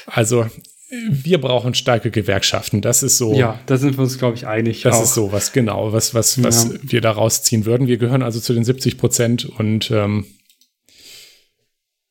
Also, 0.06 0.46
wir 0.90 1.40
brauchen 1.40 1.74
starke 1.74 2.10
Gewerkschaften. 2.10 2.80
Das 2.80 3.02
ist 3.02 3.18
so. 3.18 3.34
Ja, 3.34 3.60
da 3.66 3.76
sind 3.76 3.96
wir 3.96 4.02
uns, 4.02 4.18
glaube 4.18 4.36
ich, 4.36 4.46
einig. 4.46 4.82
Das 4.82 4.96
auch. 4.96 5.02
ist 5.02 5.14
so 5.14 5.32
was, 5.32 5.52
genau, 5.52 5.92
was, 5.92 6.14
was, 6.14 6.42
was 6.42 6.64
ja. 6.64 6.78
wir 6.82 7.00
da 7.00 7.12
rausziehen 7.12 7.64
würden. 7.64 7.86
Wir 7.86 7.98
gehören 7.98 8.22
also 8.22 8.40
zu 8.40 8.54
den 8.54 8.64
70 8.64 8.98
Prozent 8.98 9.44
und 9.44 9.90
ähm, 9.90 10.26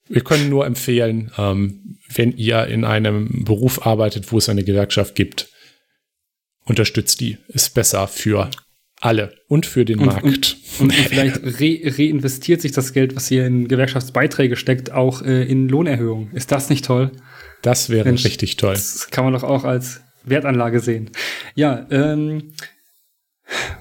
wir 0.09 0.21
können 0.21 0.49
nur 0.49 0.65
empfehlen, 0.65 1.31
ähm, 1.37 1.97
wenn 2.13 2.35
ihr 2.35 2.65
in 2.65 2.83
einem 2.83 3.45
Beruf 3.45 3.85
arbeitet, 3.85 4.31
wo 4.31 4.39
es 4.39 4.49
eine 4.49 4.63
Gewerkschaft 4.63 5.15
gibt, 5.15 5.49
unterstützt 6.65 7.19
die. 7.21 7.37
Ist 7.47 7.73
besser 7.75 8.07
für 8.07 8.49
alle 8.99 9.33
und 9.47 9.65
für 9.65 9.85
den 9.85 9.99
und, 9.99 10.07
Markt. 10.07 10.23
Und, 10.25 10.57
und, 10.79 10.93
vielleicht 10.93 11.37
re 11.59 11.81
reinvestiert 11.83 12.61
sich 12.61 12.71
das 12.71 12.91
Geld, 12.93 13.15
was 13.15 13.29
ihr 13.31 13.45
in 13.45 13.67
Gewerkschaftsbeiträge 13.67 14.55
steckt, 14.55 14.91
auch 14.91 15.21
äh, 15.21 15.43
in 15.43 15.69
Lohnerhöhungen. 15.69 16.33
Ist 16.33 16.51
das 16.51 16.69
nicht 16.69 16.85
toll? 16.85 17.11
Das 17.61 17.89
wäre 17.89 18.05
Mensch, 18.05 18.25
richtig 18.25 18.57
toll. 18.57 18.73
Das 18.73 19.09
kann 19.11 19.25
man 19.25 19.33
doch 19.33 19.43
auch 19.43 19.63
als 19.63 20.01
Wertanlage 20.23 20.79
sehen. 20.79 21.11
Ja, 21.55 21.85
ähm, 21.91 22.53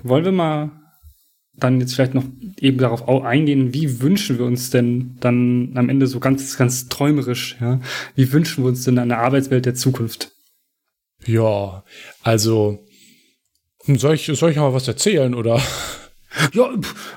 wollen 0.02 0.24
wir 0.24 0.32
mal 0.32 0.87
dann 1.60 1.80
jetzt 1.80 1.94
vielleicht 1.94 2.14
noch 2.14 2.24
eben 2.60 2.78
darauf 2.78 3.06
eingehen, 3.08 3.74
wie 3.74 4.00
wünschen 4.00 4.38
wir 4.38 4.46
uns 4.46 4.70
denn 4.70 5.16
dann 5.20 5.72
am 5.74 5.88
Ende 5.88 6.06
so 6.06 6.20
ganz, 6.20 6.56
ganz 6.56 6.88
träumerisch, 6.88 7.56
ja, 7.60 7.80
wie 8.14 8.32
wünschen 8.32 8.64
wir 8.64 8.68
uns 8.68 8.84
denn 8.84 8.98
eine 8.98 9.18
Arbeitswelt 9.18 9.66
der 9.66 9.74
Zukunft? 9.74 10.32
Ja, 11.26 11.84
also, 12.22 12.78
soll 13.86 14.14
ich, 14.14 14.26
soll 14.26 14.50
ich 14.50 14.56
mal 14.56 14.74
was 14.74 14.88
erzählen 14.88 15.34
oder? 15.34 15.60
Ja, 16.52 16.70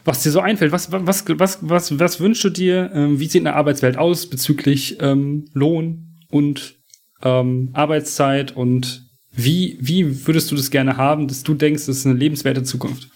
was 0.05 0.23
dir 0.23 0.31
so 0.31 0.39
einfällt, 0.39 0.71
was, 0.71 0.91
was, 0.91 1.25
was, 1.27 1.59
was, 1.61 1.99
was 1.99 2.19
wünschst 2.21 2.45
du 2.45 2.49
dir? 2.49 2.91
Ähm, 2.93 3.19
wie 3.19 3.27
sieht 3.27 3.41
eine 3.41 3.55
Arbeitswelt 3.55 3.97
aus 3.97 4.27
bezüglich 4.27 4.97
ähm, 5.01 5.45
Lohn 5.53 6.17
und 6.29 6.77
ähm, 7.21 7.69
Arbeitszeit 7.73 8.55
und 8.55 9.03
wie, 9.33 9.77
wie 9.79 10.25
würdest 10.25 10.49
du 10.49 10.55
das 10.55 10.71
gerne 10.71 10.97
haben, 10.97 11.27
dass 11.27 11.43
du 11.43 11.53
denkst, 11.53 11.85
das 11.85 11.97
ist 11.97 12.05
eine 12.05 12.17
lebenswerte 12.17 12.63
Zukunft? 12.63 13.09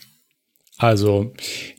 Also, 0.77 1.33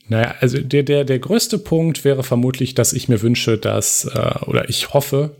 naja, 0.09 0.35
also 0.41 0.59
der, 0.59 0.83
der, 0.83 1.05
der 1.05 1.19
größte 1.19 1.59
Punkt 1.59 2.05
wäre 2.05 2.23
vermutlich, 2.23 2.75
dass 2.75 2.93
ich 2.93 3.09
mir 3.09 3.21
wünsche, 3.21 3.59
dass, 3.59 4.07
äh, 4.07 4.45
oder 4.47 4.69
ich 4.71 4.95
hoffe, 4.95 5.37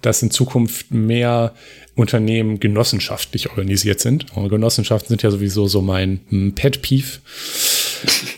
dass 0.00 0.22
in 0.22 0.30
Zukunft 0.30 0.92
mehr 0.92 1.54
Unternehmen 1.96 2.60
genossenschaftlich 2.60 3.50
organisiert 3.50 4.00
sind. 4.00 4.36
Und 4.36 4.48
Genossenschaften 4.48 5.08
sind 5.08 5.22
ja 5.22 5.30
sowieso 5.30 5.66
so 5.66 5.82
mein 5.82 6.20
hm, 6.28 6.54
Pet 6.54 6.82
Peeve. 6.82 7.18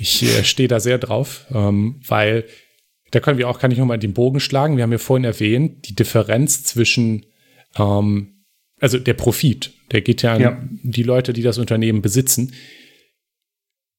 Ich 0.01 0.23
äh, 0.23 0.45
stehe 0.45 0.69
da 0.69 0.81
sehr 0.81 0.99
drauf, 0.99 1.47
ähm, 1.55 2.01
weil 2.07 2.45
da 3.11 3.21
können 3.21 3.39
wir 3.39 3.49
auch, 3.49 3.59
kann 3.59 3.71
ich 3.71 3.79
nochmal 3.79 3.99
den 3.99 4.15
Bogen 4.15 4.41
schlagen. 4.41 4.77
Wir 4.77 4.85
haben 4.85 4.93
ja 4.93 4.99
vorhin 4.99 5.25
erwähnt, 5.25 5.89
die 5.89 5.95
Differenz 5.95 6.65
zwischen, 6.65 7.27
ähm, 7.77 8.45
also 8.81 8.99
der 8.99 9.15
Profit, 9.15 9.73
der 9.93 10.01
geht 10.01 10.23
ja 10.23 10.33
an 10.35 10.41
ja. 10.41 10.63
die 10.83 11.03
Leute, 11.03 11.35
die 11.35 11.43
das 11.43 11.59
Unternehmen 11.59 12.01
besitzen 12.01 12.53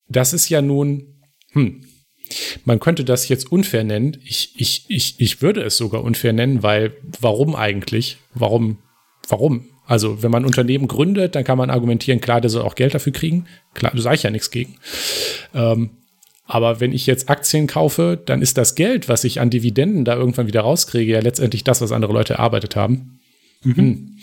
das 0.08 0.34
ist 0.34 0.50
ja 0.50 0.62
nun, 0.62 1.22
hm, 1.52 1.84
man 2.66 2.80
könnte 2.80 3.04
das 3.04 3.28
jetzt 3.28 3.52
unfair 3.52 3.84
nennen. 3.84 4.18
Ich, 4.24 4.54
ich, 4.56 4.86
ich, 4.88 5.16
ich 5.20 5.42
würde 5.42 5.62
es 5.62 5.78
sogar 5.78 6.04
unfair 6.04 6.34
nennen, 6.34 6.64
weil 6.64 6.94
warum 7.20 7.56
eigentlich? 7.56 8.18
Warum? 8.34 8.80
Warum? 9.28 9.66
Also, 9.86 10.24
wenn 10.24 10.32
man 10.32 10.44
ein 10.44 10.48
Unternehmen 10.48 10.88
gründet, 10.88 11.36
dann 11.36 11.44
kann 11.44 11.58
man 11.58 11.70
argumentieren, 11.70 12.22
klar, 12.22 12.40
der 12.42 12.50
soll 12.50 12.62
auch 12.64 12.76
Geld 12.76 12.94
dafür 12.94 13.12
kriegen. 13.12 13.48
Klar, 13.74 13.92
da 13.94 14.02
sage 14.02 14.16
ich 14.16 14.24
ja 14.24 14.32
nichts 14.32 14.50
gegen. 14.50 14.78
Ähm, 15.54 15.92
aber 16.46 16.80
wenn 16.80 16.94
ich 16.94 17.06
jetzt 17.06 17.30
Aktien 17.30 17.68
kaufe, 17.68 18.22
dann 18.26 18.42
ist 18.42 18.58
das 18.58 18.76
Geld, 18.76 19.10
was 19.10 19.24
ich 19.24 19.40
an 19.40 19.50
Dividenden 19.50 20.06
da 20.06 20.16
irgendwann 20.16 20.48
wieder 20.48 20.62
rauskriege, 20.62 21.12
ja 21.12 21.20
letztendlich 21.20 21.64
das, 21.64 21.82
was 21.82 21.92
andere 21.92 22.14
Leute 22.14 22.36
erarbeitet 22.36 22.76
haben. 22.76 23.20
Mhm. 23.64 23.76
Hm. 23.76 24.18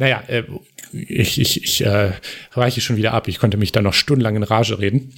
Naja, 0.00 0.22
äh, 0.28 0.44
ich, 0.92 1.38
ich, 1.38 1.62
ich 1.62 1.84
äh, 1.84 2.12
weiche 2.54 2.80
schon 2.80 2.96
wieder 2.96 3.12
ab. 3.12 3.28
Ich 3.28 3.38
konnte 3.38 3.58
mich 3.58 3.70
da 3.70 3.82
noch 3.82 3.92
stundenlang 3.92 4.34
in 4.34 4.42
Rage 4.42 4.78
reden. 4.78 5.12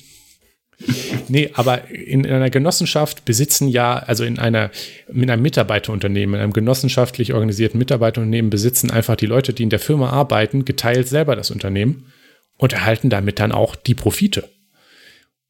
Nee, 1.28 1.50
aber 1.54 1.88
in, 1.88 2.24
in, 2.24 2.32
einer 2.32 2.50
Genossenschaft 2.50 3.24
besitzen 3.24 3.68
ja, 3.68 3.96
also 3.96 4.24
in 4.24 4.40
einer, 4.40 4.72
in 5.06 5.30
einem 5.30 5.40
Mitarbeiterunternehmen, 5.40 6.34
in 6.34 6.40
einem 6.40 6.52
genossenschaftlich 6.52 7.32
organisierten 7.32 7.78
Mitarbeiterunternehmen 7.78 8.50
besitzen 8.50 8.90
einfach 8.90 9.14
die 9.14 9.26
Leute, 9.26 9.52
die 9.52 9.62
in 9.62 9.70
der 9.70 9.78
Firma 9.78 10.10
arbeiten, 10.10 10.64
geteilt 10.64 11.06
selber 11.06 11.36
das 11.36 11.52
Unternehmen 11.52 12.12
und 12.56 12.72
erhalten 12.72 13.08
damit 13.08 13.38
dann 13.38 13.52
auch 13.52 13.76
die 13.76 13.94
Profite. 13.94 14.50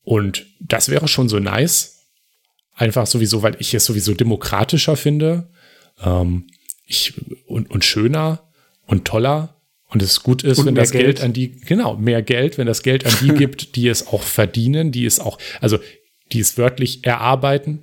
Und 0.02 0.44
das 0.60 0.90
wäre 0.90 1.08
schon 1.08 1.30
so 1.30 1.38
nice. 1.38 2.04
Einfach 2.74 3.06
sowieso, 3.06 3.42
weil 3.42 3.56
ich 3.60 3.72
es 3.72 3.86
sowieso 3.86 4.12
demokratischer 4.12 4.96
finde 4.96 5.48
ähm, 6.04 6.48
ich, 6.86 7.14
und, 7.46 7.70
und 7.70 7.82
schöner 7.82 8.51
und 8.86 9.04
toller 9.04 9.56
und 9.88 10.02
es 10.02 10.22
gut 10.22 10.42
ist, 10.42 10.58
und 10.58 10.66
wenn 10.66 10.74
das 10.74 10.90
Geld. 10.90 11.04
Geld. 11.04 11.22
an 11.22 11.32
die, 11.32 11.52
genau, 11.60 11.96
mehr 11.96 12.22
Geld, 12.22 12.58
wenn 12.58 12.66
das 12.66 12.82
Geld 12.82 13.04
an 13.06 13.12
die 13.20 13.28
gibt, 13.38 13.76
die 13.76 13.88
es 13.88 14.06
auch 14.06 14.22
verdienen, 14.22 14.90
die 14.92 15.04
es 15.04 15.20
auch, 15.20 15.38
also 15.60 15.78
die 16.32 16.40
es 16.40 16.56
wörtlich 16.56 17.04
erarbeiten, 17.04 17.82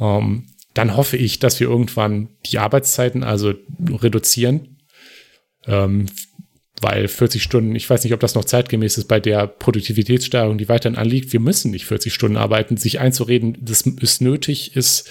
ähm, 0.00 0.46
dann 0.74 0.96
hoffe 0.96 1.16
ich, 1.16 1.38
dass 1.38 1.58
wir 1.60 1.68
irgendwann 1.68 2.28
die 2.46 2.58
Arbeitszeiten 2.58 3.24
also 3.24 3.54
reduzieren. 4.00 4.78
Ähm, 5.66 6.06
weil 6.80 7.08
40 7.08 7.42
Stunden, 7.42 7.74
ich 7.74 7.88
weiß 7.88 8.04
nicht, 8.04 8.12
ob 8.12 8.20
das 8.20 8.34
noch 8.34 8.44
zeitgemäß 8.44 8.98
ist 8.98 9.08
bei 9.08 9.20
der 9.20 9.46
Produktivitätssteigerung, 9.46 10.58
die 10.58 10.68
weiterhin 10.68 10.98
anliegt. 10.98 11.32
Wir 11.32 11.40
müssen 11.40 11.70
nicht 11.70 11.86
40 11.86 12.14
Stunden 12.14 12.36
arbeiten. 12.36 12.76
Sich 12.76 13.00
einzureden, 13.00 13.58
das 13.60 13.82
ist 13.82 14.20
nötig, 14.20 14.76
ist 14.76 15.08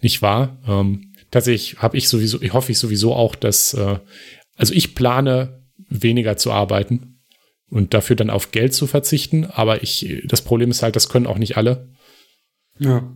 nicht 0.00 0.22
wahr. 0.22 0.58
Ähm, 0.68 1.12
tatsächlich 1.30 1.78
habe 1.78 1.96
ich 1.96 2.08
sowieso, 2.08 2.40
ich 2.40 2.52
hoffe 2.52 2.72
ich 2.72 2.78
sowieso 2.78 3.14
auch, 3.14 3.34
dass, 3.34 3.74
äh, 3.74 3.98
also 4.60 4.74
ich 4.74 4.94
plane 4.94 5.64
weniger 5.88 6.36
zu 6.36 6.52
arbeiten 6.52 7.22
und 7.70 7.94
dafür 7.94 8.14
dann 8.14 8.30
auf 8.30 8.52
Geld 8.52 8.74
zu 8.74 8.86
verzichten. 8.86 9.46
Aber 9.46 9.82
ich, 9.82 10.22
das 10.26 10.42
Problem 10.42 10.70
ist 10.70 10.82
halt, 10.82 10.96
das 10.96 11.08
können 11.08 11.26
auch 11.26 11.38
nicht 11.38 11.56
alle. 11.56 11.88
Ja. 12.78 13.10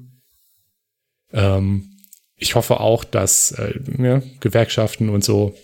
Ähm, 1.33 1.91
ich 2.37 2.55
hoffe 2.55 2.81
auch, 2.81 3.05
dass 3.05 3.53
äh, 3.53 3.79
ja, 3.99 4.23
Gewerkschaften 4.41 5.11
und 5.11 5.23
so 5.23 5.55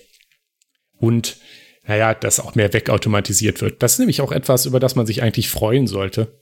und 0.98 1.38
naja, 1.86 2.14
dass 2.14 2.40
auch 2.40 2.54
mehr 2.54 2.72
wegautomatisiert 2.72 3.62
wird. 3.62 3.82
Das 3.82 3.92
ist 3.92 3.98
nämlich 3.98 4.20
auch 4.20 4.32
etwas, 4.32 4.66
über 4.66 4.80
das 4.80 4.96
man 4.96 5.06
sich 5.06 5.22
eigentlich 5.22 5.48
freuen 5.48 5.86
sollte. 5.86 6.40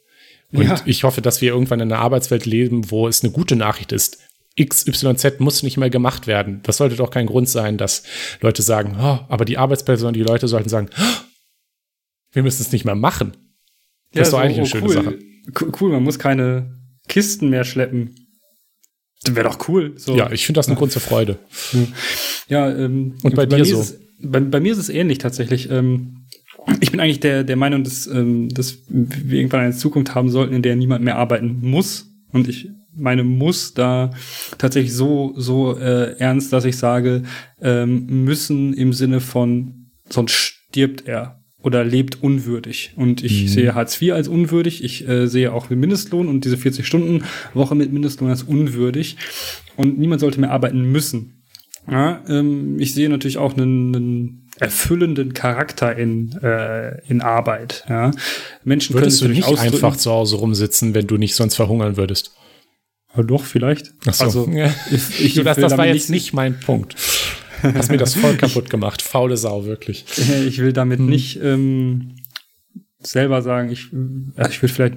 Und 0.52 0.64
ja. 0.64 0.80
ich 0.84 1.04
hoffe, 1.04 1.22
dass 1.22 1.40
wir 1.40 1.52
irgendwann 1.52 1.80
in 1.80 1.92
einer 1.92 2.02
Arbeitswelt 2.02 2.44
leben, 2.44 2.90
wo 2.90 3.06
es 3.06 3.22
eine 3.22 3.32
gute 3.32 3.54
Nachricht 3.54 3.92
ist. 3.92 4.18
XYZ 4.64 5.40
muss 5.40 5.62
nicht 5.62 5.76
mehr 5.76 5.90
gemacht 5.90 6.26
werden. 6.26 6.60
Das 6.64 6.76
sollte 6.78 6.96
doch 6.96 7.10
kein 7.10 7.26
Grund 7.26 7.48
sein, 7.48 7.78
dass 7.78 8.02
Leute 8.40 8.62
sagen, 8.62 8.96
oh, 8.98 9.20
aber 9.28 9.44
die 9.44 9.58
Arbeitspersonen, 9.58 10.14
die 10.14 10.22
Leute 10.22 10.48
sollten 10.48 10.68
sagen, 10.68 10.88
oh, 10.98 11.20
wir 12.32 12.42
müssen 12.42 12.62
es 12.62 12.72
nicht 12.72 12.84
mehr 12.84 12.94
machen. 12.94 13.32
Das 14.12 14.16
ja, 14.16 14.22
ist 14.22 14.32
doch 14.32 14.38
so, 14.38 14.42
eigentlich 14.42 14.58
eine 14.58 14.66
oh, 14.66 14.70
schöne 14.70 14.86
cool. 14.86 14.94
Sache. 14.94 15.74
Cool, 15.80 15.92
man 15.92 16.02
muss 16.02 16.18
keine 16.18 16.78
Kisten 17.08 17.48
mehr 17.48 17.64
schleppen. 17.64 18.14
Das 19.22 19.34
wäre 19.34 19.48
doch 19.48 19.68
cool. 19.68 19.94
So. 19.96 20.16
Ja, 20.16 20.30
ich 20.30 20.46
finde 20.46 20.58
das 20.58 20.68
ein 20.68 20.76
Grund 20.76 20.92
zur 20.92 21.02
Freude. 21.02 21.38
Ja, 22.48 22.70
ähm, 22.70 23.18
und 23.22 23.34
bei 23.34 23.46
dir 23.46 23.64
so? 23.64 23.84
bei, 24.20 24.40
bei 24.40 24.60
mir 24.60 24.72
ist 24.72 24.78
es 24.78 24.88
ähnlich 24.88 25.18
tatsächlich. 25.18 25.70
Ähm, 25.70 26.26
ich 26.80 26.90
bin 26.90 27.00
eigentlich 27.00 27.20
der, 27.20 27.44
der 27.44 27.56
Meinung, 27.56 27.84
dass, 27.84 28.06
ähm, 28.06 28.48
dass 28.50 28.78
wir 28.88 29.38
irgendwann 29.38 29.60
eine 29.60 29.74
Zukunft 29.74 30.14
haben 30.14 30.30
sollten, 30.30 30.54
in 30.54 30.62
der 30.62 30.76
niemand 30.76 31.04
mehr 31.04 31.16
arbeiten 31.16 31.58
muss. 31.60 32.06
Und 32.32 32.48
ich 32.48 32.70
meine 32.98 33.24
muss 33.24 33.74
da 33.74 34.10
tatsächlich 34.58 34.94
so, 34.94 35.32
so 35.36 35.76
äh, 35.76 36.16
ernst, 36.18 36.52
dass 36.52 36.64
ich 36.64 36.76
sage, 36.76 37.22
ähm, 37.60 38.24
müssen 38.24 38.74
im 38.74 38.92
Sinne 38.92 39.20
von, 39.20 39.90
sonst 40.08 40.32
stirbt 40.32 41.06
er 41.06 41.42
oder 41.62 41.84
lebt 41.84 42.22
unwürdig. 42.22 42.92
Und 42.96 43.24
ich 43.24 43.42
mhm. 43.42 43.48
sehe 43.48 43.74
Hartz 43.74 44.00
IV 44.00 44.12
als 44.12 44.28
unwürdig. 44.28 44.84
Ich 44.84 45.08
äh, 45.08 45.26
sehe 45.26 45.52
auch 45.52 45.66
den 45.66 45.80
Mindestlohn 45.80 46.28
und 46.28 46.44
diese 46.44 46.56
40-Stunden-Woche 46.56 47.74
mit 47.74 47.92
Mindestlohn 47.92 48.30
als 48.30 48.42
unwürdig. 48.42 49.16
Und 49.76 49.98
niemand 49.98 50.20
sollte 50.20 50.40
mehr 50.40 50.50
arbeiten 50.50 50.90
müssen. 50.90 51.42
Ja, 51.90 52.22
ähm, 52.28 52.78
ich 52.78 52.94
sehe 52.94 53.08
natürlich 53.08 53.38
auch 53.38 53.56
einen, 53.56 53.94
einen 53.94 54.48
erfüllenden 54.60 55.32
Charakter 55.32 55.96
in, 55.96 56.32
äh, 56.42 57.00
in 57.08 57.22
Arbeit. 57.22 57.84
Ja. 57.88 58.10
Menschen 58.64 58.94
würdest 58.94 59.20
können 59.20 59.34
du 59.34 59.40
nicht 59.40 59.58
einfach 59.58 59.96
zu 59.96 60.10
Hause 60.10 60.36
rumsitzen, 60.36 60.94
wenn 60.94 61.06
du 61.06 61.16
nicht 61.16 61.34
sonst 61.34 61.54
verhungern 61.54 61.96
würdest? 61.96 62.32
Ja, 63.16 63.22
doch, 63.22 63.44
vielleicht. 63.44 63.92
Ach 64.06 64.14
so. 64.14 64.24
Also, 64.24 64.52
ich, 64.90 65.24
ich 65.24 65.44
das, 65.44 65.56
das 65.56 65.76
war 65.76 65.86
jetzt 65.86 66.10
nicht 66.10 66.32
mein 66.32 66.58
Punkt. 66.60 66.94
Hast 67.62 67.90
mir 67.90 67.98
das 67.98 68.14
voll 68.14 68.36
kaputt 68.36 68.70
gemacht. 68.70 69.02
Faule 69.02 69.36
Sau, 69.36 69.64
wirklich. 69.64 70.04
Ich 70.46 70.58
will 70.58 70.72
damit 70.72 71.00
hm. 71.00 71.06
nicht 71.06 71.40
ähm, 71.42 72.14
selber 73.00 73.42
sagen, 73.42 73.70
ich, 73.70 73.92
äh, 74.36 74.48
ich 74.48 74.62
würde 74.62 74.72
vielleicht 74.72 74.94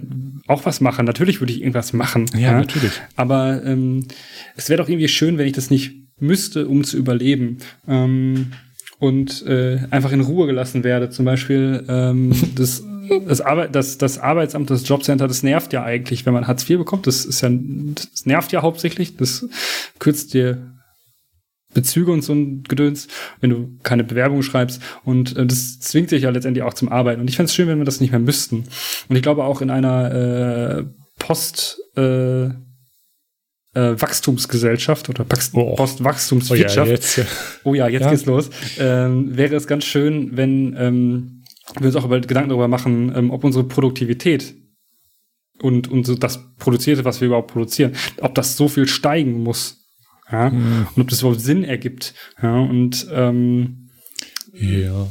auch 0.48 0.66
was 0.66 0.82
machen. 0.82 1.06
Natürlich 1.06 1.42
würde 1.42 1.54
ich 1.54 1.62
irgendwas 1.62 1.94
machen. 1.94 2.26
Ja, 2.34 2.40
ja. 2.40 2.58
natürlich. 2.60 2.94
Aber 3.16 3.64
ähm, 3.66 4.08
es 4.56 4.70
wäre 4.70 4.82
doch 4.82 4.90
irgendwie 4.90 5.08
schön, 5.08 5.38
wenn 5.38 5.48
ich 5.48 5.54
das 5.54 5.70
nicht 5.70 5.94
müsste, 6.20 6.68
um 6.68 6.84
zu 6.84 6.98
überleben. 6.98 7.58
Ähm, 7.88 8.52
und 9.00 9.46
äh, 9.48 9.80
einfach 9.90 10.12
in 10.12 10.22
Ruhe 10.22 10.46
gelassen 10.46 10.84
werde. 10.84 11.10
Zum 11.10 11.26
Beispiel 11.26 11.84
ähm, 11.88 12.34
das, 12.56 12.84
das, 13.28 13.42
Arbeit, 13.42 13.76
das, 13.76 13.98
das 13.98 14.18
Arbeitsamt, 14.18 14.70
das 14.70 14.88
Jobcenter, 14.88 15.28
das 15.28 15.44
nervt 15.44 15.74
ja 15.74 15.84
eigentlich, 15.84 16.26
wenn 16.26 16.34
man 16.34 16.48
Hartz 16.48 16.70
IV 16.70 16.80
bekommt. 16.80 17.08
Das 17.08 17.26
ist 17.26 17.42
ja, 17.42 17.50
das 17.52 18.26
nervt 18.26 18.52
ja 18.52 18.62
hauptsächlich. 18.62 19.18
Das 19.18 19.48
kürzt 20.00 20.34
dir 20.34 20.72
Bezüge 21.74 22.12
und 22.12 22.22
so 22.22 22.34
ein 22.34 22.64
Gedöns, 22.64 23.08
wenn 23.40 23.50
du 23.50 23.78
keine 23.84 24.04
Bewerbung 24.04 24.44
schreibst. 24.44 24.82
Und 25.04 25.38
äh, 25.38 25.46
das 25.46 25.80
zwingt 25.80 26.12
dich 26.12 26.24
ja 26.24 26.30
letztendlich 26.30 26.64
auch 26.64 26.74
zum 26.74 26.90
Arbeiten. 26.90 27.22
Und 27.22 27.30
ich 27.30 27.36
fände 27.36 27.50
es 27.50 27.56
schön, 27.56 27.68
wenn 27.68 27.78
wir 27.78 27.86
das 27.86 28.02
nicht 28.02 28.12
mehr 28.12 28.20
müssten. 28.20 28.66
Und 29.08 29.16
ich 29.16 29.22
glaube 29.22 29.44
auch 29.44 29.62
in 29.62 29.70
einer 29.70 30.12
äh, 30.14 30.84
Post 31.18 31.80
äh, 31.96 32.46
äh, 33.74 34.02
Wachstumsgesellschaft 34.02 35.10
oder 35.10 35.26
oh. 35.54 35.76
Postwachstumswirtschaft. 35.76 36.78
Oh 36.86 36.86
ja, 36.86 36.92
jetzt, 36.92 37.22
oh 37.64 37.74
ja, 37.74 37.88
jetzt 37.88 38.04
ja. 38.04 38.10
geht's 38.10 38.26
los. 38.26 38.50
Ähm, 38.78 39.38
wäre 39.38 39.56
es 39.56 39.68
ganz 39.68 39.86
schön, 39.86 40.36
wenn 40.36 40.76
ähm, 40.78 41.41
wir 41.80 41.88
uns 41.88 41.96
auch 41.96 42.06
über 42.06 42.20
Gedanken 42.20 42.50
darüber 42.50 42.68
machen, 42.68 43.12
ähm, 43.16 43.32
ob 43.32 43.44
unsere 43.44 43.64
Produktivität 43.64 44.56
und, 45.62 45.88
und 45.90 46.06
so 46.06 46.16
das 46.16 46.56
Produzierte, 46.58 47.06
was 47.06 47.22
wir 47.22 47.28
überhaupt 47.28 47.52
produzieren, 47.52 47.96
ob 48.20 48.36
das 48.36 48.58
so 48.58 48.68
viel 48.68 48.88
steigen 48.88 49.44
muss. 49.44 49.86
Ja? 50.32 50.50
Mhm. 50.50 50.88
Und 50.96 51.02
ob 51.04 51.10
das 51.10 51.22
überhaupt 51.22 51.42
Sinn 51.42 51.64
ergibt. 51.64 52.14
Ja, 52.42 52.60
und 52.60 53.08
ähm, 53.12 53.90
ja 54.54 55.08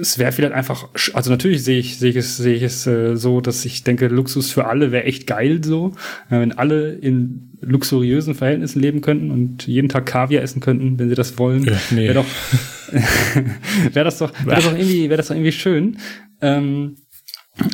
es 0.00 0.18
wäre 0.18 0.32
vielleicht 0.32 0.54
einfach, 0.54 0.88
also 1.12 1.30
natürlich 1.30 1.62
sehe 1.62 1.78
ich, 1.78 1.98
sehe 1.98 2.10
ich 2.10 2.16
es, 2.16 2.36
sehe 2.36 2.54
ich 2.54 2.62
es 2.62 2.86
äh, 2.86 3.16
so, 3.16 3.40
dass 3.40 3.64
ich 3.64 3.84
denke, 3.84 4.08
Luxus 4.08 4.50
für 4.50 4.66
alle 4.66 4.92
wäre 4.92 5.04
echt 5.04 5.26
geil 5.26 5.62
so, 5.62 5.92
äh, 6.28 6.40
wenn 6.40 6.52
alle 6.52 6.92
in 6.92 7.50
luxuriösen 7.60 8.34
Verhältnissen 8.34 8.80
leben 8.80 9.00
könnten 9.00 9.30
und 9.30 9.66
jeden 9.66 9.88
Tag 9.88 10.06
Kaviar 10.06 10.42
essen 10.42 10.60
könnten, 10.60 10.98
wenn 10.98 11.08
sie 11.08 11.14
das 11.14 11.38
wollen. 11.38 11.64
Ja, 11.64 11.72
nee. 11.90 12.08
Wäre 12.08 12.14
doch, 12.14 12.26
wäre 13.92 14.04
das 14.04 14.18
doch, 14.18 14.32
wäre 14.44 14.56
das 14.56 14.64
doch 14.64 14.76
irgendwie, 14.76 15.08
wäre 15.08 15.16
das 15.16 15.28
doch 15.28 15.34
irgendwie 15.34 15.52
schön. 15.52 15.98
Ähm, 16.40 16.96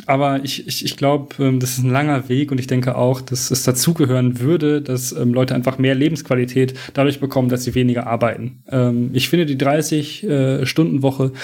aber 0.05 0.43
ich, 0.43 0.65
ich, 0.67 0.85
ich 0.85 0.95
glaube, 0.95 1.43
ähm, 1.43 1.59
das 1.59 1.71
ist 1.71 1.83
ein 1.83 1.91
langer 1.91 2.29
Weg 2.29 2.51
und 2.51 2.59
ich 2.59 2.67
denke 2.67 2.95
auch, 2.95 3.21
dass 3.21 3.51
es 3.51 3.63
dazugehören 3.63 4.39
würde, 4.39 4.81
dass 4.81 5.11
ähm, 5.11 5.33
Leute 5.33 5.55
einfach 5.55 5.77
mehr 5.77 5.95
Lebensqualität 5.95 6.73
dadurch 6.93 7.19
bekommen, 7.19 7.49
dass 7.49 7.63
sie 7.63 7.75
weniger 7.75 8.07
arbeiten. 8.07 8.63
Ähm, 8.69 9.09
ich 9.13 9.29
finde 9.29 9.45
die 9.45 9.57
30-Stunden-Woche 9.57 11.25
äh, 11.33 11.37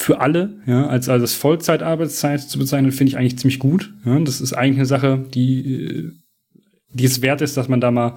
für 0.00 0.20
alle, 0.20 0.60
ja, 0.66 0.86
als, 0.86 1.08
als 1.08 1.34
Vollzeitarbeitszeit 1.34 2.40
zu 2.40 2.58
bezeichnen, 2.58 2.92
finde 2.92 3.10
ich 3.10 3.18
eigentlich 3.18 3.38
ziemlich 3.38 3.58
gut. 3.58 3.92
Ja. 4.04 4.18
Das 4.20 4.40
ist 4.40 4.52
eigentlich 4.52 4.78
eine 4.78 4.86
Sache, 4.86 5.26
die, 5.34 6.12
die 6.92 7.04
es 7.04 7.20
wert 7.20 7.40
ist, 7.40 7.56
dass 7.56 7.68
man 7.68 7.80
da 7.80 7.90
mal 7.90 8.14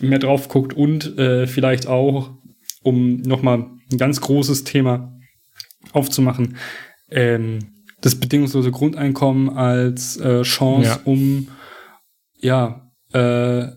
mehr 0.00 0.18
drauf 0.18 0.48
guckt 0.48 0.74
und 0.74 1.16
äh, 1.16 1.46
vielleicht 1.46 1.86
auch, 1.86 2.36
um 2.82 3.18
nochmal 3.18 3.70
ein 3.90 3.98
ganz 3.98 4.20
großes 4.20 4.64
Thema 4.64 5.16
aufzumachen, 5.92 6.56
ähm, 7.08 7.84
das 8.00 8.16
bedingungslose 8.16 8.72
Grundeinkommen 8.72 9.50
als 9.50 10.16
äh, 10.16 10.42
Chance, 10.42 10.88
ja. 10.88 11.00
um 11.04 11.48
ja 12.36 12.90
äh, 13.12 13.68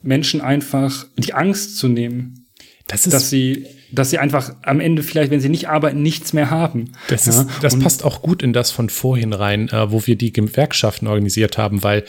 Menschen 0.00 0.40
einfach 0.40 1.06
die 1.18 1.34
Angst 1.34 1.76
zu 1.76 1.88
nehmen, 1.88 2.41
das 2.86 3.06
ist 3.06 3.12
dass 3.12 3.30
sie 3.30 3.66
dass 3.92 4.10
sie 4.10 4.18
einfach 4.18 4.54
am 4.62 4.80
Ende 4.80 5.02
vielleicht, 5.02 5.30
wenn 5.30 5.40
sie 5.40 5.50
nicht 5.50 5.68
arbeiten, 5.68 6.02
nichts 6.02 6.32
mehr 6.32 6.50
haben. 6.50 6.92
Das, 7.08 7.26
ist, 7.26 7.46
das 7.60 7.78
passt 7.78 8.04
auch 8.04 8.22
gut 8.22 8.42
in 8.42 8.54
das 8.54 8.70
von 8.70 8.88
vorhin 8.88 9.34
rein, 9.34 9.68
äh, 9.68 9.92
wo 9.92 10.06
wir 10.06 10.16
die 10.16 10.32
Gewerkschaften 10.32 11.06
organisiert 11.06 11.58
haben, 11.58 11.82
weil 11.82 12.04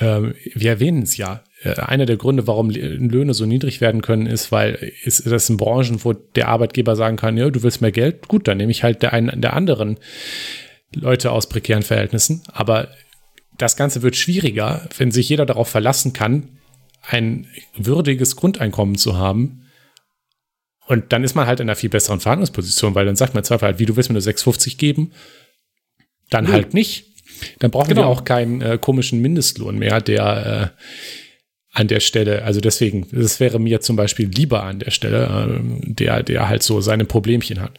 äh, 0.00 0.20
wir 0.54 0.70
erwähnen 0.70 1.02
es 1.02 1.16
ja. 1.16 1.44
Äh, 1.62 1.74
einer 1.80 2.06
der 2.06 2.16
Gründe, 2.16 2.46
warum 2.46 2.70
Löhne 2.70 3.34
so 3.34 3.46
niedrig 3.46 3.80
werden 3.80 4.02
können, 4.02 4.26
ist, 4.26 4.50
weil 4.50 4.92
ist 5.04 5.24
das 5.26 5.48
in 5.48 5.56
Branchen, 5.56 6.04
wo 6.04 6.12
der 6.12 6.48
Arbeitgeber 6.48 6.96
sagen 6.96 7.16
kann, 7.16 7.36
ja, 7.36 7.48
du 7.50 7.62
willst 7.62 7.80
mehr 7.80 7.92
Geld, 7.92 8.26
gut, 8.26 8.48
dann 8.48 8.58
nehme 8.58 8.72
ich 8.72 8.82
halt 8.82 9.02
der 9.02 9.12
einen 9.12 9.40
der 9.40 9.54
anderen 9.54 9.98
Leute 10.92 11.30
aus 11.30 11.48
prekären 11.48 11.82
Verhältnissen. 11.82 12.42
Aber 12.52 12.88
das 13.58 13.76
Ganze 13.76 14.02
wird 14.02 14.16
schwieriger, 14.16 14.88
wenn 14.98 15.10
sich 15.10 15.28
jeder 15.28 15.46
darauf 15.46 15.68
verlassen 15.68 16.12
kann, 16.12 16.58
ein 17.08 17.46
würdiges 17.76 18.34
Grundeinkommen 18.36 18.96
zu 18.96 19.16
haben, 19.16 19.65
und 20.86 21.12
dann 21.12 21.24
ist 21.24 21.34
man 21.34 21.46
halt 21.46 21.60
in 21.60 21.68
einer 21.68 21.76
viel 21.76 21.90
besseren 21.90 22.20
Verhandlungsposition, 22.20 22.94
weil 22.94 23.06
dann 23.06 23.16
sagt 23.16 23.34
man 23.34 23.44
zwar 23.44 23.60
halt, 23.60 23.78
wie 23.78 23.86
du 23.86 23.96
willst 23.96 24.10
mir 24.10 24.14
nur 24.14 24.22
6,50 24.22 24.76
geben, 24.76 25.12
dann 26.30 26.44
mhm. 26.44 26.52
halt 26.52 26.74
nicht. 26.74 27.06
Dann 27.58 27.70
brauchen 27.70 27.88
genau. 27.88 28.02
wir 28.02 28.06
auch 28.06 28.24
keinen 28.24 28.62
äh, 28.62 28.78
komischen 28.80 29.20
Mindestlohn 29.20 29.78
mehr, 29.78 30.00
der 30.00 30.72
äh, 30.74 30.82
an 31.72 31.88
der 31.88 32.00
Stelle, 32.00 32.42
also 32.42 32.60
deswegen, 32.60 33.06
das 33.12 33.38
wäre 33.38 33.60
mir 33.60 33.82
zum 33.82 33.96
Beispiel 33.96 34.28
lieber 34.28 34.62
an 34.62 34.78
der 34.78 34.90
Stelle, 34.90 35.60
äh, 35.60 35.92
der, 35.92 36.22
der 36.22 36.48
halt 36.48 36.62
so 36.62 36.80
seine 36.80 37.04
Problemchen 37.04 37.60
hat. 37.60 37.78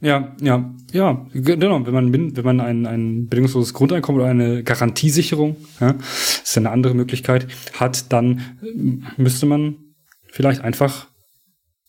Ja, 0.00 0.36
ja, 0.40 0.74
ja, 0.92 1.26
genau. 1.32 1.84
Wenn 1.84 1.94
man, 1.94 2.12
wenn 2.12 2.44
man 2.44 2.60
ein, 2.60 2.86
ein 2.86 3.28
bedingungsloses 3.28 3.74
Grundeinkommen 3.74 4.20
oder 4.20 4.30
eine 4.30 4.62
Garantiesicherung, 4.62 5.56
ja, 5.80 5.90
ist 5.90 6.54
ja 6.54 6.60
eine 6.60 6.70
andere 6.70 6.94
Möglichkeit, 6.94 7.48
hat, 7.74 8.12
dann 8.12 8.58
äh, 8.62 9.20
müsste 9.20 9.46
man 9.46 9.76
vielleicht 10.30 10.60
einfach 10.60 11.07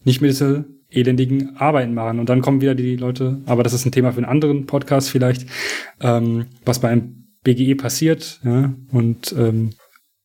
nicht 0.03 0.21
mehr 0.21 0.31
diese 0.31 0.65
elendigen 0.89 1.55
Arbeiten 1.57 1.93
machen. 1.93 2.19
Und 2.19 2.29
dann 2.29 2.41
kommen 2.41 2.61
wieder 2.61 2.75
die 2.75 2.95
Leute, 2.95 3.41
aber 3.45 3.63
das 3.63 3.73
ist 3.73 3.85
ein 3.85 3.91
Thema 3.91 4.11
für 4.11 4.17
einen 4.17 4.25
anderen 4.25 4.65
Podcast 4.65 5.09
vielleicht, 5.09 5.45
ähm, 6.01 6.47
was 6.65 6.79
bei 6.79 6.89
einem 6.89 7.27
BGE 7.43 7.75
passiert, 7.75 8.39
ja, 8.43 8.73
und 8.91 9.33
ähm, 9.37 9.71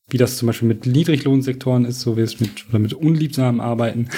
wie 0.09 0.19
das 0.19 0.37
zum 0.37 0.47
Beispiel 0.47 0.69
mit 0.69 0.87
Niedriglohnsektoren 0.87 1.85
ist, 1.85 2.01
so 2.01 2.17
wie 2.17 2.23
es 2.23 2.41
mit, 2.41 2.69
oder 2.69 2.79
mit 2.79 2.93
unliebsamen 2.93 3.61
Arbeiten. 3.61 4.09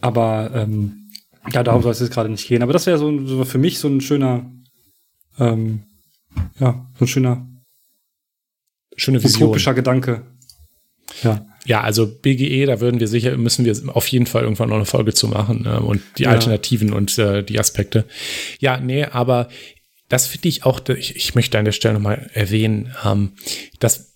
Aber 0.00 0.50
ähm, 0.54 1.08
ja, 1.52 1.62
darum 1.62 1.82
soll 1.82 1.92
es 1.92 2.00
jetzt 2.00 2.12
gerade 2.12 2.28
nicht 2.28 2.46
gehen. 2.48 2.62
Aber 2.62 2.72
das 2.72 2.86
wäre 2.86 2.98
so, 2.98 3.26
so 3.26 3.44
für 3.44 3.58
mich 3.58 3.78
so 3.78 3.88
ein 3.88 4.00
schöner, 4.00 4.50
ähm, 5.38 5.84
ja, 6.58 6.86
so 6.98 7.04
ein 7.04 7.08
schöner, 7.08 7.46
schöne 8.96 9.22
Vision. 9.22 9.44
utopischer 9.44 9.74
Gedanke. 9.74 10.26
Ja 11.22 11.46
ja, 11.66 11.82
also 11.82 12.06
BGE, 12.06 12.66
da 12.66 12.80
würden 12.80 13.00
wir 13.00 13.08
sicher, 13.08 13.36
müssen 13.36 13.64
wir 13.64 13.76
auf 13.94 14.06
jeden 14.08 14.26
Fall 14.26 14.42
irgendwann 14.42 14.70
noch 14.70 14.76
eine 14.76 14.86
Folge 14.86 15.12
zu 15.12 15.28
machen 15.28 15.66
äh, 15.66 15.78
und 15.78 16.02
die 16.18 16.24
ja. 16.24 16.30
Alternativen 16.30 16.92
und 16.92 17.16
äh, 17.18 17.42
die 17.42 17.58
Aspekte. 17.58 18.04
Ja, 18.60 18.78
nee, 18.80 19.04
aber 19.04 19.48
das 20.08 20.26
finde 20.26 20.48
ich 20.48 20.64
auch, 20.64 20.80
ich, 20.88 21.16
ich 21.16 21.34
möchte 21.34 21.58
an 21.58 21.64
der 21.64 21.72
Stelle 21.72 21.94
nochmal 21.94 22.30
erwähnen, 22.32 22.94
ähm, 23.04 23.32
dass 23.78 24.10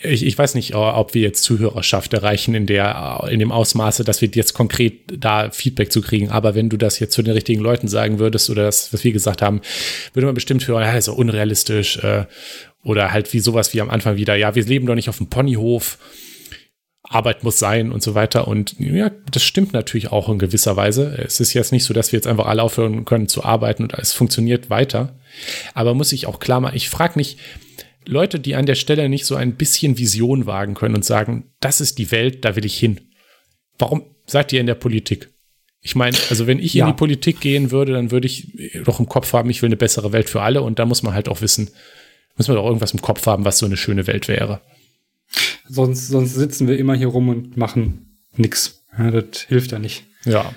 ich, 0.00 0.24
ich 0.24 0.38
weiß 0.38 0.54
nicht, 0.54 0.76
ob 0.76 1.14
wir 1.14 1.22
jetzt 1.22 1.42
Zuhörerschaft 1.42 2.14
erreichen 2.14 2.54
in 2.54 2.66
der, 2.66 3.26
in 3.30 3.40
dem 3.40 3.50
Ausmaße, 3.50 4.04
dass 4.04 4.22
wir 4.22 4.28
jetzt 4.32 4.54
konkret 4.54 5.00
da 5.12 5.50
Feedback 5.50 5.90
zu 5.90 6.02
kriegen. 6.02 6.30
Aber 6.30 6.54
wenn 6.54 6.68
du 6.68 6.76
das 6.76 7.00
jetzt 7.00 7.14
zu 7.14 7.22
den 7.22 7.34
richtigen 7.34 7.60
Leuten 7.60 7.88
sagen 7.88 8.20
würdest 8.20 8.48
oder 8.48 8.62
das, 8.62 8.92
was 8.92 9.02
wir 9.02 9.10
gesagt 9.10 9.42
haben, 9.42 9.60
würde 10.12 10.26
man 10.26 10.36
bestimmt 10.36 10.66
hören, 10.68 10.84
ja, 10.84 10.92
ist 10.92 11.08
ja 11.08 11.14
unrealistisch, 11.14 11.96
äh, 11.96 12.26
oder 12.82 13.12
halt 13.12 13.32
wie 13.32 13.40
sowas 13.40 13.74
wie 13.74 13.80
am 13.80 13.90
Anfang 13.90 14.16
wieder, 14.16 14.36
ja, 14.36 14.54
wir 14.54 14.64
leben 14.64 14.86
doch 14.86 14.94
nicht 14.94 15.08
auf 15.08 15.18
dem 15.18 15.28
Ponyhof 15.28 15.98
Arbeit 17.10 17.42
muss 17.42 17.58
sein 17.58 17.90
und 17.90 18.02
so 18.02 18.14
weiter. 18.14 18.48
Und 18.48 18.78
ja, 18.78 19.10
das 19.30 19.42
stimmt 19.42 19.72
natürlich 19.72 20.12
auch 20.12 20.28
in 20.28 20.38
gewisser 20.38 20.76
Weise. 20.76 21.16
Es 21.24 21.40
ist 21.40 21.54
jetzt 21.54 21.72
nicht 21.72 21.84
so, 21.84 21.94
dass 21.94 22.12
wir 22.12 22.18
jetzt 22.18 22.26
einfach 22.26 22.46
alle 22.46 22.62
aufhören 22.62 23.04
können 23.04 23.28
zu 23.28 23.44
arbeiten 23.44 23.84
und 23.84 23.94
es 23.94 24.12
funktioniert 24.12 24.68
weiter. 24.68 25.18
Aber 25.74 25.94
muss 25.94 26.12
ich 26.12 26.26
auch 26.26 26.38
klar 26.38 26.60
machen, 26.60 26.76
ich 26.76 26.90
frage 26.90 27.14
mich, 27.16 27.38
Leute, 28.04 28.40
die 28.40 28.54
an 28.54 28.66
der 28.66 28.74
Stelle 28.74 29.08
nicht 29.08 29.26
so 29.26 29.36
ein 29.36 29.56
bisschen 29.56 29.98
Vision 29.98 30.46
wagen 30.46 30.74
können 30.74 30.94
und 30.94 31.04
sagen, 31.04 31.52
das 31.60 31.80
ist 31.80 31.98
die 31.98 32.10
Welt, 32.10 32.44
da 32.44 32.56
will 32.56 32.64
ich 32.64 32.78
hin. 32.78 33.00
Warum 33.78 34.14
seid 34.26 34.52
ihr 34.52 34.60
in 34.60 34.66
der 34.66 34.74
Politik? 34.74 35.30
Ich 35.80 35.94
meine, 35.94 36.16
also 36.28 36.46
wenn 36.46 36.58
ich 36.58 36.74
ja. 36.74 36.86
in 36.86 36.92
die 36.92 36.96
Politik 36.96 37.40
gehen 37.40 37.70
würde, 37.70 37.92
dann 37.92 38.10
würde 38.10 38.26
ich 38.26 38.52
doch 38.84 38.98
im 38.98 39.08
Kopf 39.08 39.32
haben, 39.32 39.50
ich 39.50 39.62
will 39.62 39.68
eine 39.68 39.76
bessere 39.76 40.12
Welt 40.12 40.28
für 40.28 40.42
alle 40.42 40.62
und 40.62 40.78
da 40.78 40.86
muss 40.86 41.02
man 41.02 41.14
halt 41.14 41.28
auch 41.28 41.40
wissen, 41.40 41.70
muss 42.38 42.48
man 42.48 42.56
doch 42.56 42.64
irgendwas 42.64 42.92
im 42.92 43.02
Kopf 43.02 43.26
haben, 43.26 43.44
was 43.44 43.58
so 43.58 43.66
eine 43.66 43.76
schöne 43.76 44.06
Welt 44.06 44.28
wäre. 44.28 44.60
Sonst, 45.68 46.08
sonst 46.08 46.34
sitzen 46.34 46.66
wir 46.68 46.78
immer 46.78 46.94
hier 46.94 47.08
rum 47.08 47.28
und 47.28 47.56
machen 47.56 48.18
nichts. 48.36 48.84
Ja, 48.96 49.10
das 49.10 49.42
hilft 49.42 49.72
ja 49.72 49.78
nicht. 49.78 50.04
Ja. 50.24 50.54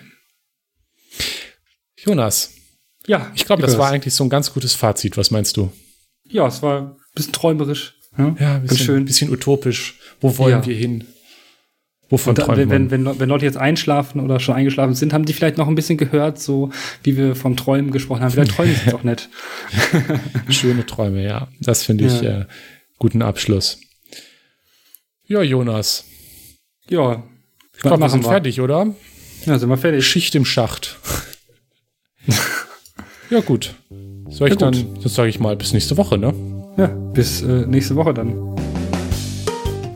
Jonas. 1.97 2.53
Ja. 3.07 3.31
Ich 3.35 3.45
glaube, 3.45 3.61
das 3.61 3.77
war 3.77 3.89
eigentlich 3.89 4.13
so 4.13 4.23
ein 4.23 4.29
ganz 4.29 4.53
gutes 4.53 4.75
Fazit. 4.75 5.17
Was 5.17 5.31
meinst 5.31 5.57
du? 5.57 5.71
Ja, 6.23 6.47
es 6.47 6.61
war 6.61 6.81
ein 6.81 6.95
bisschen 7.13 7.33
träumerisch. 7.33 7.95
Ja, 8.17 8.35
ja 8.39 8.55
ein 8.55 8.63
bisschen, 8.63 8.85
schön. 8.85 9.05
bisschen 9.05 9.31
utopisch. 9.31 9.99
Wo 10.21 10.37
wollen 10.37 10.61
ja. 10.61 10.65
wir 10.65 10.75
hin? 10.75 11.05
Wovon 12.11 12.35
da, 12.35 12.43
träumen 12.43 12.69
wenn, 12.69 12.91
wenn, 12.91 13.19
wenn 13.19 13.29
Leute 13.29 13.45
jetzt 13.45 13.57
einschlafen 13.57 14.19
oder 14.19 14.41
schon 14.41 14.53
eingeschlafen 14.53 14.93
sind, 14.93 15.13
haben 15.13 15.23
die 15.23 15.31
vielleicht 15.31 15.57
noch 15.57 15.69
ein 15.69 15.75
bisschen 15.75 15.97
gehört, 15.97 16.39
so 16.39 16.69
wie 17.03 17.15
wir 17.15 17.35
vom 17.35 17.55
Träumen 17.55 17.91
gesprochen 17.91 18.21
haben. 18.21 18.31
Vielleicht 18.31 18.51
träumen 18.51 18.75
sie 18.75 18.81
es 18.89 18.93
auch 18.93 19.03
nicht. 19.03 19.29
Schöne 20.49 20.85
Träume, 20.85 21.23
ja. 21.23 21.47
Das 21.61 21.83
finde 21.83 22.05
ich 22.05 22.21
ja. 22.21 22.41
äh, 22.41 22.45
guten 22.99 23.21
Abschluss. 23.21 23.79
Ja, 25.25 25.41
Jonas. 25.41 26.03
Ja. 26.89 27.23
Ich 27.73 27.81
glaube, 27.81 28.03
wir 28.03 28.09
sind 28.09 28.25
wir? 28.25 28.29
fertig, 28.29 28.59
oder? 28.59 28.93
Ja, 29.45 29.57
sind 29.57 29.69
wir 29.69 29.77
fertig. 29.77 30.05
Schicht 30.05 30.35
im 30.35 30.43
Schacht. 30.43 30.99
ja, 33.29 33.39
gut. 33.39 33.73
Soll 34.27 34.49
ich 34.49 34.59
ja, 34.59 34.69
dann, 34.69 34.99
das 35.01 35.15
sage 35.15 35.29
ich 35.29 35.39
mal, 35.39 35.55
bis 35.55 35.71
nächste 35.71 35.95
Woche, 35.95 36.17
ne? 36.17 36.33
Ja, 36.77 36.87
bis 36.87 37.41
äh, 37.41 37.65
nächste 37.65 37.95
Woche 37.95 38.13
dann. 38.13 38.60